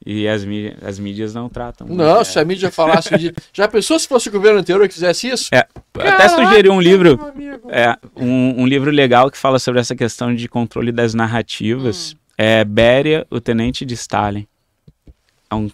E 0.04 0.28
as 0.28 0.44
mídias, 0.44 0.76
as 0.84 0.98
mídias 0.98 1.34
não 1.34 1.48
tratam. 1.48 1.86
Não, 1.88 2.24
se 2.24 2.38
a 2.38 2.44
mídia 2.44 2.70
falasse 2.70 3.16
de. 3.16 3.34
Já 3.52 3.66
pensou 3.66 3.98
se 3.98 4.06
fosse 4.06 4.28
o 4.28 4.32
governo 4.32 4.60
anterior 4.60 4.86
que 4.86 4.94
fizesse 4.94 5.28
isso? 5.28 5.48
É. 5.52 5.66
Caraca, 5.92 6.14
até 6.14 6.28
sugeri 6.28 6.68
um 6.68 6.80
livro. 6.80 7.18
É, 7.68 7.96
um, 8.14 8.62
um, 8.62 8.66
livro 8.66 8.90
legal 8.90 9.30
que 9.30 9.38
fala 9.38 9.58
sobre 9.58 9.80
essa 9.80 9.96
questão 9.96 10.34
de 10.34 10.48
controle 10.48 10.92
das 10.92 11.14
narrativas. 11.14 12.12
Hum. 12.12 12.18
É 12.38 12.64
Béria, 12.64 13.26
o 13.30 13.40
Tenente 13.40 13.84
de 13.86 13.94
Stalin. 13.94 14.46
É 15.50 15.54
um 15.54 15.70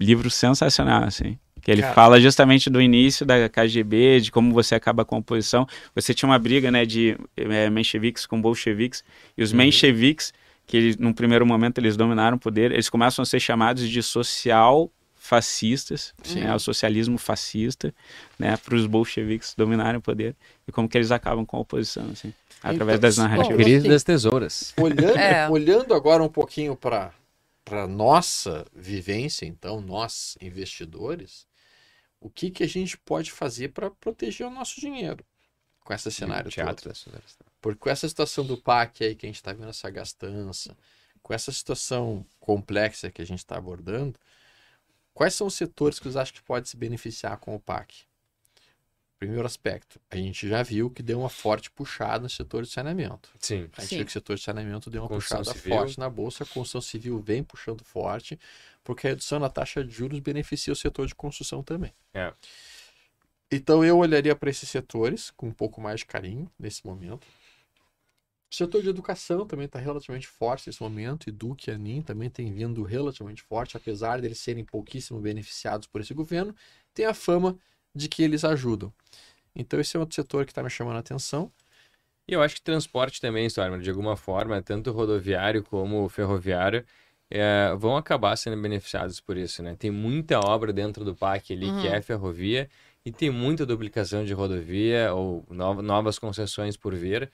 livro 0.00 0.30
sensacional, 0.30 1.04
assim. 1.04 1.38
Que 1.66 1.72
ele 1.72 1.82
Cara. 1.82 1.94
fala 1.94 2.20
justamente 2.20 2.70
do 2.70 2.80
início 2.80 3.26
da 3.26 3.48
KGB, 3.48 4.20
de 4.20 4.30
como 4.30 4.54
você 4.54 4.76
acaba 4.76 5.04
com 5.04 5.16
a 5.16 5.18
oposição. 5.18 5.66
Você 5.96 6.14
tinha 6.14 6.28
uma 6.28 6.38
briga, 6.38 6.70
né, 6.70 6.86
de 6.86 7.18
é, 7.36 7.68
mencheviques 7.68 8.24
com 8.24 8.40
bolcheviques, 8.40 9.02
e 9.36 9.42
os 9.42 9.50
uhum. 9.50 9.56
mencheviques, 9.56 10.32
que 10.64 10.76
eles, 10.76 10.96
num 10.96 11.12
primeiro 11.12 11.44
momento 11.44 11.78
eles 11.78 11.96
dominaram 11.96 12.36
o 12.36 12.38
poder, 12.38 12.70
eles 12.70 12.88
começam 12.88 13.20
a 13.20 13.26
ser 13.26 13.40
chamados 13.40 13.88
de 13.88 14.00
social 14.00 14.88
fascistas, 15.16 16.14
né, 16.36 16.54
o 16.54 16.60
socialismo 16.60 17.18
fascista, 17.18 17.92
né, 18.38 18.56
para 18.56 18.76
os 18.76 18.86
bolcheviques 18.86 19.52
dominarem 19.56 19.98
o 19.98 20.00
poder 20.00 20.36
e 20.68 20.70
como 20.70 20.88
que 20.88 20.96
eles 20.96 21.10
acabam 21.10 21.44
com 21.44 21.56
a 21.56 21.60
oposição, 21.62 22.08
assim, 22.12 22.32
através 22.62 22.98
então, 22.98 23.08
das 23.08 23.16
narrativas. 23.16 23.56
Crise 23.56 23.78
assim, 23.78 23.88
das 23.88 24.04
tesouras. 24.04 24.72
Olhando, 24.80 25.18
é. 25.18 25.50
olhando 25.50 25.94
agora 25.94 26.22
um 26.22 26.28
pouquinho 26.28 26.76
para 26.76 27.12
para 27.64 27.88
nossa 27.88 28.64
vivência, 28.72 29.44
então 29.44 29.80
nós 29.80 30.38
investidores, 30.40 31.44
o 32.20 32.30
que, 32.30 32.50
que 32.50 32.62
a 32.62 32.68
gente 32.68 32.96
pode 32.98 33.30
fazer 33.30 33.68
para 33.68 33.90
proteger 33.90 34.46
o 34.46 34.50
nosso 34.50 34.80
dinheiro 34.80 35.24
com 35.86 35.94
esse 35.94 36.10
cenário 36.10 36.50
teatro, 36.50 36.92
todo. 36.92 36.92
Porque 37.60 37.78
com 37.78 37.88
essa 37.88 38.08
situação 38.08 38.44
do 38.44 38.56
PAC 38.56 39.04
aí 39.04 39.14
que 39.14 39.24
a 39.24 39.28
gente 39.28 39.36
está 39.36 39.52
vendo 39.52 39.68
essa 39.68 39.88
gastança, 39.88 40.76
com 41.22 41.32
essa 41.32 41.52
situação 41.52 42.26
complexa 42.40 43.10
que 43.10 43.22
a 43.22 43.24
gente 43.24 43.38
está 43.38 43.56
abordando, 43.56 44.18
quais 45.14 45.34
são 45.34 45.46
os 45.46 45.54
setores 45.54 45.98
que 45.98 46.04
vocês 46.04 46.16
acham 46.16 46.34
que 46.34 46.42
pode 46.42 46.68
se 46.68 46.76
beneficiar 46.76 47.38
com 47.38 47.54
o 47.54 47.60
PAC? 47.60 48.04
Primeiro 49.18 49.46
aspecto, 49.46 49.98
a 50.10 50.16
gente 50.16 50.46
já 50.46 50.62
viu 50.62 50.90
que 50.90 51.02
deu 51.02 51.20
uma 51.20 51.30
forte 51.30 51.70
puxada 51.70 52.24
no 52.24 52.28
setor 52.28 52.64
de 52.64 52.70
saneamento. 52.70 53.30
Sim. 53.38 53.68
A 53.74 53.80
gente 53.80 53.88
Sim. 53.88 53.96
viu 53.96 54.04
que 54.04 54.10
o 54.10 54.12
setor 54.12 54.36
de 54.36 54.42
saneamento 54.42 54.90
deu 54.90 55.02
uma 55.02 55.08
construção 55.08 55.38
puxada 55.38 55.58
civil. 55.58 55.76
forte 55.78 55.98
na 55.98 56.10
bolsa, 56.10 56.44
a 56.44 56.46
construção 56.46 56.82
civil 56.82 57.18
vem 57.18 57.42
puxando 57.42 57.82
forte, 57.82 58.38
porque 58.84 59.06
a 59.06 59.10
redução 59.10 59.38
na 59.38 59.48
taxa 59.48 59.82
de 59.82 59.90
juros 59.90 60.20
beneficia 60.20 60.70
o 60.70 60.76
setor 60.76 61.06
de 61.06 61.14
construção 61.14 61.62
também. 61.62 61.94
É. 62.12 62.30
Então 63.50 63.82
eu 63.82 63.96
olharia 63.96 64.36
para 64.36 64.50
esses 64.50 64.68
setores 64.68 65.30
com 65.30 65.48
um 65.48 65.52
pouco 65.52 65.80
mais 65.80 66.00
de 66.00 66.06
carinho 66.06 66.50
nesse 66.58 66.84
momento. 66.84 67.26
O 68.50 68.54
setor 68.54 68.82
de 68.82 68.88
educação 68.88 69.46
também 69.46 69.66
está 69.66 69.78
relativamente 69.78 70.26
forte 70.26 70.66
nesse 70.66 70.82
momento. 70.82 71.28
Eduque 71.28 71.70
e 71.70 71.74
Anin 71.74 72.02
também 72.02 72.28
tem 72.28 72.52
vindo 72.52 72.82
relativamente 72.82 73.42
forte, 73.42 73.76
apesar 73.76 74.20
de 74.20 74.26
eles 74.26 74.38
serem 74.38 74.64
pouquíssimo 74.64 75.20
beneficiados 75.20 75.86
por 75.86 76.00
esse 76.00 76.12
governo, 76.12 76.54
tem 76.94 77.06
a 77.06 77.14
fama 77.14 77.58
de 77.96 78.08
que 78.08 78.22
eles 78.22 78.44
ajudam. 78.44 78.92
Então 79.54 79.80
esse 79.80 79.96
é 79.96 80.00
outro 80.00 80.14
setor 80.14 80.44
que 80.44 80.52
está 80.52 80.62
me 80.62 80.70
chamando 80.70 80.96
a 80.96 81.00
atenção. 81.00 81.50
E 82.28 82.32
eu 82.32 82.42
acho 82.42 82.56
que 82.56 82.62
transporte 82.62 83.20
também, 83.20 83.46
Stormer, 83.46 83.80
de 83.80 83.88
alguma 83.88 84.16
forma, 84.16 84.60
tanto 84.60 84.90
rodoviário 84.90 85.62
como 85.62 86.08
ferroviário, 86.08 86.84
é, 87.30 87.74
vão 87.76 87.96
acabar 87.96 88.36
sendo 88.36 88.60
beneficiados 88.60 89.20
por 89.20 89.36
isso, 89.36 89.62
né? 89.62 89.76
Tem 89.78 89.90
muita 89.90 90.38
obra 90.40 90.72
dentro 90.72 91.04
do 91.04 91.14
PAC 91.14 91.52
ali 91.52 91.66
uhum. 91.66 91.80
que 91.80 91.88
é 91.88 92.00
ferrovia 92.02 92.68
e 93.04 93.12
tem 93.12 93.30
muita 93.30 93.64
duplicação 93.64 94.24
de 94.24 94.32
rodovia 94.32 95.12
ou 95.14 95.44
no, 95.48 95.80
novas 95.82 96.18
concessões 96.18 96.76
por 96.76 96.94
vir. 96.94 97.30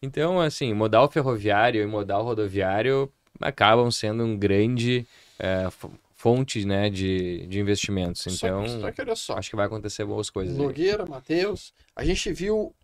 Então, 0.00 0.40
assim, 0.40 0.72
modal 0.72 1.10
ferroviário 1.10 1.82
e 1.82 1.86
modal 1.86 2.22
rodoviário 2.22 3.12
acabam 3.40 3.90
sendo 3.90 4.24
um 4.24 4.36
grande 4.36 5.06
é, 5.38 5.68
fonte 6.16 6.64
né, 6.64 6.88
de, 6.88 7.46
de 7.46 7.60
investimentos. 7.60 8.26
Então, 8.26 8.66
só 8.66 8.90
que, 8.90 9.16
só 9.16 9.34
que 9.34 9.38
acho 9.38 9.50
que 9.50 9.56
vai 9.56 9.66
acontecer 9.66 10.04
boas 10.04 10.30
coisas. 10.30 10.56
Nogueira, 10.56 11.04
Matheus, 11.06 11.72
a 11.94 12.04
gente 12.04 12.32
viu 12.32 12.74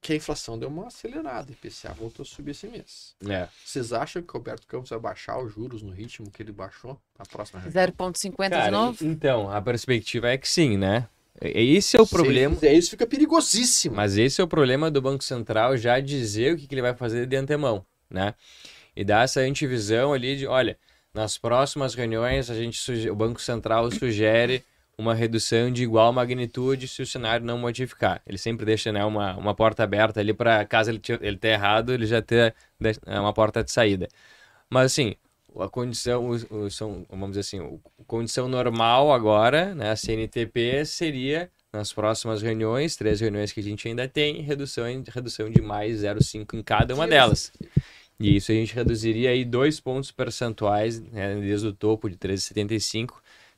que 0.00 0.12
a 0.12 0.16
inflação 0.16 0.58
deu 0.58 0.68
uma 0.68 0.86
acelerada. 0.86 1.50
O 1.50 1.52
IPCA 1.52 1.92
voltou 1.92 2.22
a 2.22 2.26
subir 2.26 2.52
esse 2.52 2.66
mês. 2.66 3.14
É. 3.28 3.48
Vocês 3.64 3.92
acham 3.92 4.22
que 4.22 4.30
o 4.30 4.32
Roberto 4.32 4.66
Campos 4.66 4.90
vai 4.90 4.98
baixar 4.98 5.38
os 5.40 5.52
juros 5.52 5.82
no 5.82 5.92
ritmo 5.92 6.30
que 6.30 6.42
ele 6.42 6.52
baixou 6.52 6.98
na 7.18 7.24
próxima 7.24 7.60
reunião? 7.60 7.86
0,50 7.88 8.64
de 8.64 8.70
novo? 8.70 9.04
Então, 9.04 9.50
a 9.50 9.60
perspectiva 9.60 10.28
é 10.28 10.38
que 10.38 10.48
sim, 10.48 10.76
né? 10.76 11.08
Esse 11.40 11.96
é 11.96 12.00
o 12.00 12.06
problema. 12.06 12.56
Se 12.56 12.72
isso 12.72 12.90
fica 12.90 13.06
perigosíssimo. 13.06 13.96
Mas 13.96 14.16
esse 14.16 14.40
é 14.40 14.44
o 14.44 14.48
problema 14.48 14.90
do 14.90 15.02
Banco 15.02 15.24
Central 15.24 15.76
já 15.76 15.98
dizer 15.98 16.54
o 16.54 16.56
que, 16.56 16.66
que 16.66 16.74
ele 16.74 16.82
vai 16.82 16.94
fazer 16.94 17.26
de 17.26 17.36
antemão, 17.36 17.84
né? 18.08 18.34
E 18.94 19.04
dar 19.04 19.24
essa 19.24 19.40
antivisão 19.40 20.12
ali 20.12 20.36
de, 20.36 20.46
olha, 20.46 20.78
nas 21.14 21.36
próximas 21.36 21.94
reuniões 21.94 22.50
a 22.50 22.54
gente 22.54 23.08
o 23.08 23.14
Banco 23.14 23.40
Central 23.40 23.90
sugere 23.90 24.64
uma 24.96 25.14
redução 25.14 25.70
de 25.70 25.82
igual 25.82 26.12
magnitude 26.12 26.86
se 26.86 27.02
o 27.02 27.06
cenário 27.06 27.44
não 27.44 27.58
modificar. 27.58 28.22
Ele 28.26 28.38
sempre 28.38 28.64
deixa 28.64 28.92
né, 28.92 29.04
uma, 29.04 29.36
uma 29.36 29.54
porta 29.54 29.82
aberta 29.82 30.20
ali 30.20 30.32
para, 30.32 30.64
caso 30.64 30.90
ele, 30.90 31.00
ele 31.20 31.36
tenha 31.36 31.54
errado, 31.54 31.92
ele 31.92 32.06
já 32.06 32.22
ter 32.22 32.54
é, 33.06 33.18
uma 33.18 33.32
porta 33.32 33.64
de 33.64 33.72
saída. 33.72 34.08
Mas 34.70 34.86
assim, 34.92 35.16
a 35.58 35.68
condição, 35.68 36.30
o, 36.30 36.64
o, 36.64 36.70
são, 36.70 37.06
vamos 37.08 37.30
dizer 37.30 37.40
assim, 37.40 37.80
a 38.00 38.04
condição 38.04 38.48
normal 38.48 39.12
agora, 39.12 39.74
né, 39.74 39.90
a 39.90 39.96
CNTP 39.96 40.84
seria 40.84 41.50
nas 41.72 41.92
próximas 41.92 42.42
reuniões, 42.42 42.96
três 42.96 43.20
reuniões 43.20 43.50
que 43.50 43.60
a 43.60 43.62
gente 43.62 43.88
ainda 43.88 44.06
tem, 44.06 44.42
redução, 44.42 44.84
redução 44.84 45.50
de 45.50 45.62
mais 45.62 46.02
0,5 46.02 46.54
em 46.54 46.62
cada 46.62 46.94
uma 46.94 47.08
delas. 47.08 47.50
E 48.22 48.36
isso 48.36 48.52
a 48.52 48.54
gente 48.54 48.74
reduziria 48.74 49.30
aí 49.30 49.44
dois 49.44 49.80
pontos 49.80 50.10
percentuais, 50.10 51.00
né, 51.00 51.34
desde 51.36 51.66
o 51.66 51.72
topo 51.72 52.08
de 52.08 52.16
13,75 52.16 53.14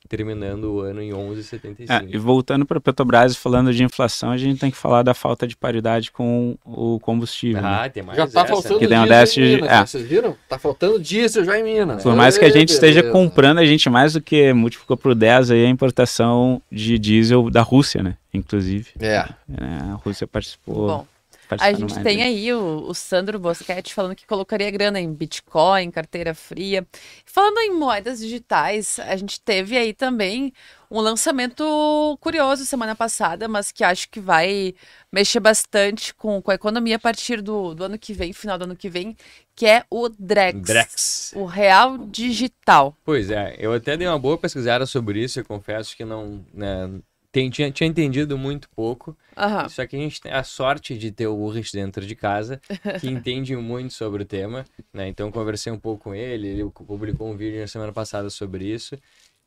terminando 0.07 0.65
o 0.65 0.79
ano 0.81 1.01
em 1.01 1.11
11,75. 1.11 1.89
É, 1.89 2.05
e 2.07 2.17
voltando 2.17 2.65
para 2.65 2.79
Petrobras, 2.79 3.35
falando 3.35 3.73
de 3.73 3.83
inflação, 3.83 4.31
a 4.31 4.37
gente 4.37 4.59
tem 4.59 4.71
que 4.71 4.77
falar 4.77 5.03
da 5.03 5.13
falta 5.13 5.47
de 5.47 5.55
paridade 5.55 6.11
com 6.11 6.57
o 6.63 6.99
combustível. 6.99 7.61
Ah, 7.65 7.83
né? 7.83 7.89
tem 7.89 8.03
mais 8.03 8.17
Já 8.17 8.27
tá 8.27 8.45
faltando 8.45 8.79
que 8.79 8.87
diesel 8.87 9.43
em 9.43 9.55
Minas, 9.55 9.71
é. 9.71 9.85
vocês 9.85 10.07
viram? 10.07 10.37
Tá 10.47 10.59
faltando 10.59 10.99
diesel 10.99 11.43
já 11.43 11.59
em 11.59 11.63
Minas. 11.63 12.03
Por 12.03 12.15
mais 12.15 12.37
que 12.37 12.45
a 12.45 12.49
gente 12.49 12.69
esteja 12.69 13.03
comprando, 13.03 13.59
a 13.59 13.65
gente 13.65 13.89
mais 13.89 14.13
do 14.13 14.21
que 14.21 14.53
multiplicou 14.53 14.97
por 14.97 15.15
10 15.15 15.51
aí 15.51 15.65
a 15.65 15.69
importação 15.69 16.61
de 16.71 16.99
diesel 16.99 17.49
da 17.49 17.61
Rússia, 17.61 18.03
né? 18.03 18.17
Inclusive. 18.33 18.89
É. 18.99 19.15
é 19.17 19.65
a 19.91 19.93
Rússia 20.03 20.27
participou. 20.27 20.87
Bom, 20.87 21.07
a 21.49 21.73
gente 21.73 21.93
mais, 21.93 22.03
tem 22.03 22.17
né? 22.17 22.23
aí 22.23 22.53
o, 22.53 22.85
o, 22.87 22.93
Sandro 22.93 23.39
Boschetti 23.39 23.93
falando 23.93 24.15
que 24.15 24.25
colocaria 24.25 24.69
grana 24.71 24.99
em 24.99 25.13
Bitcoin, 25.13 25.91
carteira 25.91 26.33
fria. 26.33 26.85
Falando 27.25 27.59
em 27.59 27.73
moedas 27.73 28.19
digitais, 28.19 28.99
a 28.99 29.15
gente 29.15 29.39
teve 29.39 29.77
aí 29.77 29.93
também 29.93 30.53
um 30.89 30.99
lançamento 30.99 32.17
curioso 32.21 32.65
semana 32.65 32.95
passada, 32.95 33.47
mas 33.47 33.71
que 33.71 33.83
acho 33.83 34.09
que 34.09 34.19
vai 34.19 34.73
mexer 35.11 35.39
bastante 35.39 36.13
com, 36.13 36.41
com 36.41 36.51
a 36.51 36.55
economia 36.55 36.95
a 36.95 36.99
partir 36.99 37.41
do, 37.41 37.73
do 37.73 37.83
ano 37.83 37.97
que 37.97 38.13
vem, 38.13 38.33
final 38.33 38.57
do 38.57 38.63
ano 38.63 38.75
que 38.75 38.89
vem, 38.89 39.15
que 39.55 39.65
é 39.65 39.83
o 39.89 40.09
Drex. 40.09 40.61
Drex. 40.61 41.33
O 41.35 41.45
Real 41.45 41.97
Digital. 41.97 42.95
Pois 43.03 43.29
é, 43.29 43.55
eu 43.57 43.73
até 43.73 43.95
dei 43.97 44.07
uma 44.07 44.19
boa 44.19 44.37
pesquisada 44.37 44.85
sobre 44.85 45.23
isso, 45.23 45.39
eu 45.39 45.45
confesso 45.45 45.95
que 45.95 46.05
não. 46.05 46.45
Né, 46.53 46.89
tem, 47.35 47.49
tinha, 47.49 47.69
tinha 47.69 47.89
entendido 47.89 48.37
muito 48.37 48.69
pouco. 48.69 49.17
Uhum. 49.35 49.67
Só 49.67 49.85
que 49.85 49.97
a 49.97 49.99
gente 49.99 50.21
tem 50.21 50.31
a 50.31 50.41
sorte 50.41 50.97
de 50.97 51.11
ter 51.11 51.27
o 51.27 51.35
Ulrich 51.35 51.73
dentro 51.73 52.05
de 52.05 52.15
casa, 52.15 52.61
que 53.01 53.09
entende 53.11 53.53
muito 53.57 53.93
sobre 53.93 54.23
o 54.23 54.25
tema. 54.25 54.65
Né? 54.93 55.09
Então, 55.09 55.29
conversei 55.29 55.69
um 55.69 55.77
pouco 55.77 56.05
com 56.05 56.15
ele, 56.15 56.47
ele 56.47 56.69
publicou 56.69 57.29
um 57.29 57.35
vídeo 57.35 57.59
na 57.59 57.67
semana 57.67 57.91
passada 57.91 58.29
sobre 58.29 58.65
isso. 58.65 58.97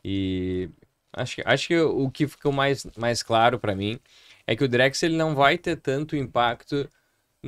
E 0.05 0.69
acho, 1.15 1.41
acho 1.47 1.69
que 1.69 1.81
o 1.81 2.11
que 2.11 2.29
ficou 2.29 2.53
mais, 2.53 2.87
mais 2.95 3.23
claro 3.23 3.59
para 3.59 3.75
mim 3.75 3.99
é 4.47 4.55
que 4.55 4.65
o 4.65 4.69
Drex 4.69 5.03
ele 5.03 5.17
não 5.17 5.35
vai 5.35 5.57
ter 5.57 5.77
tanto 5.77 6.15
impacto 6.15 6.87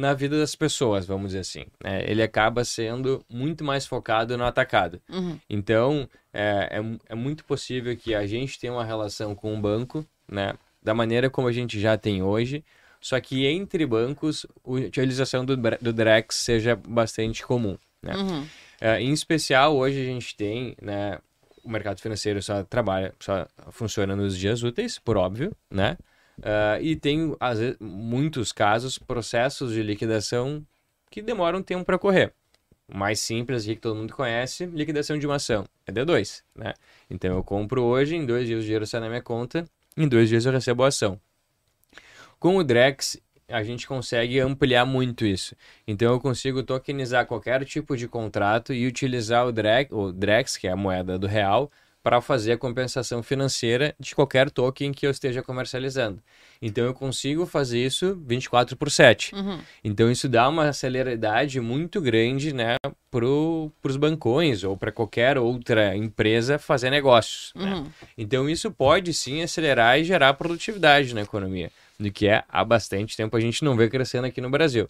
na 0.01 0.15
vida 0.15 0.39
das 0.39 0.57
pessoas, 0.57 1.07
vamos 1.07 1.29
dizer 1.29 1.41
assim. 1.41 1.67
Né? 1.85 2.05
Ele 2.11 2.23
acaba 2.23 2.65
sendo 2.65 3.25
muito 3.29 3.63
mais 3.63 3.87
focado 3.87 4.37
no 4.37 4.45
atacado. 4.45 5.01
Uhum. 5.09 5.39
Então, 5.49 6.09
é, 6.33 6.81
é, 6.81 7.13
é, 7.13 7.15
muito 7.15 7.45
possível 7.45 7.97
que 7.97 8.15
a 8.15 8.27
gente 8.27 8.59
tenha 8.59 8.73
uma 8.73 8.85
relação 8.85 9.35
com 9.35 9.55
um 9.55 9.61
banco 9.61 10.05
né? 10.31 10.55
Da 10.83 10.95
maneira 10.95 11.29
como 11.29 11.49
a 11.49 11.53
gente 11.53 11.79
já 11.79 11.99
tem 11.99 12.23
hoje, 12.23 12.65
só 13.01 13.21
que 13.21 13.47
entre 13.47 13.85
bancos 13.85 14.47
a 14.65 14.71
utilização 14.71 15.45
do, 15.45 15.57
do 15.57 15.93
Drex 15.93 16.37
seja 16.37 16.77
bastante 16.77 17.45
comum, 17.45 17.77
né? 18.03 18.17
Uhum. 18.17 18.47
É, 18.81 19.01
em 19.01 19.13
especial, 19.13 19.77
hoje 19.77 20.01
a 20.01 20.05
gente 20.05 20.35
tem, 20.37 20.75
né? 20.81 21.19
O 21.63 21.69
mercado 21.69 22.01
financeiro 22.01 22.43
só 22.43 22.63
trabalha, 22.63 23.15
só 23.21 23.47
funciona 23.71 24.17
nos 24.17 24.39
dias 24.39 24.63
úteis, 24.63 24.99
por 24.99 25.19
óbvio, 25.19 25.55
né? 25.71 25.99
Uh, 26.39 26.81
e 26.81 26.97
tem, 26.97 27.37
às 27.39 27.59
vezes, 27.59 27.77
muitos 27.81 28.53
casos, 28.53 28.99
processos 28.99 29.73
de 29.73 29.83
liquidação 29.83 30.65
que 31.11 31.21
demoram 31.21 31.63
tempo 31.63 31.85
para 31.85 31.99
correr. 31.99 32.33
O 32.89 32.97
mais 32.97 33.21
simples 33.21 33.65
que 33.65 33.77
todo 33.77 33.97
mundo 33.97 34.15
conhece, 34.15 34.67
liquidação 34.67 35.19
de 35.19 35.27
uma 35.27 35.37
ação, 35.37 35.65
é 35.87 35.93
D2, 35.93 36.43
né? 36.57 36.75
Então 37.09 37.37
eu 37.37 37.45
compro 37.45 37.83
hoje, 37.83 38.17
em 38.17 38.27
dois 38.27 38.47
dias 38.47 38.61
o 38.61 38.63
dinheiro 38.63 38.87
sai 38.87 39.01
na 39.01 39.09
minha 39.09 39.23
conta, 39.23 39.65
em 39.97 40.09
dois 40.09 40.29
dias 40.29 40.45
eu 40.45 40.53
recebo 40.53 40.83
a 40.83 40.89
ação. 40.89 41.21
Com 42.39 42.57
o 42.57 42.65
Drex, 42.65 43.21
a 43.49 43.63
gente 43.63 43.87
consegue 43.87 44.41
ampliar 44.41 44.85
muito 44.85 45.25
isso. 45.25 45.55
Então 45.87 46.13
eu 46.13 46.21
consigo 46.21 46.63
tokenizar 46.63 47.27
qualquer 47.27 47.65
tipo 47.65 47.97
de 47.97 48.09
contrato 48.09 48.73
e 48.73 48.87
utilizar 48.87 49.47
o 49.47 49.53
Drex, 49.53 49.93
o 49.93 50.11
Drex 50.11 50.57
que 50.57 50.67
é 50.67 50.73
a 50.73 50.77
moeda 50.77 51.19
do 51.19 51.27
real, 51.27 51.71
para 52.03 52.21
fazer 52.21 52.53
a 52.53 52.59
compensação 52.59 53.23
financeira 53.23 53.95
de 53.99 54.15
qualquer 54.15 54.51
token 54.51 54.93
que 54.93 55.07
eu 55.07 55.11
esteja 55.11 55.43
comercializando. 55.43 56.23
Então 56.63 56.85
eu 56.85 56.95
consigo 56.95 57.47
fazer 57.47 57.85
isso 57.85 58.21
24 58.27 58.77
por 58.77 58.91
7. 58.91 59.35
Uhum. 59.35 59.61
Então 59.83 60.11
isso 60.11 60.29
dá 60.29 60.49
uma 60.49 60.73
celeridade 60.73 61.61
muito 61.61 62.01
grande 62.01 62.55
né, 62.55 62.77
para 63.11 63.25
os 63.25 63.97
bancões 63.97 64.63
ou 64.65 64.77
para 64.77 64.93
qualquer 64.93 65.39
outra 65.39 65.97
empresa 65.97 66.59
fazer 66.59 66.91
negócios. 66.91 67.53
Né? 67.55 67.75
Uhum. 67.75 67.87
Então 68.17 68.49
isso 68.49 68.71
pode 68.71 69.13
sim 69.15 69.43
acelerar 69.43 69.99
e 69.99 70.05
gerar 70.05 70.35
produtividade 70.35 71.15
na 71.15 71.23
economia, 71.23 71.71
do 71.99 72.11
que 72.11 72.29
é 72.29 72.45
há 72.49 72.65
bastante 72.65 73.17
tempo 73.17 73.37
a 73.37 73.41
gente 73.41 73.65
não 73.65 73.77
vê 73.77 73.89
crescendo 73.89 74.27
aqui 74.27 74.41
no 74.41 74.51
Brasil. 74.51 74.89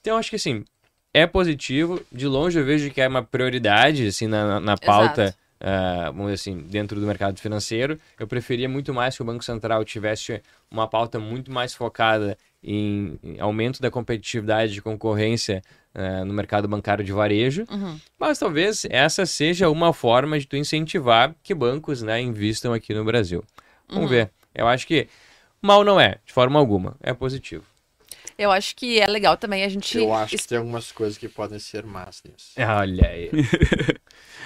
Então 0.00 0.16
acho 0.16 0.30
que 0.30 0.36
assim, 0.36 0.64
é 1.14 1.24
positivo. 1.24 2.04
De 2.10 2.26
longe 2.26 2.58
eu 2.58 2.64
vejo 2.64 2.90
que 2.90 3.00
é 3.00 3.06
uma 3.06 3.22
prioridade 3.22 4.06
assim, 4.06 4.26
na, 4.26 4.58
na 4.60 4.76
pauta. 4.76 5.22
Exato 5.22 5.41
uh, 5.62 6.12
vamos 6.12 6.32
dizer 6.32 6.34
assim, 6.34 6.66
dentro 6.68 7.00
do 7.00 7.06
mercado 7.06 7.38
financeiro. 7.40 7.98
Eu 8.18 8.26
preferia 8.26 8.68
muito 8.68 8.92
mais 8.92 9.16
que 9.16 9.22
o 9.22 9.24
Banco 9.24 9.44
Central 9.44 9.84
tivesse 9.84 10.42
uma 10.70 10.88
pauta 10.88 11.18
muito 11.18 11.50
mais 11.50 11.72
focada 11.72 12.36
em, 12.62 13.18
em 13.22 13.40
aumento 13.40 13.80
da 13.80 13.90
competitividade 13.90 14.72
de 14.72 14.82
concorrência 14.82 15.62
uh, 15.94 16.24
no 16.24 16.34
mercado 16.34 16.66
bancário 16.66 17.04
de 17.04 17.12
varejo. 17.12 17.64
Uhum. 17.70 17.98
Mas 18.18 18.38
talvez 18.38 18.84
essa 18.90 19.24
seja 19.24 19.70
uma 19.70 19.92
forma 19.92 20.38
de 20.38 20.46
tu 20.46 20.56
incentivar 20.56 21.34
que 21.42 21.54
bancos 21.54 22.02
né, 22.02 22.20
investam 22.20 22.72
aqui 22.72 22.92
no 22.92 23.04
Brasil. 23.04 23.44
Vamos 23.88 24.04
uhum. 24.04 24.08
ver. 24.08 24.30
Eu 24.54 24.66
acho 24.66 24.86
que 24.86 25.08
mal 25.60 25.84
não 25.84 26.00
é, 26.00 26.18
de 26.24 26.32
forma 26.32 26.58
alguma. 26.58 26.96
É 27.00 27.14
positivo. 27.14 27.64
Eu 28.42 28.50
acho 28.50 28.74
que 28.74 28.98
é 28.98 29.06
legal 29.06 29.36
também 29.36 29.62
a 29.62 29.68
gente. 29.68 29.96
Eu 29.96 30.12
acho 30.12 30.36
que 30.36 30.48
tem 30.48 30.58
algumas 30.58 30.90
coisas 30.90 31.16
que 31.16 31.28
podem 31.28 31.60
ser 31.60 31.84
más 31.86 32.20
nisso. 32.24 32.52
Olha 32.58 33.08
aí. 33.08 33.30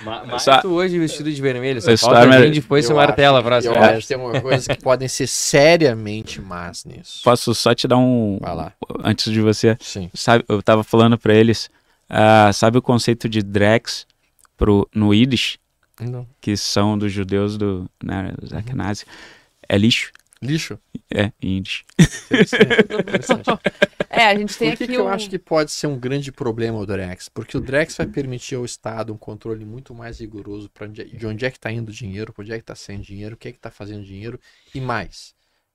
Mas 0.04 0.42
só... 0.42 0.60
tu 0.60 0.68
hoje 0.74 0.98
vestido 0.98 1.32
de 1.32 1.40
vermelho, 1.40 1.80
só 1.80 1.96
falta 1.96 2.20
Stormer... 2.20 2.50
depois 2.50 2.84
seu 2.84 2.94
martelo 2.94 3.38
a 3.38 3.42
próxima. 3.42 3.74
Eu 3.74 3.82
acho 3.82 4.00
que 4.02 4.08
tem 4.08 4.16
uma 4.18 4.38
coisa 4.38 4.74
que 4.74 4.82
podem 4.82 5.08
ser 5.08 5.26
seriamente 5.26 6.42
más 6.42 6.84
nisso. 6.84 7.22
Posso 7.24 7.54
só 7.54 7.74
te 7.74 7.88
dar 7.88 7.96
um... 7.96 8.38
Vai 8.38 8.54
lá. 8.54 8.72
Antes 9.02 9.32
de 9.32 9.40
você. 9.40 9.74
Sim. 9.80 10.10
Sabe, 10.12 10.44
eu 10.46 10.62
tava 10.62 10.84
falando 10.84 11.16
para 11.16 11.34
eles, 11.34 11.70
uh, 12.10 12.52
sabe 12.52 12.76
o 12.76 12.82
conceito 12.82 13.30
de 13.30 13.42
Drex 13.42 14.06
pro, 14.58 14.86
no 14.94 15.14
Yiddish? 15.14 15.58
Não. 15.98 16.26
Que 16.38 16.54
são 16.54 16.98
dos 16.98 17.10
judeus 17.10 17.56
do, 17.56 17.88
né, 18.04 18.34
dos. 18.38 18.52
Uhum. 18.52 18.60
É 19.66 19.78
lixo. 19.78 20.12
Lixo? 20.46 20.78
É, 21.12 21.32
índice. 21.42 21.84
É, 24.08 24.26
a 24.28 24.34
gente 24.38 24.56
tem 24.56 24.70
Por 24.70 24.78
que, 24.78 24.84
aqui 24.84 24.92
que 24.94 24.98
eu 24.98 25.04
um- 25.04 25.08
acho 25.08 25.28
que 25.28 25.38
pode 25.38 25.70
ser 25.70 25.86
um 25.86 25.98
grande 25.98 26.32
problema 26.32 26.78
o 26.78 26.86
Drex? 26.86 27.28
Porque 27.28 27.56
o 27.56 27.60
Drex 27.60 27.96
vai 27.96 28.06
permitir 28.06 28.54
ao 28.54 28.64
Estado 28.64 29.12
um 29.12 29.16
controle 29.18 29.64
muito 29.64 29.94
mais 29.94 30.20
rigoroso 30.20 30.70
pra 30.70 30.86
onde, 30.86 31.04
de 31.04 31.26
onde 31.26 31.44
é 31.44 31.50
que 31.50 31.58
está 31.58 31.70
indo 31.70 31.88
o 31.90 31.92
dinheiro, 31.92 32.32
para 32.32 32.42
onde 32.42 32.52
é 32.52 32.56
que 32.56 32.62
está 32.62 32.74
saindo 32.74 33.02
dinheiro, 33.02 33.34
o 33.34 33.38
que 33.38 33.48
é 33.48 33.52
que 33.52 33.58
está 33.58 33.70
fazendo 33.70 34.04
dinheiro 34.04 34.40
e 34.74 34.80
mais. 34.80 35.34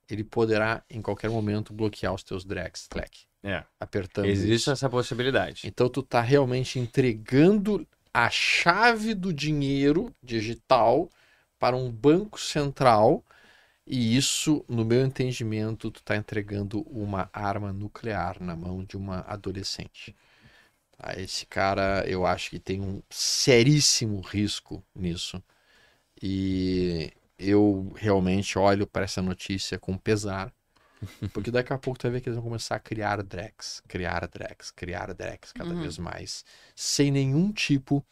Ele 0.09 0.23
poderá, 0.23 0.83
em 0.89 1.01
qualquer 1.01 1.29
momento, 1.29 1.71
bloquear 1.73 2.13
os 2.13 2.23
teus 2.23 2.43
Drex, 2.43 2.87
Slack, 2.91 3.19
É. 3.43 3.63
apertando 3.79 4.25
Existe 4.25 4.53
isso. 4.53 4.71
essa 4.71 4.89
possibilidade. 4.89 5.61
Então 5.65 5.87
tu 5.87 6.01
tá 6.03 6.21
realmente 6.21 6.79
entregando 6.79 7.87
a 8.13 8.29
chave 8.29 9.13
do 9.13 9.31
dinheiro 9.33 10.13
digital 10.21 11.09
para 11.59 11.75
um 11.77 11.89
banco 11.91 12.39
central 12.39 13.23
e 13.85 14.15
isso, 14.15 14.63
no 14.69 14.85
meu 14.85 15.05
entendimento, 15.05 15.91
tu 15.91 16.03
tá 16.03 16.15
entregando 16.15 16.81
uma 16.83 17.29
arma 17.33 17.73
nuclear 17.73 18.41
na 18.41 18.55
mão 18.55 18.83
de 18.85 18.97
uma 18.97 19.21
adolescente. 19.21 20.15
Tá? 20.97 21.13
Esse 21.19 21.45
cara, 21.45 22.05
eu 22.07 22.25
acho 22.25 22.49
que 22.51 22.59
tem 22.59 22.81
um 22.81 23.01
seríssimo 23.09 24.21
risco 24.21 24.83
nisso. 24.95 25.43
E 26.21 27.11
eu 27.37 27.91
realmente 27.95 28.57
olho 28.59 28.87
para 28.87 29.05
essa 29.05 29.21
notícia 29.21 29.79
com 29.79 29.97
pesar. 29.97 30.53
Porque 31.33 31.51
daqui 31.51 31.73
a 31.73 31.77
pouco 31.77 31.99
tu 31.99 32.03
vai 32.03 32.11
ver 32.13 32.21
que 32.21 32.29
eles 32.29 32.37
vão 32.37 32.43
começar 32.45 32.75
a 32.75 32.79
criar 32.79 33.21
Drex, 33.23 33.81
criar 33.87 34.27
Drex, 34.27 34.71
criar 34.71 35.13
Drex 35.13 35.53
cada 35.53 35.73
Uhum. 35.73 35.75
vez 35.75 35.97
mais, 35.97 36.43
sem 36.75 37.11
nenhum 37.11 37.51
tipo 37.53 38.05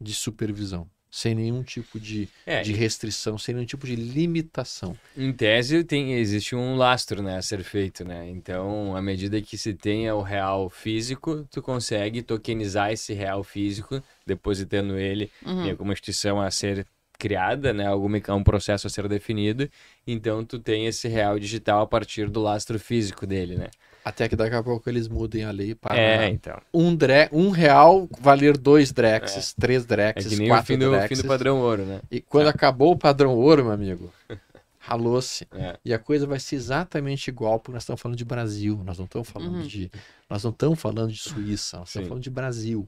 de 0.00 0.14
supervisão, 0.14 0.90
sem 1.14 1.32
nenhum 1.32 1.62
tipo 1.62 2.00
de, 2.00 2.28
É, 2.44 2.60
de 2.62 2.72
restrição, 2.72 3.38
sem 3.38 3.54
nenhum 3.54 3.66
tipo 3.66 3.86
de 3.86 3.94
limitação. 3.94 4.96
Em 5.16 5.32
tese, 5.32 5.84
tem, 5.84 6.14
existe 6.14 6.56
um 6.56 6.74
lastro 6.74 7.22
né, 7.22 7.36
a 7.36 7.42
ser 7.42 7.62
feito, 7.62 8.04
né? 8.04 8.28
Então, 8.28 8.96
à 8.96 9.00
medida 9.00 9.40
que 9.40 9.56
se 9.56 9.74
tenha 9.74 10.12
o 10.16 10.22
real 10.22 10.68
físico, 10.68 11.46
tu 11.52 11.62
consegue 11.62 12.20
tokenizar 12.20 12.90
esse 12.90 13.14
real 13.14 13.44
físico, 13.44 14.02
depositando 14.26 14.98
ele 14.98 15.30
Uhum. 15.46 15.66
em 15.66 15.70
alguma 15.70 15.92
instituição 15.92 16.40
a 16.40 16.50
ser 16.50 16.84
criada, 17.16 17.72
né? 17.72 17.86
Algum 17.86 18.10
um 18.30 18.42
processo 18.42 18.88
a 18.88 18.90
ser 18.90 19.06
definido. 19.06 19.70
Então, 20.04 20.44
tu 20.44 20.58
tem 20.58 20.86
esse 20.86 21.06
real 21.06 21.38
digital 21.38 21.82
a 21.82 21.86
partir 21.86 22.28
do 22.28 22.42
lastro 22.42 22.76
físico 22.76 23.24
dele, 23.24 23.56
né? 23.56 23.68
Até 24.04 24.28
que 24.28 24.36
daqui 24.36 24.54
a 24.54 24.62
pouco 24.62 24.88
eles 24.90 25.08
mudem 25.08 25.44
a 25.44 25.50
lei 25.50 25.74
para 25.74 25.96
É, 25.98 26.28
então. 26.28 26.60
um, 26.74 26.94
dre 26.94 27.28
um 27.32 27.48
real 27.50 28.06
valer 28.20 28.58
dois 28.58 28.92
Drexes, 28.92 29.54
três 29.54 29.82
É 29.84 29.86
Drexes, 29.86 30.28
que 30.32 30.36
nem 30.36 30.46
o 30.46 30.50
quatro 30.50 30.66
fim 30.66 30.78
do, 30.78 30.84
fim 30.84 30.90
Drexes. 30.90 31.22
do 31.22 31.28
padrão 31.28 31.58
ouro, 31.60 31.86
né? 31.86 32.00
E 32.10 32.20
quando 32.20 32.48
acabou 32.48 32.92
o 32.92 32.98
padrão 32.98 33.34
ouro, 33.34 33.64
meu 33.64 33.72
amigo, 33.72 34.12
ralou-se. 34.78 35.46
É. 35.52 35.78
E 35.84 35.94
a 35.94 35.98
coisa 35.98 36.26
vai 36.26 36.38
ser 36.38 36.56
exatamente 36.56 37.28
igual, 37.28 37.58
porque 37.58 37.72
nós 37.72 37.82
estamos 37.82 38.00
falando 38.02 38.18
de 38.18 38.24
Brasil, 38.26 38.78
nós 38.84 38.98
não 38.98 39.06
estamos 39.06 39.28
falando 39.30 39.56
Uhum. 39.56 39.66
de. 39.66 39.90
Nós 40.28 40.44
não 40.44 40.50
estamos 40.50 40.78
falando 40.78 41.10
de 41.10 41.18
Suíça, 41.18 41.78
nós 41.78 41.88
estamos 41.88 42.04
Sim. 42.04 42.08
falando 42.10 42.22
de 42.22 42.30
Brasil. 42.30 42.86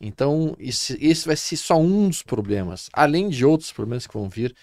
Então, 0.00 0.54
esse, 0.58 0.98
esse 1.00 1.26
vai 1.26 1.36
ser 1.36 1.56
só 1.56 1.80
um 1.80 2.08
dos 2.08 2.22
problemas. 2.22 2.90
Além 2.92 3.28
de 3.28 3.44
outros 3.46 3.72
problemas 3.72 4.06
que 4.06 4.12
vão 4.12 4.28
vir 4.28 4.54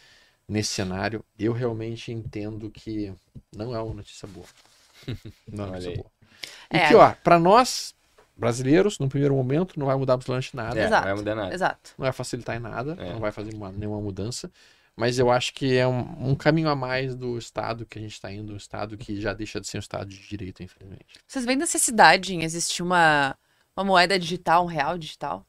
nesse 0.47 0.71
cenário, 0.73 1.23
eu 1.39 1.53
realmente 1.53 2.11
entendo 2.11 2.69
que 2.69 3.11
não 3.55 3.73
é 3.75 3.81
uma 3.81 3.95
notícia 3.95 4.27
boa. 4.27 4.45
Não 5.47 5.65
é 5.65 5.67
notícia 5.69 5.89
aí. 5.91 5.97
boa. 5.97 6.11
E 6.73 6.77
É. 6.77 6.87
que, 6.87 6.95
ó, 6.95 7.13
para 7.23 7.37
nós, 7.39 7.93
brasileiros, 8.37 8.99
no 8.99 9.09
primeiro 9.09 9.35
momento, 9.35 9.77
não 9.77 9.87
vai 9.87 9.95
mudar 9.97 10.13
absolutamente 10.13 10.55
nada. 10.55 10.79
É, 10.79 10.85
Exato. 10.85 11.01
não 11.01 11.07
vai 11.07 11.15
mudar 11.15 11.35
nada. 11.35 11.53
Exato. 11.53 11.91
Não 11.97 12.03
vai 12.03 12.11
facilitar 12.13 12.55
em 12.55 12.59
nada, 12.59 12.95
É. 12.99 13.11
não 13.13 13.19
vai 13.19 13.31
fazer 13.31 13.53
uma- 13.53 13.71
nenhuma 13.71 13.99
mudança. 13.99 14.49
Mas 14.95 15.17
eu 15.17 15.31
acho 15.31 15.53
que 15.53 15.77
é 15.77 15.87
um, 15.87 16.31
um 16.31 16.35
caminho 16.35 16.67
a 16.69 16.75
mais 16.75 17.15
do 17.15 17.37
Estado 17.37 17.85
que 17.85 17.97
a 17.97 18.01
gente 18.01 18.13
está 18.13 18.31
indo, 18.31 18.53
um 18.53 18.57
Estado 18.57 18.97
que 18.97 19.19
já 19.19 19.33
deixa 19.33 19.59
de 19.61 19.67
ser 19.67 19.77
um 19.77 19.79
Estado 19.79 20.09
de 20.09 20.27
direito, 20.27 20.61
infelizmente. 20.61 21.05
Vocês 21.25 21.45
veem 21.45 21.57
necessidade 21.57 22.35
em 22.35 22.43
existir 22.43 22.83
uma, 22.83 23.35
uma 23.77 23.83
moeda 23.85 24.19
digital, 24.19 24.63
um 24.63 24.67
real 24.67 24.97
digital? 24.97 25.45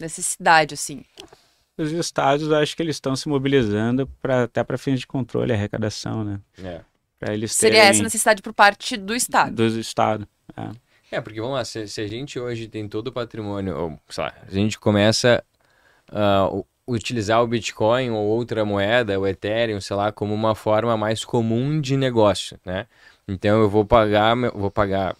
Necessidade, 0.00 0.74
assim. 0.74 1.04
Os 1.78 1.90
estados, 1.92 2.48
eu 2.48 2.56
acho 2.56 2.76
que 2.76 2.82
eles 2.82 2.96
estão 2.96 3.14
se 3.16 3.28
mobilizando 3.28 4.06
pra, 4.20 4.44
até 4.44 4.62
para 4.64 4.76
fins 4.76 5.00
de 5.00 5.06
controle 5.06 5.52
e 5.52 5.54
arrecadação, 5.54 6.24
né? 6.24 6.40
É. 6.58 6.80
Eles 7.22 7.52
Seria 7.52 7.78
terem 7.78 7.90
essa 7.90 8.02
necessidade 8.02 8.42
por 8.42 8.52
parte 8.52 8.96
do 8.96 9.14
Estado. 9.14 9.54
dos 9.54 9.74
estados. 9.74 10.26
É, 11.10 11.20
porque 11.20 11.40
vamos 11.40 11.56
lá, 11.56 11.64
se, 11.64 11.86
se 11.88 12.00
a 12.00 12.06
gente 12.06 12.38
hoje 12.40 12.66
tem 12.68 12.88
todo 12.88 13.08
o 13.08 13.12
patrimônio, 13.12 13.76
ou, 13.76 14.00
sei 14.08 14.24
lá, 14.24 14.34
a 14.48 14.50
gente 14.50 14.78
começa 14.78 15.44
a 16.10 16.48
u- 16.50 16.66
utilizar 16.88 17.42
o 17.42 17.46
Bitcoin 17.46 18.10
ou 18.10 18.24
outra 18.26 18.64
moeda, 18.64 19.20
o 19.20 19.26
Ethereum, 19.26 19.80
sei 19.80 19.94
lá, 19.94 20.10
como 20.10 20.32
uma 20.34 20.54
forma 20.54 20.96
mais 20.96 21.24
comum 21.24 21.80
de 21.80 21.96
negócio, 21.96 22.58
né? 22.64 22.86
Então 23.28 23.60
eu 23.60 23.68
vou 23.68 23.84
pagar, 23.84 24.34
meu- 24.34 24.52
vou 24.52 24.70
pagar 24.70 25.14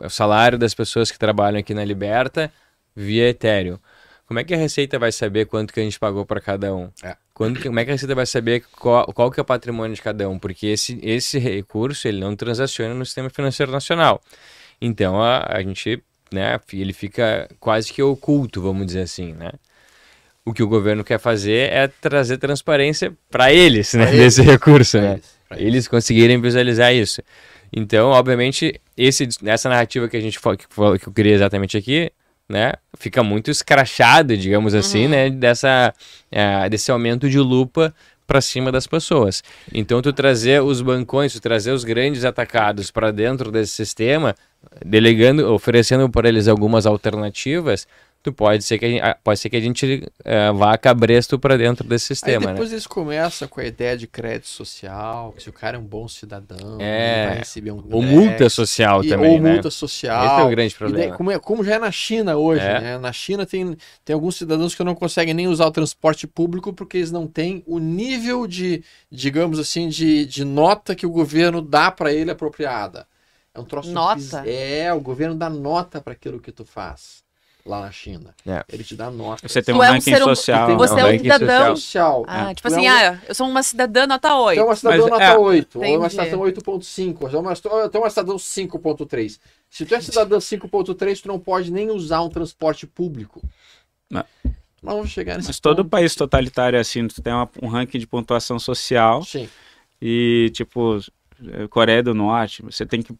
o 0.00 0.08
salário 0.10 0.58
das 0.58 0.74
pessoas 0.74 1.10
que 1.10 1.18
trabalham 1.18 1.60
aqui 1.60 1.72
na 1.74 1.84
Liberta 1.84 2.50
via 2.96 3.28
Ethereum. 3.28 3.78
Como 4.26 4.40
é 4.40 4.44
que 4.44 4.54
a 4.54 4.56
Receita 4.56 4.98
vai 4.98 5.12
saber 5.12 5.44
quanto 5.46 5.72
que 5.72 5.80
a 5.80 5.82
gente 5.82 5.98
pagou 5.98 6.24
para 6.24 6.40
cada 6.40 6.74
um? 6.74 6.90
É. 7.02 7.16
Quando 7.34 7.60
como 7.60 7.80
é 7.80 7.84
que 7.84 7.90
a 7.90 7.94
Receita 7.94 8.14
vai 8.14 8.26
saber 8.26 8.62
qual, 8.78 9.06
qual 9.12 9.28
que 9.30 9.40
é 9.40 9.42
o 9.42 9.44
patrimônio 9.44 9.94
de 9.94 10.00
cada 10.00 10.28
um? 10.28 10.38
Porque 10.38 10.68
esse, 10.68 11.00
esse 11.02 11.36
recurso 11.38 12.06
ele 12.06 12.20
não 12.20 12.36
transaciona 12.36 12.94
no 12.94 13.04
sistema 13.04 13.28
financeiro 13.28 13.72
nacional. 13.72 14.22
Então 14.80 15.20
a, 15.20 15.44
a 15.48 15.60
gente, 15.60 16.00
né, 16.32 16.60
ele 16.72 16.92
fica 16.92 17.48
quase 17.58 17.92
que 17.92 18.00
oculto, 18.00 18.62
vamos 18.62 18.86
dizer 18.86 19.00
assim, 19.00 19.32
né? 19.32 19.50
O 20.46 20.52
que 20.52 20.62
o 20.62 20.68
governo 20.68 21.02
quer 21.02 21.18
fazer 21.18 21.72
é 21.72 21.88
trazer 21.88 22.36
transparência 22.38 23.12
para 23.30 23.52
eles, 23.52 23.92
né, 23.94 24.04
Pra 24.04 24.14
eles. 24.14 24.36
desse 24.36 24.42
recurso, 24.42 24.98
Pra 24.98 25.00
né? 25.08 25.12
eles, 25.14 25.38
pra 25.48 25.60
Eles 25.60 25.88
conseguirem 25.88 26.40
visualizar 26.40 26.94
isso. 26.94 27.20
Então, 27.72 28.10
obviamente, 28.10 28.80
esse, 28.96 29.26
essa 29.44 29.68
narrativa 29.68 30.08
que 30.08 30.16
a 30.16 30.20
gente 30.20 30.38
que 30.38 31.08
eu 31.08 31.12
queria 31.12 31.34
exatamente 31.34 31.76
aqui, 31.76 32.12
né, 32.48 32.72
fica 32.98 33.22
muito 33.22 33.50
escrachado, 33.50 34.36
digamos 34.36 34.74
assim, 34.74 35.08
né, 35.08 35.30
dessa 35.30 35.94
eh, 36.30 36.68
desse 36.68 36.90
aumento 36.90 37.28
de 37.28 37.38
lupa 37.38 37.94
para 38.26 38.40
cima 38.40 38.72
das 38.72 38.86
pessoas. 38.86 39.42
Então, 39.72 40.00
tu 40.00 40.12
trazer 40.12 40.62
os 40.62 40.80
bancões, 40.80 41.32
tu 41.32 41.40
trazer 41.40 41.72
os 41.72 41.84
grandes 41.84 42.24
atacados 42.24 42.90
para 42.90 43.10
dentro 43.10 43.50
desse 43.50 43.72
sistema, 43.72 44.34
delegando, 44.84 45.52
oferecendo 45.52 46.08
para 46.08 46.28
eles 46.28 46.48
algumas 46.48 46.86
alternativas, 46.86 47.86
tu 48.24 48.32
pode 48.32 48.64
ser 48.64 48.78
que 48.78 48.86
a 48.86 48.88
gente, 48.88 49.02
ah, 49.02 49.16
pode 49.22 49.38
ser 49.38 49.50
que 49.50 49.56
a 49.56 49.60
gente 49.60 50.02
eh, 50.24 50.50
vá 50.52 50.72
a 50.72 50.78
cabresto 50.78 51.38
para 51.38 51.58
dentro 51.58 51.86
desse 51.86 52.04
Aí 52.12 52.16
sistema, 52.16 52.46
né? 52.46 52.52
depois 52.54 52.72
eles 52.72 52.86
começam 52.86 53.46
com 53.46 53.60
a 53.60 53.64
ideia 53.64 53.96
de 53.98 54.06
crédito 54.06 54.48
social, 54.48 55.32
que 55.32 55.42
se 55.42 55.50
o 55.50 55.52
cara 55.52 55.76
é 55.76 55.80
um 55.80 55.84
bom 55.84 56.08
cidadão, 56.08 56.78
É. 56.80 57.26
vai 57.26 57.38
receber 57.40 57.70
um 57.70 57.84
Ou 57.90 58.00
multa 58.02 58.48
social 58.48 59.04
e- 59.04 59.08
também, 59.10 59.32
ou 59.32 59.40
né? 59.40 59.52
multa 59.52 59.70
social. 59.70 60.24
Esse 60.24 60.40
é 60.40 60.44
o 60.44 60.48
grande 60.48 60.74
problema. 60.74 61.06
daí, 61.08 61.16
como, 61.16 61.30
é- 61.30 61.38
como 61.38 61.62
já 61.62 61.74
é 61.74 61.78
na 61.78 61.92
China 61.92 62.36
hoje, 62.36 62.64
É. 62.64 62.80
né? 62.80 62.98
Na 62.98 63.12
China 63.12 63.44
tem, 63.44 63.76
tem 64.04 64.14
alguns 64.14 64.36
cidadãos 64.36 64.74
que 64.74 64.82
não 64.82 64.94
conseguem 64.94 65.34
nem 65.34 65.46
usar 65.46 65.66
o 65.66 65.70
transporte 65.70 66.26
público 66.26 66.72
porque 66.72 66.96
eles 66.96 67.12
não 67.12 67.26
têm 67.26 67.62
o 67.66 67.78
nível 67.78 68.46
de, 68.46 68.82
digamos 69.10 69.58
assim, 69.58 69.88
de, 69.88 70.24
de 70.24 70.44
nota 70.46 70.94
que 70.94 71.04
o 71.06 71.10
governo 71.10 71.60
dá 71.60 71.90
para 71.90 72.10
ele 72.12 72.30
apropriada. 72.30 73.06
É 73.54 73.60
um 73.60 73.64
troço 73.64 73.92
Nota? 73.92 74.42
É, 74.48 74.92
o 74.92 75.00
governo 75.00 75.34
dá 75.36 75.48
nota 75.50 76.00
para 76.00 76.12
aquilo 76.14 76.40
que 76.40 76.50
tu 76.50 76.64
faz 76.64 77.22
lá 77.66 77.80
na 77.80 77.90
China. 77.90 78.34
É. 78.46 78.62
Ele 78.68 78.84
te 78.84 78.94
dá 78.94 79.10
nota. 79.10 79.48
Você 79.48 79.62
tem 79.62 79.74
um 79.74 79.82
é 79.82 79.88
um 79.88 79.92
ranking 79.94 80.10
ser 80.10 80.22
hum- 80.22 80.24
social. 80.26 80.76
Você 80.76 81.00
é 81.00 81.04
um 81.06 81.18
cidadão. 81.18 81.76
social. 81.76 82.24
Ah, 82.28 82.50
É. 82.50 82.54
tipo 82.54 82.68
é 82.68 82.70
assim, 82.70 82.86
um- 82.86 82.90
ah, 82.92 83.20
eu 83.28 83.34
sou 83.34 83.48
uma 83.48 83.62
cidadã 83.62 84.06
nota 84.06 84.34
8. 84.36 84.58
Tu 84.58 84.60
é 84.60 84.64
uma 84.64 84.76
cidadão 84.76 85.00
Mas, 85.00 85.10
nota 85.10 85.24
é, 85.24 85.36
8, 85.38 85.78
ou 85.78 85.84
uma 85.84 85.90
entendi. 85.96 86.10
cidadão 86.10 86.40
8.5, 86.40 87.24
ou 87.34 87.40
uma, 87.40 87.56
tu 87.56 87.68
é 87.68 87.98
uma 87.98 88.10
cidadão 88.10 88.38
5.3. 88.38 89.40
Se 89.70 89.86
tu 89.86 89.94
é 89.94 90.00
cidadão 90.00 90.38
5.3, 90.40 91.20
tu 91.22 91.28
não 91.28 91.38
pode 91.38 91.72
nem 91.72 91.90
usar 91.90 92.20
um 92.20 92.28
transporte 92.28 92.86
público. 92.86 93.42
Não. 94.10 94.24
Vamos 94.82 95.08
chegar 95.10 95.36
nesse 95.36 95.48
Mas 95.48 95.58
todo 95.60 95.76
ponto. 95.78 95.88
país 95.88 96.14
totalitário 96.14 96.76
é 96.76 96.80
assim, 96.80 97.08
tu 97.08 97.22
tem 97.22 97.32
uma- 97.32 97.48
um 97.62 97.68
ranking 97.68 97.98
de 97.98 98.06
pontuação 98.06 98.58
social 98.58 99.22
Sim. 99.24 99.48
e, 100.00 100.50
tipo, 100.52 100.98
Coreia 101.70 102.02
do 102.02 102.14
Norte, 102.14 102.62
você 102.62 102.84
tem 102.84 103.00
que 103.02 103.14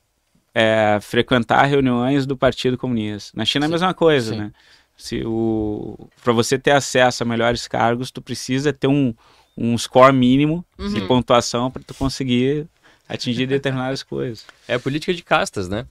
eh, 0.54 0.98
frequentar 1.00 1.64
reuniões 1.66 2.26
do 2.26 2.36
Partido 2.36 2.78
Comunista. 2.78 3.32
Na 3.36 3.44
China 3.44 3.64
é 3.64 3.66
a 3.66 3.68
Sim, 3.68 3.72
mesma 3.72 3.94
coisa, 3.94 4.32
sim. 4.32 4.38
né? 4.38 4.52
Se 4.96 5.22
o... 5.26 6.08
Para 6.22 6.32
você 6.32 6.56
ter 6.58 6.70
acesso 6.70 7.22
a 7.24 7.26
melhores 7.26 7.66
cargos, 7.66 8.10
tu 8.12 8.22
precisa 8.22 8.72
ter 8.72 8.86
um, 8.86 9.12
um 9.56 9.76
score 9.76 10.12
mínimo 10.12 10.64
de 10.78 11.00
Uhum. 11.00 11.06
pontuação 11.08 11.68
para 11.70 11.82
tu 11.82 11.92
conseguir 11.94 12.68
atingir 13.08 13.46
determinadas 13.46 14.02
coisas. 14.04 14.46
É 14.68 14.74
a 14.74 14.78
política 14.80 15.12
de 15.12 15.22
castas, 15.22 15.68
né? 15.68 15.86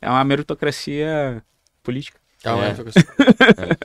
É 0.00 0.08
uma 0.08 0.22
meritocracia 0.24 1.42
política. 1.82 2.18
Calma 2.42 2.64
aí, 2.64 2.70
É. 2.70 2.74
professor. 2.74 3.04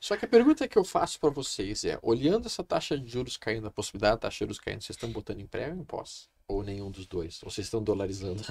Só 0.00 0.16
que 0.16 0.24
a 0.24 0.28
pergunta 0.28 0.66
que 0.66 0.78
eu 0.78 0.84
faço 0.84 1.20
para 1.20 1.28
vocês 1.28 1.84
é: 1.84 1.98
olhando 2.00 2.46
essa 2.46 2.64
taxa 2.64 2.96
de 2.96 3.06
juros 3.10 3.36
caindo, 3.36 3.66
a 3.66 3.70
possibilidade 3.70 4.14
da 4.14 4.18
taxa 4.18 4.36
de 4.36 4.38
juros 4.40 4.58
caindo, 4.58 4.80
vocês 4.80 4.96
estão 4.96 5.10
botando 5.10 5.40
em 5.40 5.46
pré 5.46 5.68
ou 5.68 5.74
em 5.74 5.84
pós? 5.84 6.29
Ou 6.50 6.62
nenhum 6.64 6.90
dos 6.90 7.06
dois? 7.06 7.40
Ou 7.44 7.50
vocês 7.50 7.66
estão 7.66 7.82
dolarizando? 7.82 8.42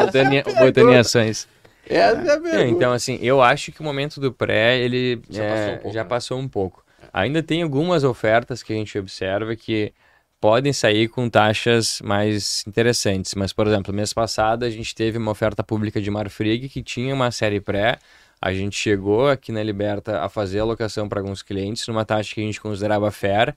Botando 0.00 0.32
em, 0.32 0.42
botando 0.42 0.90
em 0.90 0.96
ações. 0.96 1.48
Essa 1.86 2.16
é 2.20 2.30
a 2.30 2.34
É, 2.34 2.40
pergunta. 2.40 2.64
então, 2.64 2.92
assim, 2.92 3.18
eu 3.22 3.42
acho 3.42 3.72
que 3.72 3.80
o 3.80 3.84
momento 3.84 4.20
do 4.20 4.32
pré, 4.32 4.78
ele 4.78 5.20
Já 5.28 5.44
é, 5.44 5.48
passou 5.48 5.72
um 5.74 5.78
pouco, 5.78 5.92
já 5.94 6.02
né? 6.02 6.08
passou 6.08 6.38
um 6.38 6.48
pouco. 6.48 6.84
Ainda 7.12 7.42
tem 7.42 7.62
algumas 7.62 8.04
ofertas 8.04 8.62
que 8.62 8.72
a 8.72 8.76
gente 8.76 8.98
observa 8.98 9.54
que 9.56 9.92
podem 10.40 10.72
sair 10.72 11.08
com 11.08 11.28
taxas 11.28 12.00
mais 12.02 12.64
interessantes. 12.66 13.34
Mas, 13.34 13.52
por 13.52 13.66
exemplo, 13.66 13.92
mês 13.94 14.12
passado 14.12 14.64
a 14.64 14.70
gente 14.70 14.94
teve 14.94 15.18
uma 15.18 15.30
oferta 15.30 15.62
pública 15.62 16.00
de 16.00 16.10
Marfrig 16.10 16.68
que 16.68 16.82
tinha 16.82 17.14
uma 17.14 17.30
série 17.30 17.60
pré. 17.60 17.98
A 18.40 18.52
gente 18.52 18.76
chegou 18.76 19.28
aqui 19.28 19.52
na 19.52 19.62
Liberta 19.62 20.20
a 20.20 20.28
fazer 20.28 20.58
alocação 20.60 21.08
para 21.08 21.20
alguns 21.20 21.42
clientes 21.42 21.86
numa 21.86 22.04
taxa 22.04 22.34
que 22.34 22.40
a 22.40 22.44
gente 22.44 22.60
considerava 22.60 23.10
fair 23.12 23.54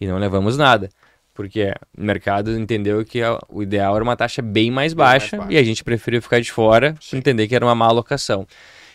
e 0.00 0.06
não 0.06 0.18
levamos 0.18 0.56
nada. 0.58 0.90
Porque 1.36 1.72
o 1.96 2.02
mercado 2.02 2.58
entendeu 2.58 3.04
que 3.04 3.20
o 3.48 3.62
ideal 3.62 3.94
era 3.94 4.02
uma 4.02 4.16
taxa 4.16 4.40
bem 4.40 4.70
mais 4.70 4.94
baixa, 4.94 5.36
mais 5.36 5.48
baixa. 5.48 5.58
e 5.58 5.62
a 5.62 5.62
gente 5.62 5.84
preferiu 5.84 6.22
ficar 6.22 6.40
de 6.40 6.50
fora, 6.50 6.96
entender 7.12 7.46
que 7.46 7.54
era 7.54 7.64
uma 7.64 7.74
má 7.74 7.86
alocação. 7.86 8.46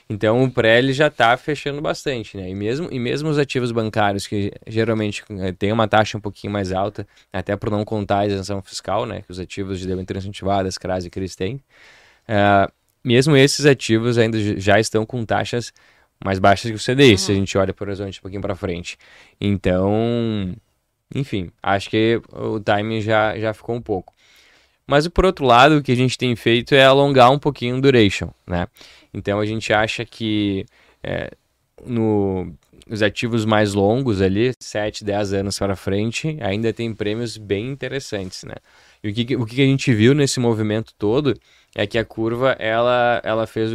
Então 0.09 0.43
o 0.43 0.51
pré 0.51 0.79
ele 0.79 0.91
já 0.91 1.07
está 1.07 1.37
fechando 1.37 1.81
bastante, 1.81 2.35
né? 2.35 2.49
E 2.49 2.55
mesmo, 2.55 2.89
e 2.91 2.99
mesmo 2.99 3.29
os 3.29 3.37
ativos 3.37 3.71
bancários, 3.71 4.27
que 4.27 4.51
geralmente 4.67 5.23
eh, 5.29 5.53
tem 5.53 5.71
uma 5.71 5.87
taxa 5.87 6.17
um 6.17 6.21
pouquinho 6.21 6.51
mais 6.51 6.73
alta, 6.73 7.07
até 7.31 7.55
por 7.55 7.69
não 7.69 7.85
contar 7.85 8.19
a 8.19 8.27
isenção 8.27 8.61
fiscal, 8.61 9.05
né? 9.05 9.21
Que 9.21 9.31
os 9.31 9.39
ativos 9.39 9.79
de 9.79 9.87
debênture 9.87 10.19
incentivadas, 10.19 10.77
CRAS 10.77 11.05
e 11.05 11.09
CRIs 11.09 11.35
têm. 11.35 11.63
Uh, 12.27 12.69
mesmo 13.03 13.37
esses 13.37 13.65
ativos 13.65 14.17
ainda 14.17 14.37
já 14.59 14.79
estão 14.79 15.05
com 15.05 15.23
taxas 15.23 15.71
mais 16.23 16.39
baixas 16.39 16.69
que 16.69 16.75
o 16.75 16.95
CDI, 16.95 17.11
uhum. 17.11 17.17
se 17.17 17.31
a 17.31 17.35
gente 17.35 17.57
olha 17.57 17.73
por 17.73 17.87
horizonte 17.87 18.19
um 18.19 18.21
pouquinho 18.21 18.41
para 18.41 18.55
frente. 18.55 18.97
Então, 19.39 20.53
enfim, 21.13 21.51
acho 21.61 21.89
que 21.89 22.21
o 22.31 22.59
timing 22.59 23.01
já, 23.01 23.37
já 23.37 23.53
ficou 23.53 23.75
um 23.75 23.81
pouco. 23.81 24.13
Mas 24.87 25.07
por 25.07 25.25
outro 25.25 25.45
lado, 25.45 25.77
o 25.77 25.83
que 25.83 25.91
a 25.91 25.95
gente 25.95 26.17
tem 26.17 26.35
feito 26.35 26.75
é 26.75 26.83
alongar 26.83 27.31
um 27.31 27.39
pouquinho 27.39 27.77
o 27.77 27.81
duration, 27.81 28.29
né? 28.47 28.67
Então 29.13 29.39
a 29.39 29.45
gente 29.45 29.71
acha 29.71 30.03
que 30.05 30.65
é, 31.03 31.31
no, 31.85 32.53
os 32.89 33.01
ativos 33.01 33.45
mais 33.45 33.73
longos 33.73 34.21
ali, 34.21 34.51
7, 34.59 35.03
10 35.03 35.33
anos 35.33 35.57
para 35.57 35.75
frente, 35.75 36.37
ainda 36.41 36.73
tem 36.73 36.93
prêmios 36.93 37.37
bem 37.37 37.69
interessantes, 37.69 38.43
né? 38.43 38.55
E 39.03 39.09
o 39.09 39.13
que, 39.13 39.35
o 39.35 39.45
que 39.45 39.61
a 39.61 39.65
gente 39.65 39.93
viu 39.93 40.13
nesse 40.13 40.39
movimento 40.39 40.93
todo 40.97 41.33
é 41.75 41.87
que 41.87 41.97
a 41.97 42.05
curva, 42.05 42.51
ela, 42.59 43.21
ela 43.23 43.47
fez 43.47 43.71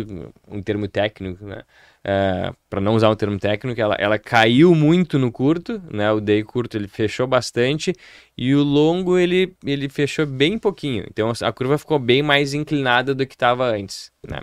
um 0.47 0.63
termo 0.63 0.87
técnico, 0.87 1.45
né? 1.45 1.63
É, 2.09 2.53
para 2.71 2.81
não 2.81 2.95
usar 2.95 3.11
um 3.11 3.17
termo 3.17 3.37
técnico, 3.37 3.81
ela, 3.81 3.97
ela 3.99 4.17
caiu 4.17 4.77
muito 4.77 5.19
no 5.19 5.33
curto, 5.33 5.83
né? 5.91 6.13
O 6.13 6.21
day 6.21 6.45
curto 6.45 6.77
ele 6.77 6.87
fechou 6.87 7.27
bastante 7.27 7.93
e 8.39 8.55
o 8.55 8.63
longo 8.63 9.19
ele, 9.19 9.57
ele 9.65 9.89
fechou 9.89 10.25
bem 10.25 10.57
pouquinho. 10.57 11.05
Então 11.11 11.33
a 11.43 11.53
curva 11.53 11.77
ficou 11.77 11.99
bem 11.99 12.23
mais 12.23 12.55
inclinada 12.55 13.13
do 13.13 13.27
que 13.27 13.35
estava 13.35 13.67
antes, 13.67 14.13
né? 14.25 14.41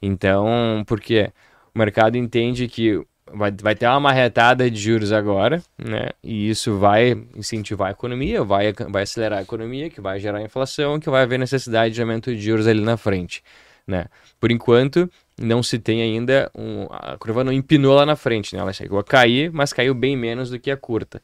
Então, 0.00 0.82
porque 0.86 1.30
o 1.74 1.78
mercado 1.78 2.16
entende 2.16 2.66
que 2.66 2.98
vai, 3.30 3.52
vai 3.52 3.74
ter 3.74 3.86
uma 3.88 4.00
marretada 4.00 4.70
de 4.70 4.80
juros 4.80 5.12
agora, 5.12 5.62
né? 5.78 6.08
E 6.24 6.48
isso 6.48 6.78
vai 6.78 7.10
incentivar 7.36 7.88
a 7.88 7.90
economia, 7.90 8.42
vai, 8.42 8.72
vai 8.72 9.02
acelerar 9.02 9.40
a 9.40 9.42
economia, 9.42 9.90
que 9.90 10.00
vai 10.00 10.18
gerar 10.18 10.40
inflação, 10.40 10.98
que 10.98 11.10
vai 11.10 11.24
haver 11.24 11.38
necessidade 11.38 11.94
de 11.94 12.00
aumento 12.00 12.34
de 12.34 12.40
juros 12.40 12.66
ali 12.66 12.80
na 12.80 12.96
frente, 12.96 13.42
né? 13.86 14.06
Por 14.40 14.50
enquanto, 14.50 15.10
não 15.40 15.62
se 15.62 15.78
tem 15.78 16.02
ainda 16.02 16.50
um, 16.54 16.86
a 16.90 17.16
curva 17.18 17.44
não 17.44 17.52
empinou 17.52 17.94
lá 17.94 18.04
na 18.04 18.16
frente, 18.16 18.54
né? 18.54 18.60
Ela 18.60 18.72
chegou 18.72 18.98
a 18.98 19.04
cair, 19.04 19.52
mas 19.52 19.72
caiu 19.72 19.94
bem 19.94 20.16
menos 20.16 20.50
do 20.50 20.58
que 20.58 20.70
a 20.70 20.76
curta. 20.76 21.22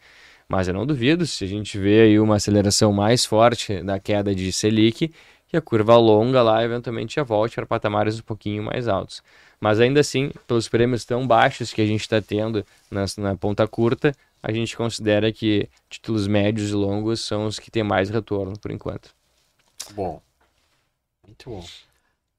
Mas 0.49 0.69
eu 0.69 0.75
não 0.75 0.87
duvido, 0.87 1.27
se 1.27 1.45
a 1.45 1.49
gente 1.49 1.79
vê 1.79 2.03
aí 2.03 2.21
uma 2.21 2.37
aceleração 2.37 2.93
mais 2.93 3.25
forte 3.25 3.83
da 3.83 3.99
queda 3.99 4.35
de 4.35 4.53
Selic, 4.53 5.13
que 5.49 5.57
a 5.57 5.61
curva 5.61 5.97
longa 5.97 6.43
lá 6.43 6.65
eventualmente 6.65 7.17
já 7.17 7.23
volte 7.23 7.55
para 7.57 7.67
patamares 7.67 8.19
um 8.19 8.23
pouquinho 8.23 8.63
mais 8.63 8.89
altos. 8.89 9.23
Mas 9.61 9.81
ainda 9.81 10.01
assim, 10.01 10.31
pelos 10.47 10.69
prêmios 10.69 11.05
tão 11.05 11.27
baixos 11.27 11.73
que 11.73 11.81
a 11.81 11.87
gente 11.87 12.01
está 12.01 12.21
tendo 12.21 12.67
na, 12.91 13.05
na, 13.19 13.37
ponta 13.37 13.67
curta, 13.69 14.15
a 14.43 14.51
gente 14.51 14.77
considera 14.77 15.33
que 15.33 15.69
títulos 15.89 16.27
médios 16.27 16.71
e 16.71 16.75
longos 16.75 17.21
são 17.21 17.47
os 17.47 17.59
que 17.59 17.71
têm 17.71 17.83
mais 17.83 18.11
retorno 18.11 18.59
por 18.59 18.71
enquanto. 18.71 19.15
Bom. 19.95 20.21
Muito 21.27 21.51
bom. 21.51 21.65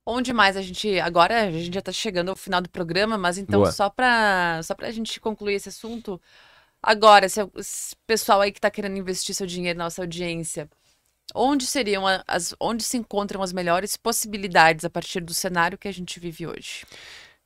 Onde 0.05 0.33
mais 0.33 0.57
a 0.57 0.61
gente. 0.61 0.99
Agora 0.99 1.43
a 1.43 1.51
gente 1.51 1.73
já 1.73 1.79
está 1.79 1.91
chegando 1.91 2.29
ao 2.29 2.35
final 2.35 2.61
do 2.61 2.69
programa, 2.69 3.17
mas 3.17 3.37
então 3.37 3.61
Boa. 3.61 3.71
só 3.71 3.89
para 3.89 4.61
só 4.63 4.75
a 4.79 4.91
gente 4.91 5.19
concluir 5.19 5.55
esse 5.55 5.69
assunto. 5.69 6.21
Agora, 6.81 7.29
se 7.29 7.41
o 7.41 7.51
pessoal 8.05 8.41
aí 8.41 8.51
que 8.51 8.57
está 8.59 8.69
querendo 8.69 8.97
investir 8.97 9.33
seu 9.33 9.47
dinheiro 9.47 9.77
na 9.77 9.85
nossa 9.85 10.01
audiência, 10.01 10.69
Onde 11.33 11.65
seriam 11.65 12.03
as, 12.27 12.53
onde 12.59 12.83
se 12.83 12.97
encontram 12.97 13.41
as 13.41 13.53
melhores 13.53 13.97
possibilidades 13.97 14.85
a 14.85 14.89
partir 14.89 15.19
do 15.21 15.33
cenário 15.33 15.77
que 15.77 15.87
a 15.87 15.91
gente 15.91 16.19
vive 16.19 16.45
hoje? 16.45 16.85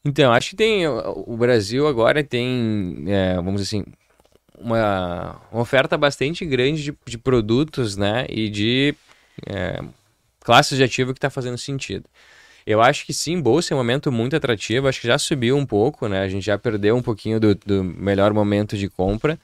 Então, 0.03 0.31
acho 0.33 0.51
que 0.51 0.55
tem 0.55 0.87
o 0.87 1.37
Brasil 1.37 1.87
agora 1.87 2.23
tem, 2.23 3.05
é, 3.07 3.35
vamos 3.35 3.61
dizer 3.61 3.77
assim, 3.77 3.85
uma, 4.57 5.41
uma, 5.51 5.61
oferta 5.61 5.97
bastante 5.97 6.45
grande 6.45 6.83
de, 6.83 6.97
de 7.05 7.17
produtos, 7.17 7.95
né, 7.95 8.25
e 8.29 8.49
de 8.49 8.95
é, 9.45 9.79
classes 10.41 10.77
de 10.77 10.83
ativo 10.83 11.13
que 11.13 11.17
está 11.17 11.29
fazendo 11.29 11.57
sentido. 11.57 12.05
Eu 12.67 12.81
acho 12.81 13.05
que 13.05 13.13
sim, 13.13 13.41
bolsa 13.41 13.73
é 13.73 13.75
um 13.75 13.79
momento 13.79 14.11
muito 14.11 14.35
atrativo, 14.35 14.87
acho 14.87 15.01
que 15.01 15.07
já 15.07 15.17
subiu 15.17 15.55
um 15.55 15.65
pouco, 15.65 16.07
né, 16.07 16.19
a 16.19 16.27
gente 16.27 16.45
já 16.45 16.57
perdeu 16.57 16.95
um 16.97 17.01
pouquinho 17.01 17.39
do, 17.39 17.55
do 17.55 17.83
melhor 17.83 18.33
momento 18.33 18.77
de 18.77 18.89
compra, 18.89 19.39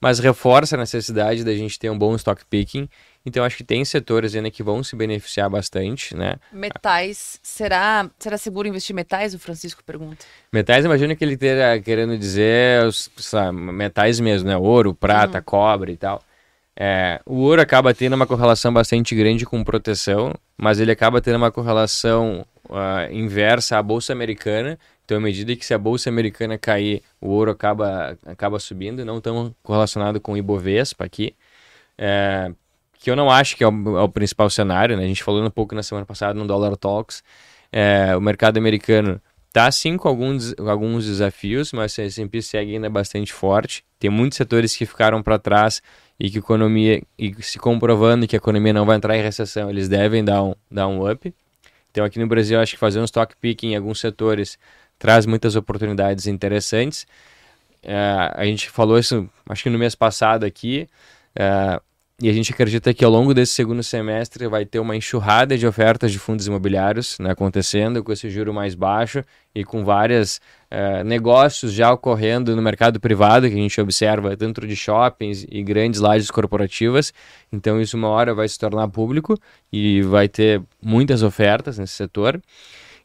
mas 0.00 0.20
reforça 0.20 0.76
a 0.76 0.78
necessidade 0.78 1.42
da 1.42 1.52
gente 1.54 1.78
ter 1.78 1.90
um 1.90 1.98
bom 1.98 2.14
stock 2.14 2.44
picking 2.48 2.88
então 3.26 3.42
acho 3.42 3.56
que 3.56 3.64
tem 3.64 3.84
setores 3.84 4.34
ainda 4.34 4.50
que 4.50 4.62
vão 4.62 4.84
se 4.84 4.94
beneficiar 4.94 5.48
bastante, 5.48 6.14
né? 6.14 6.36
Metais, 6.52 7.40
será, 7.42 8.08
será 8.18 8.36
seguro 8.36 8.68
investir 8.68 8.94
metais? 8.94 9.32
O 9.32 9.38
Francisco 9.38 9.82
pergunta. 9.82 10.26
Metais, 10.52 10.84
imagina 10.84 11.16
que 11.16 11.24
ele 11.24 11.32
esteja 11.32 11.80
querendo 11.80 12.18
dizer 12.18 12.82
sabe, 13.16 13.56
metais 13.56 14.20
mesmo, 14.20 14.48
né? 14.48 14.56
Ouro, 14.56 14.94
prata, 14.94 15.38
uhum. 15.38 15.44
cobre 15.44 15.92
e 15.92 15.96
tal. 15.96 16.22
É, 16.76 17.20
o 17.24 17.36
ouro 17.36 17.62
acaba 17.62 17.94
tendo 17.94 18.14
uma 18.14 18.26
correlação 18.26 18.72
bastante 18.72 19.14
grande 19.14 19.46
com 19.46 19.62
proteção, 19.62 20.34
mas 20.56 20.80
ele 20.80 20.90
acaba 20.90 21.20
tendo 21.20 21.36
uma 21.36 21.52
correlação 21.52 22.44
uh, 22.68 23.12
inversa 23.12 23.78
à 23.78 23.82
bolsa 23.82 24.12
americana. 24.12 24.78
Então, 25.04 25.18
à 25.18 25.20
medida 25.20 25.54
que 25.54 25.64
se 25.64 25.74
a 25.74 25.78
bolsa 25.78 26.08
americana 26.08 26.58
cair, 26.58 27.02
o 27.20 27.28
ouro 27.28 27.50
acaba, 27.50 28.18
acaba 28.26 28.58
subindo, 28.58 29.04
não 29.04 29.20
tão 29.20 29.54
correlacionado 29.62 30.20
com 30.20 30.32
o 30.32 30.36
Ibovespa 30.36 31.04
aqui. 31.04 31.34
É, 31.96 32.50
que 32.98 33.10
eu 33.10 33.14
não 33.14 33.30
acho 33.30 33.56
que 33.56 33.62
é 33.62 33.68
o, 33.68 33.98
é 33.98 34.02
o, 34.02 34.08
principal 34.08 34.48
cenário, 34.48 34.96
né? 34.96 35.04
A 35.04 35.06
gente 35.06 35.22
falou 35.22 35.44
um 35.44 35.50
pouco 35.50 35.74
na 35.74 35.82
semana 35.82 36.06
passada 36.06 36.38
no 36.38 36.46
Dollar 36.46 36.74
Talks. 36.76 37.22
É, 37.70 38.16
o 38.16 38.20
mercado 38.20 38.56
americano 38.56 39.20
tá 39.52 39.70
sim 39.70 39.96
com 39.96 40.08
alguns, 40.08 40.54
alguns 40.58 41.04
desafios, 41.06 41.72
mas 41.72 41.96
o 41.98 42.00
S&P 42.00 42.42
segue 42.42 42.74
ainda 42.74 42.90
bastante 42.90 43.32
forte. 43.32 43.84
Tem 44.00 44.10
muitos 44.10 44.36
setores 44.36 44.74
que 44.74 44.86
ficaram 44.86 45.22
para 45.22 45.38
trás 45.38 45.82
e 46.18 46.30
que 46.30 46.38
economia 46.38 47.02
e 47.18 47.34
se 47.42 47.58
comprovando 47.58 48.26
que 48.26 48.36
a 48.36 48.38
economia 48.38 48.72
não 48.72 48.86
vai 48.86 48.96
entrar 48.96 49.16
em 49.16 49.22
recessão, 49.22 49.68
eles 49.68 49.88
devem 49.88 50.24
dar 50.24 50.42
um, 50.42 50.54
dar 50.70 50.86
um 50.86 51.10
up. 51.10 51.34
Então 51.90 52.04
aqui 52.04 52.18
no 52.18 52.26
Brasil 52.26 52.60
acho 52.60 52.72
que 52.72 52.78
fazer 52.78 53.00
um 53.00 53.04
stock 53.04 53.34
picking 53.40 53.72
em 53.72 53.76
alguns 53.76 54.00
setores 54.00 54.58
traz 54.98 55.26
muitas 55.26 55.56
oportunidades 55.56 56.26
interessantes. 56.26 57.06
É, 57.82 58.32
a 58.34 58.44
gente 58.44 58.70
falou 58.70 58.98
isso, 58.98 59.28
acho 59.48 59.62
que 59.62 59.70
no 59.70 59.78
mês 59.78 59.94
passado 59.94 60.44
aqui. 60.44 60.88
É, 61.36 61.80
e 62.22 62.30
a 62.30 62.32
gente 62.32 62.52
acredita 62.52 62.94
que 62.94 63.04
ao 63.04 63.10
longo 63.10 63.34
desse 63.34 63.52
segundo 63.52 63.82
semestre 63.82 64.46
vai 64.46 64.64
ter 64.64 64.78
uma 64.78 64.94
enxurrada 64.94 65.58
de 65.58 65.66
ofertas 65.66 66.12
de 66.12 66.18
fundos 66.18 66.46
imobiliários 66.46 67.18
né, 67.18 67.32
acontecendo 67.32 68.04
com 68.04 68.12
esse 68.12 68.30
juro 68.30 68.54
mais 68.54 68.76
baixo 68.76 69.24
e 69.52 69.64
com 69.64 69.84
vários 69.84 70.40
uh, 70.70 71.02
negócios 71.04 71.72
já 71.72 71.92
ocorrendo 71.92 72.54
no 72.54 72.62
mercado 72.62 73.00
privado 73.00 73.48
que 73.48 73.54
a 73.54 73.58
gente 73.58 73.80
observa 73.80 74.36
dentro 74.36 74.64
de 74.64 74.76
shoppings 74.76 75.44
e 75.50 75.60
grandes 75.64 76.00
lajes 76.00 76.30
corporativas. 76.30 77.12
Então 77.52 77.80
isso 77.80 77.96
uma 77.96 78.08
hora 78.08 78.32
vai 78.32 78.46
se 78.46 78.60
tornar 78.60 78.86
público 78.88 79.36
e 79.72 80.00
vai 80.02 80.28
ter 80.28 80.62
muitas 80.80 81.20
ofertas 81.20 81.78
nesse 81.78 81.94
setor. 81.94 82.40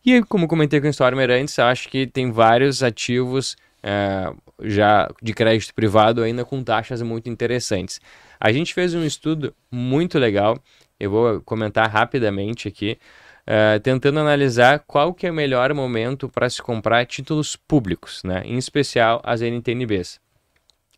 E 0.06 0.22
como 0.22 0.48
comentei 0.48 0.80
com 0.80 0.86
o 0.86 0.92
Stormer 0.92 1.32
antes, 1.32 1.58
acho 1.58 1.90
que 1.90 2.06
tem 2.06 2.32
vários 2.32 2.84
ativos 2.84 3.58
uh, 3.84 4.38
já 4.62 5.10
de 5.20 5.34
crédito 5.34 5.74
privado 5.74 6.22
ainda 6.22 6.46
com 6.46 6.64
taxas 6.64 7.02
muito 7.02 7.28
interessantes. 7.28 8.00
A 8.40 8.52
gente 8.52 8.74
fez 8.74 8.94
um 8.94 9.04
estudo 9.04 9.54
muito 9.70 10.18
legal, 10.18 10.58
eu 11.00 11.12
vou 11.12 11.42
comentar 11.42 11.90
rapidamente 11.90 12.68
aqui, 12.68 12.98
uh, 13.46 13.80
tentando 13.82 14.20
analisar 14.20 14.80
qual 14.80 15.14
que 15.14 15.28
é 15.28 15.32
o 15.32 15.34
melhor 15.34 15.74
momento 15.74 16.30
para 16.30 16.50
se 16.50 16.62
comprar 16.62 17.06
títulos 17.06 17.56
públicos, 17.56 18.22
né? 18.24 18.42
em 18.46 18.58
especial 18.58 19.22
as 19.24 19.42
NTNBs. 19.42 20.20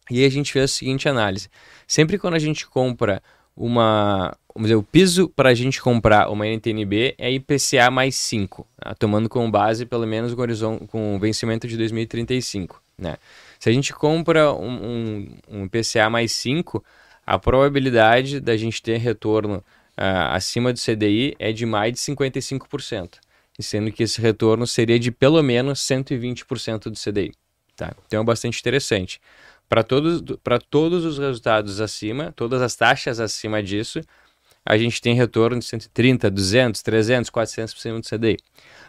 E 0.10 0.26
a 0.26 0.30
gente 0.30 0.52
fez 0.52 0.66
a 0.66 0.68
seguinte 0.68 1.08
análise: 1.08 1.50
sempre 1.88 2.18
quando 2.18 2.36
a 2.36 2.40
gente 2.40 2.68
compra 2.68 3.24
uma. 3.56 4.36
Vamos 4.54 4.68
dizer, 4.68 4.76
o 4.76 4.84
piso 4.84 5.30
para 5.30 5.50
a 5.50 5.54
gente 5.54 5.82
comprar 5.82 6.30
uma 6.30 6.46
NTNB 6.46 7.16
é 7.18 7.32
IPCA 7.32 7.90
mais 7.90 8.16
5, 8.16 8.68
tá? 8.78 8.94
tomando 8.96 9.30
como 9.30 9.50
base 9.50 9.86
pelo 9.86 10.06
menos 10.06 10.34
o 10.34 10.40
horizonte, 10.42 10.88
com 10.88 11.16
o 11.16 11.20
vencimento 11.20 11.66
de 11.70 11.78
2035. 11.78 12.82
Né? 12.98 13.16
Se 13.58 13.70
a 13.70 13.72
gente 13.72 13.94
compra 13.94 14.52
um, 14.54 14.70
um, 14.70 15.38
um 15.50 15.66
IPCA 15.66 16.10
mais 16.10 16.34
5, 16.34 16.84
a 17.32 17.40
probabilidade 17.40 18.42
da 18.42 18.58
gente 18.58 18.82
ter 18.84 18.98
retorno 18.98 19.64
uh, 19.98 20.32
acima 20.32 20.74
do 20.74 20.80
CDI 20.80 21.34
é 21.40 21.54
de 21.54 21.66
mais 21.66 21.94
de 21.94 22.00
55%, 22.00 23.20
sendo 23.58 23.90
que 23.90 24.04
esse 24.04 24.20
retorno 24.20 24.68
seria 24.68 25.00
de 25.00 25.12
pelo 25.12 25.42
menos 25.42 25.80
120% 25.80 26.90
do 26.90 27.00
CDI. 27.00 27.32
Tá? 27.74 27.94
Então 28.06 28.22
é 28.22 28.26
bastante 28.26 28.60
interessante. 28.60 29.22
para 29.70 29.82
todos, 29.82 30.22
todos 30.70 31.06
os 31.06 31.18
resultados 31.18 31.80
acima, 31.80 32.34
todas 32.36 32.62
as 32.62 32.76
taxas 32.76 33.18
acima 33.22 33.64
disso, 33.64 34.02
a 34.66 34.78
gente 34.78 35.02
tem 35.02 35.16
retorno 35.16 35.58
de 35.58 35.66
130, 35.66 36.30
200, 36.30 36.82
300, 36.82 37.32
400% 37.32 38.02
do 38.02 38.10
CDI. 38.10 38.38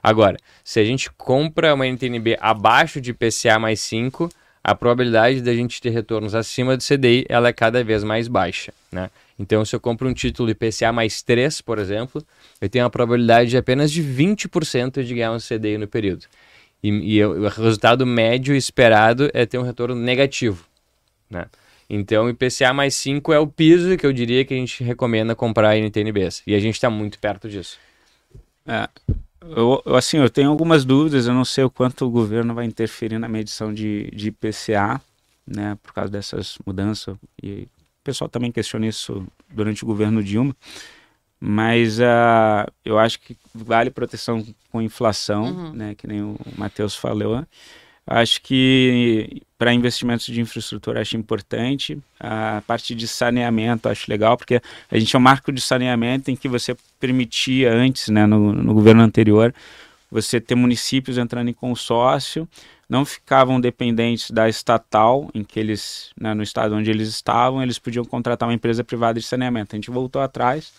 Agora, 0.02 0.36
se 0.64 0.80
a 0.80 0.84
gente 0.84 1.12
compra 1.12 1.72
uma 1.72 1.86
NTNB 1.86 2.36
abaixo 2.40 3.00
de 3.00 3.14
PCA 3.14 3.60
mais 3.60 3.80
5, 3.82 4.28
a 4.64 4.74
probabilidade 4.74 5.40
da 5.40 5.52
gente 5.54 5.80
ter 5.80 5.90
retornos 5.90 6.34
acima 6.34 6.76
do 6.76 6.82
CDI 6.82 7.26
ela 7.28 7.48
é 7.48 7.52
cada 7.52 7.82
vez 7.82 8.04
mais 8.04 8.28
baixa. 8.28 8.72
Né? 8.90 9.10
Então, 9.38 9.64
se 9.64 9.74
eu 9.74 9.80
compro 9.80 10.08
um 10.08 10.14
título 10.14 10.50
IPCA 10.50 10.92
mais 10.92 11.22
3, 11.22 11.60
por 11.62 11.78
exemplo, 11.78 12.24
eu 12.60 12.68
tenho 12.68 12.84
uma 12.84 12.90
probabilidade 12.90 13.50
de 13.50 13.56
apenas 13.56 13.90
de 13.90 14.02
20% 14.02 15.02
de 15.02 15.14
ganhar 15.14 15.32
um 15.32 15.38
CDI 15.38 15.78
no 15.78 15.88
período. 15.88 16.26
E, 16.82 16.88
e, 16.88 17.24
o 17.24 17.48
resultado 17.48 18.06
médio 18.06 18.54
esperado 18.54 19.30
é 19.34 19.46
ter 19.46 19.58
um 19.58 19.62
retorno 19.62 19.94
negativo. 19.94 20.64
Né? 21.28 21.46
Então, 21.88 22.28
IPCA 22.28 22.72
mais 22.72 22.94
5 22.94 23.32
é 23.32 23.38
o 23.38 23.46
piso 23.46 23.96
que 23.96 24.06
eu 24.06 24.12
diria 24.12 24.44
que 24.44 24.54
a 24.54 24.56
gente 24.56 24.82
recomenda 24.84 25.34
comprar 25.34 25.76
em 25.76 25.82
NTNBs. 25.82 26.42
E 26.46 26.54
a 26.54 26.58
gente 26.58 26.74
está 26.74 26.88
muito 26.88 27.18
perto 27.18 27.48
disso. 27.48 27.78
É, 28.66 28.88
eu, 29.44 29.82
assim, 29.96 30.18
eu 30.18 30.30
tenho 30.30 30.50
algumas 30.50 30.84
dúvidas, 30.84 31.26
eu 31.26 31.34
não 31.34 31.44
sei 31.44 31.64
o 31.64 31.70
quanto 31.70 32.04
o 32.04 32.10
governo 32.10 32.54
vai 32.54 32.64
interferir 32.64 33.18
na 33.18 33.28
medição 33.28 33.72
de, 33.72 34.10
de 34.12 34.28
IPCA, 34.28 35.00
né, 35.46 35.76
por 35.82 35.92
causa 35.92 36.10
dessas 36.10 36.58
mudanças. 36.64 37.16
E 37.42 37.62
o 37.62 38.04
pessoal 38.04 38.28
também 38.28 38.52
questiona 38.52 38.86
isso 38.86 39.26
durante 39.50 39.82
o 39.84 39.86
governo 39.86 40.22
Dilma. 40.22 40.56
Mas 41.44 41.98
uh, 41.98 42.70
eu 42.84 42.98
acho 42.98 43.18
que 43.18 43.36
vale 43.52 43.90
proteção 43.90 44.46
com 44.70 44.80
inflação, 44.80 45.44
uhum. 45.44 45.72
né, 45.72 45.94
que 45.96 46.06
nem 46.06 46.22
o 46.22 46.38
Matheus 46.56 46.94
falou. 46.94 47.44
Acho 48.06 48.42
que 48.42 49.42
para 49.56 49.72
investimentos 49.72 50.26
de 50.26 50.40
infraestrutura 50.40 51.00
acho 51.00 51.16
importante. 51.16 51.98
A 52.18 52.62
parte 52.66 52.94
de 52.94 53.06
saneamento 53.06 53.88
acho 53.88 54.10
legal, 54.10 54.36
porque 54.36 54.60
a 54.90 54.98
gente 54.98 55.14
é 55.14 55.18
um 55.18 55.22
marco 55.22 55.52
de 55.52 55.60
saneamento 55.60 56.30
em 56.30 56.36
que 56.36 56.48
você 56.48 56.76
permitia 56.98 57.72
antes, 57.72 58.08
né, 58.08 58.26
no, 58.26 58.52
no 58.52 58.74
governo 58.74 59.02
anterior, 59.02 59.54
você 60.10 60.40
ter 60.40 60.56
municípios 60.56 61.16
entrando 61.16 61.48
em 61.48 61.52
consórcio, 61.52 62.48
não 62.88 63.04
ficavam 63.04 63.60
dependentes 63.60 64.30
da 64.30 64.48
estatal, 64.48 65.30
em 65.32 65.44
que 65.44 65.58
eles, 65.58 66.10
né, 66.20 66.34
no 66.34 66.42
estado 66.42 66.74
onde 66.74 66.90
eles 66.90 67.08
estavam, 67.08 67.62
eles 67.62 67.78
podiam 67.78 68.04
contratar 68.04 68.48
uma 68.48 68.54
empresa 68.54 68.82
privada 68.82 69.18
de 69.18 69.24
saneamento. 69.24 69.74
A 69.74 69.78
gente 69.78 69.90
voltou 69.90 70.20
atrás, 70.20 70.72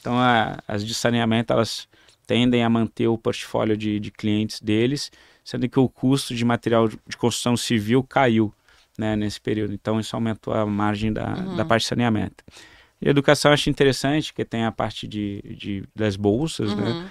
então 0.00 0.18
a, 0.18 0.58
as 0.66 0.84
de 0.84 0.94
saneamento 0.94 1.52
elas 1.52 1.86
tendem 2.26 2.64
a 2.64 2.70
manter 2.70 3.06
o 3.06 3.18
portfólio 3.18 3.76
de, 3.76 4.00
de 4.00 4.10
clientes 4.10 4.60
deles 4.60 5.12
sendo 5.50 5.68
que 5.68 5.80
o 5.80 5.88
custo 5.88 6.32
de 6.32 6.44
material 6.44 6.86
de 6.86 7.16
construção 7.16 7.56
civil 7.56 8.04
caiu 8.04 8.54
né, 8.96 9.16
nesse 9.16 9.40
período. 9.40 9.74
Então, 9.74 9.98
isso 9.98 10.14
aumentou 10.14 10.54
a 10.54 10.64
margem 10.64 11.12
da, 11.12 11.34
uhum. 11.34 11.56
da 11.56 11.64
parte 11.64 11.82
de 11.82 11.88
saneamento. 11.88 12.44
E 13.02 13.08
educação 13.08 13.50
eu 13.50 13.54
acho 13.54 13.68
interessante, 13.68 14.32
que 14.32 14.44
tem 14.44 14.64
a 14.64 14.70
parte 14.70 15.08
de, 15.08 15.42
de 15.42 15.82
das 15.92 16.14
bolsas, 16.14 16.72
né? 16.76 16.84
uhum. 16.84 17.02
né? 17.02 17.10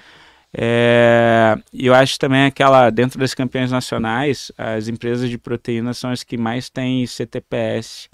É, 0.53 1.57
e 1.73 1.85
eu 1.85 1.93
acho 1.93 2.17
também 2.17 2.45
aquela, 2.45 2.89
dentro 2.89 3.19
das 3.19 3.33
campeões 3.33 3.71
nacionais, 3.71 4.53
as 4.57 4.87
empresas 4.87 5.29
de 5.29 5.37
proteína 5.37 5.93
são 5.93 6.09
as 6.09 6.23
que 6.23 6.37
mais 6.37 6.69
têm 6.69 7.05
CTPS, 7.05 8.09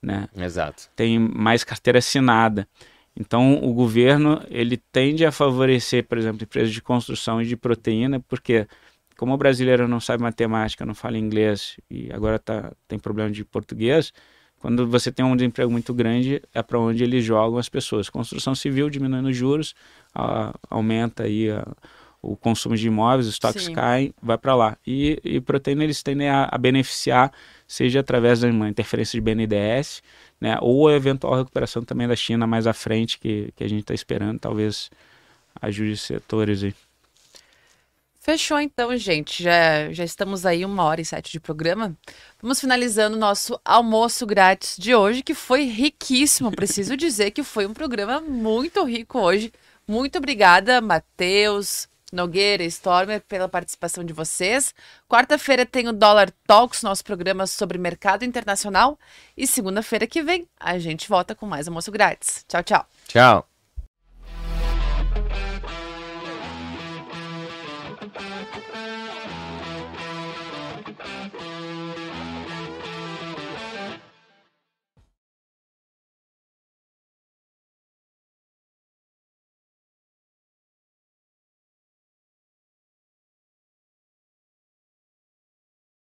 né? 0.00 0.26
Exato. 0.34 0.88
Tem 0.96 1.18
mais 1.18 1.62
carteira 1.62 1.98
assinada. 1.98 2.66
Então, 3.14 3.62
o 3.62 3.74
governo, 3.74 4.42
ele 4.48 4.78
tende 4.90 5.24
a 5.24 5.30
favorecer, 5.30 6.04
por 6.04 6.16
exemplo, 6.16 6.42
empresas 6.42 6.72
de 6.72 6.80
construção 6.80 7.42
e 7.42 7.46
de 7.46 7.56
proteína, 7.56 8.20
porque 8.20 8.66
como 9.16 9.34
o 9.34 9.36
brasileiro 9.36 9.88
não 9.88 10.00
sabe 10.00 10.22
matemática, 10.22 10.84
não 10.84 10.94
fala 10.94 11.18
inglês 11.18 11.76
e 11.90 12.12
agora 12.12 12.38
tá, 12.38 12.72
tem 12.86 12.98
problema 12.98 13.30
de 13.30 13.44
português, 13.44 14.12
quando 14.58 14.86
você 14.86 15.12
tem 15.12 15.24
um 15.24 15.36
desemprego 15.36 15.70
muito 15.70 15.92
grande, 15.92 16.42
é 16.54 16.62
para 16.62 16.78
onde 16.78 17.04
eles 17.04 17.24
jogam 17.24 17.58
as 17.58 17.68
pessoas. 17.68 18.08
Construção 18.08 18.54
civil 18.54 18.88
diminuindo 18.88 19.28
os 19.28 19.36
juros, 19.36 19.74
a, 20.14 20.54
aumenta 20.68 21.24
aí 21.24 21.50
a, 21.50 21.66
o 22.22 22.36
consumo 22.36 22.74
de 22.76 22.86
imóveis, 22.86 23.26
os 23.26 23.34
estoques 23.34 23.68
caem, 23.68 24.14
vai 24.20 24.38
para 24.38 24.54
lá. 24.54 24.76
E, 24.86 25.20
e 25.22 25.40
proteína 25.40 25.84
eles 25.84 26.02
tendem 26.02 26.28
a, 26.28 26.48
a, 26.50 26.58
beneficiar, 26.58 27.32
seja 27.68 28.00
através 28.00 28.40
de 28.40 28.46
uma 28.46 28.68
interferência 28.68 29.20
de 29.20 29.20
BNDES, 29.20 30.02
né, 30.40 30.58
ou 30.60 30.88
a 30.88 30.94
eventual 30.94 31.36
recuperação 31.36 31.84
também 31.84 32.08
da 32.08 32.16
China 32.16 32.46
mais 32.46 32.66
à 32.66 32.72
frente, 32.72 33.18
que, 33.18 33.52
que 33.54 33.62
a 33.62 33.68
gente 33.68 33.80
está 33.80 33.94
esperando, 33.94 34.38
talvez 34.38 34.90
ajude 35.60 35.96
setores 35.96 36.64
aí. 36.64 36.74
Fechou 38.26 38.58
então, 38.58 38.96
gente. 38.96 39.40
Já, 39.40 39.92
já 39.92 40.02
estamos 40.02 40.44
aí 40.44 40.64
uma 40.64 40.82
hora 40.82 41.00
e 41.00 41.04
sete 41.04 41.30
de 41.30 41.38
programa. 41.38 41.96
Vamos 42.42 42.58
finalizando 42.58 43.16
o 43.16 43.20
nosso 43.20 43.56
almoço 43.64 44.26
grátis 44.26 44.76
de 44.76 44.96
hoje, 44.96 45.22
que 45.22 45.32
foi 45.32 45.62
riquíssimo. 45.62 46.50
Preciso 46.50 46.96
dizer 46.98 47.30
que 47.30 47.44
foi 47.44 47.66
um 47.66 47.72
programa 47.72 48.20
muito 48.20 48.82
rico 48.82 49.20
hoje. 49.20 49.52
Muito 49.86 50.18
obrigada, 50.18 50.80
Matheus, 50.80 51.88
Nogueira, 52.12 52.64
Stormer, 52.64 53.20
pela 53.20 53.48
participação 53.48 54.02
de 54.02 54.12
vocês. 54.12 54.74
Quarta-feira 55.08 55.64
tem 55.64 55.86
o 55.86 55.92
Dollar 55.92 56.28
Talks, 56.48 56.82
nosso 56.82 57.04
programa 57.04 57.46
sobre 57.46 57.78
mercado 57.78 58.24
internacional. 58.24 58.98
E 59.36 59.46
segunda-feira 59.46 60.04
que 60.04 60.20
vem 60.20 60.48
a 60.58 60.80
gente 60.80 61.08
volta 61.08 61.32
com 61.32 61.46
mais 61.46 61.68
almoço 61.68 61.92
grátis. 61.92 62.44
Tchau, 62.48 62.64
tchau. 62.64 62.86
Tchau. 63.06 63.55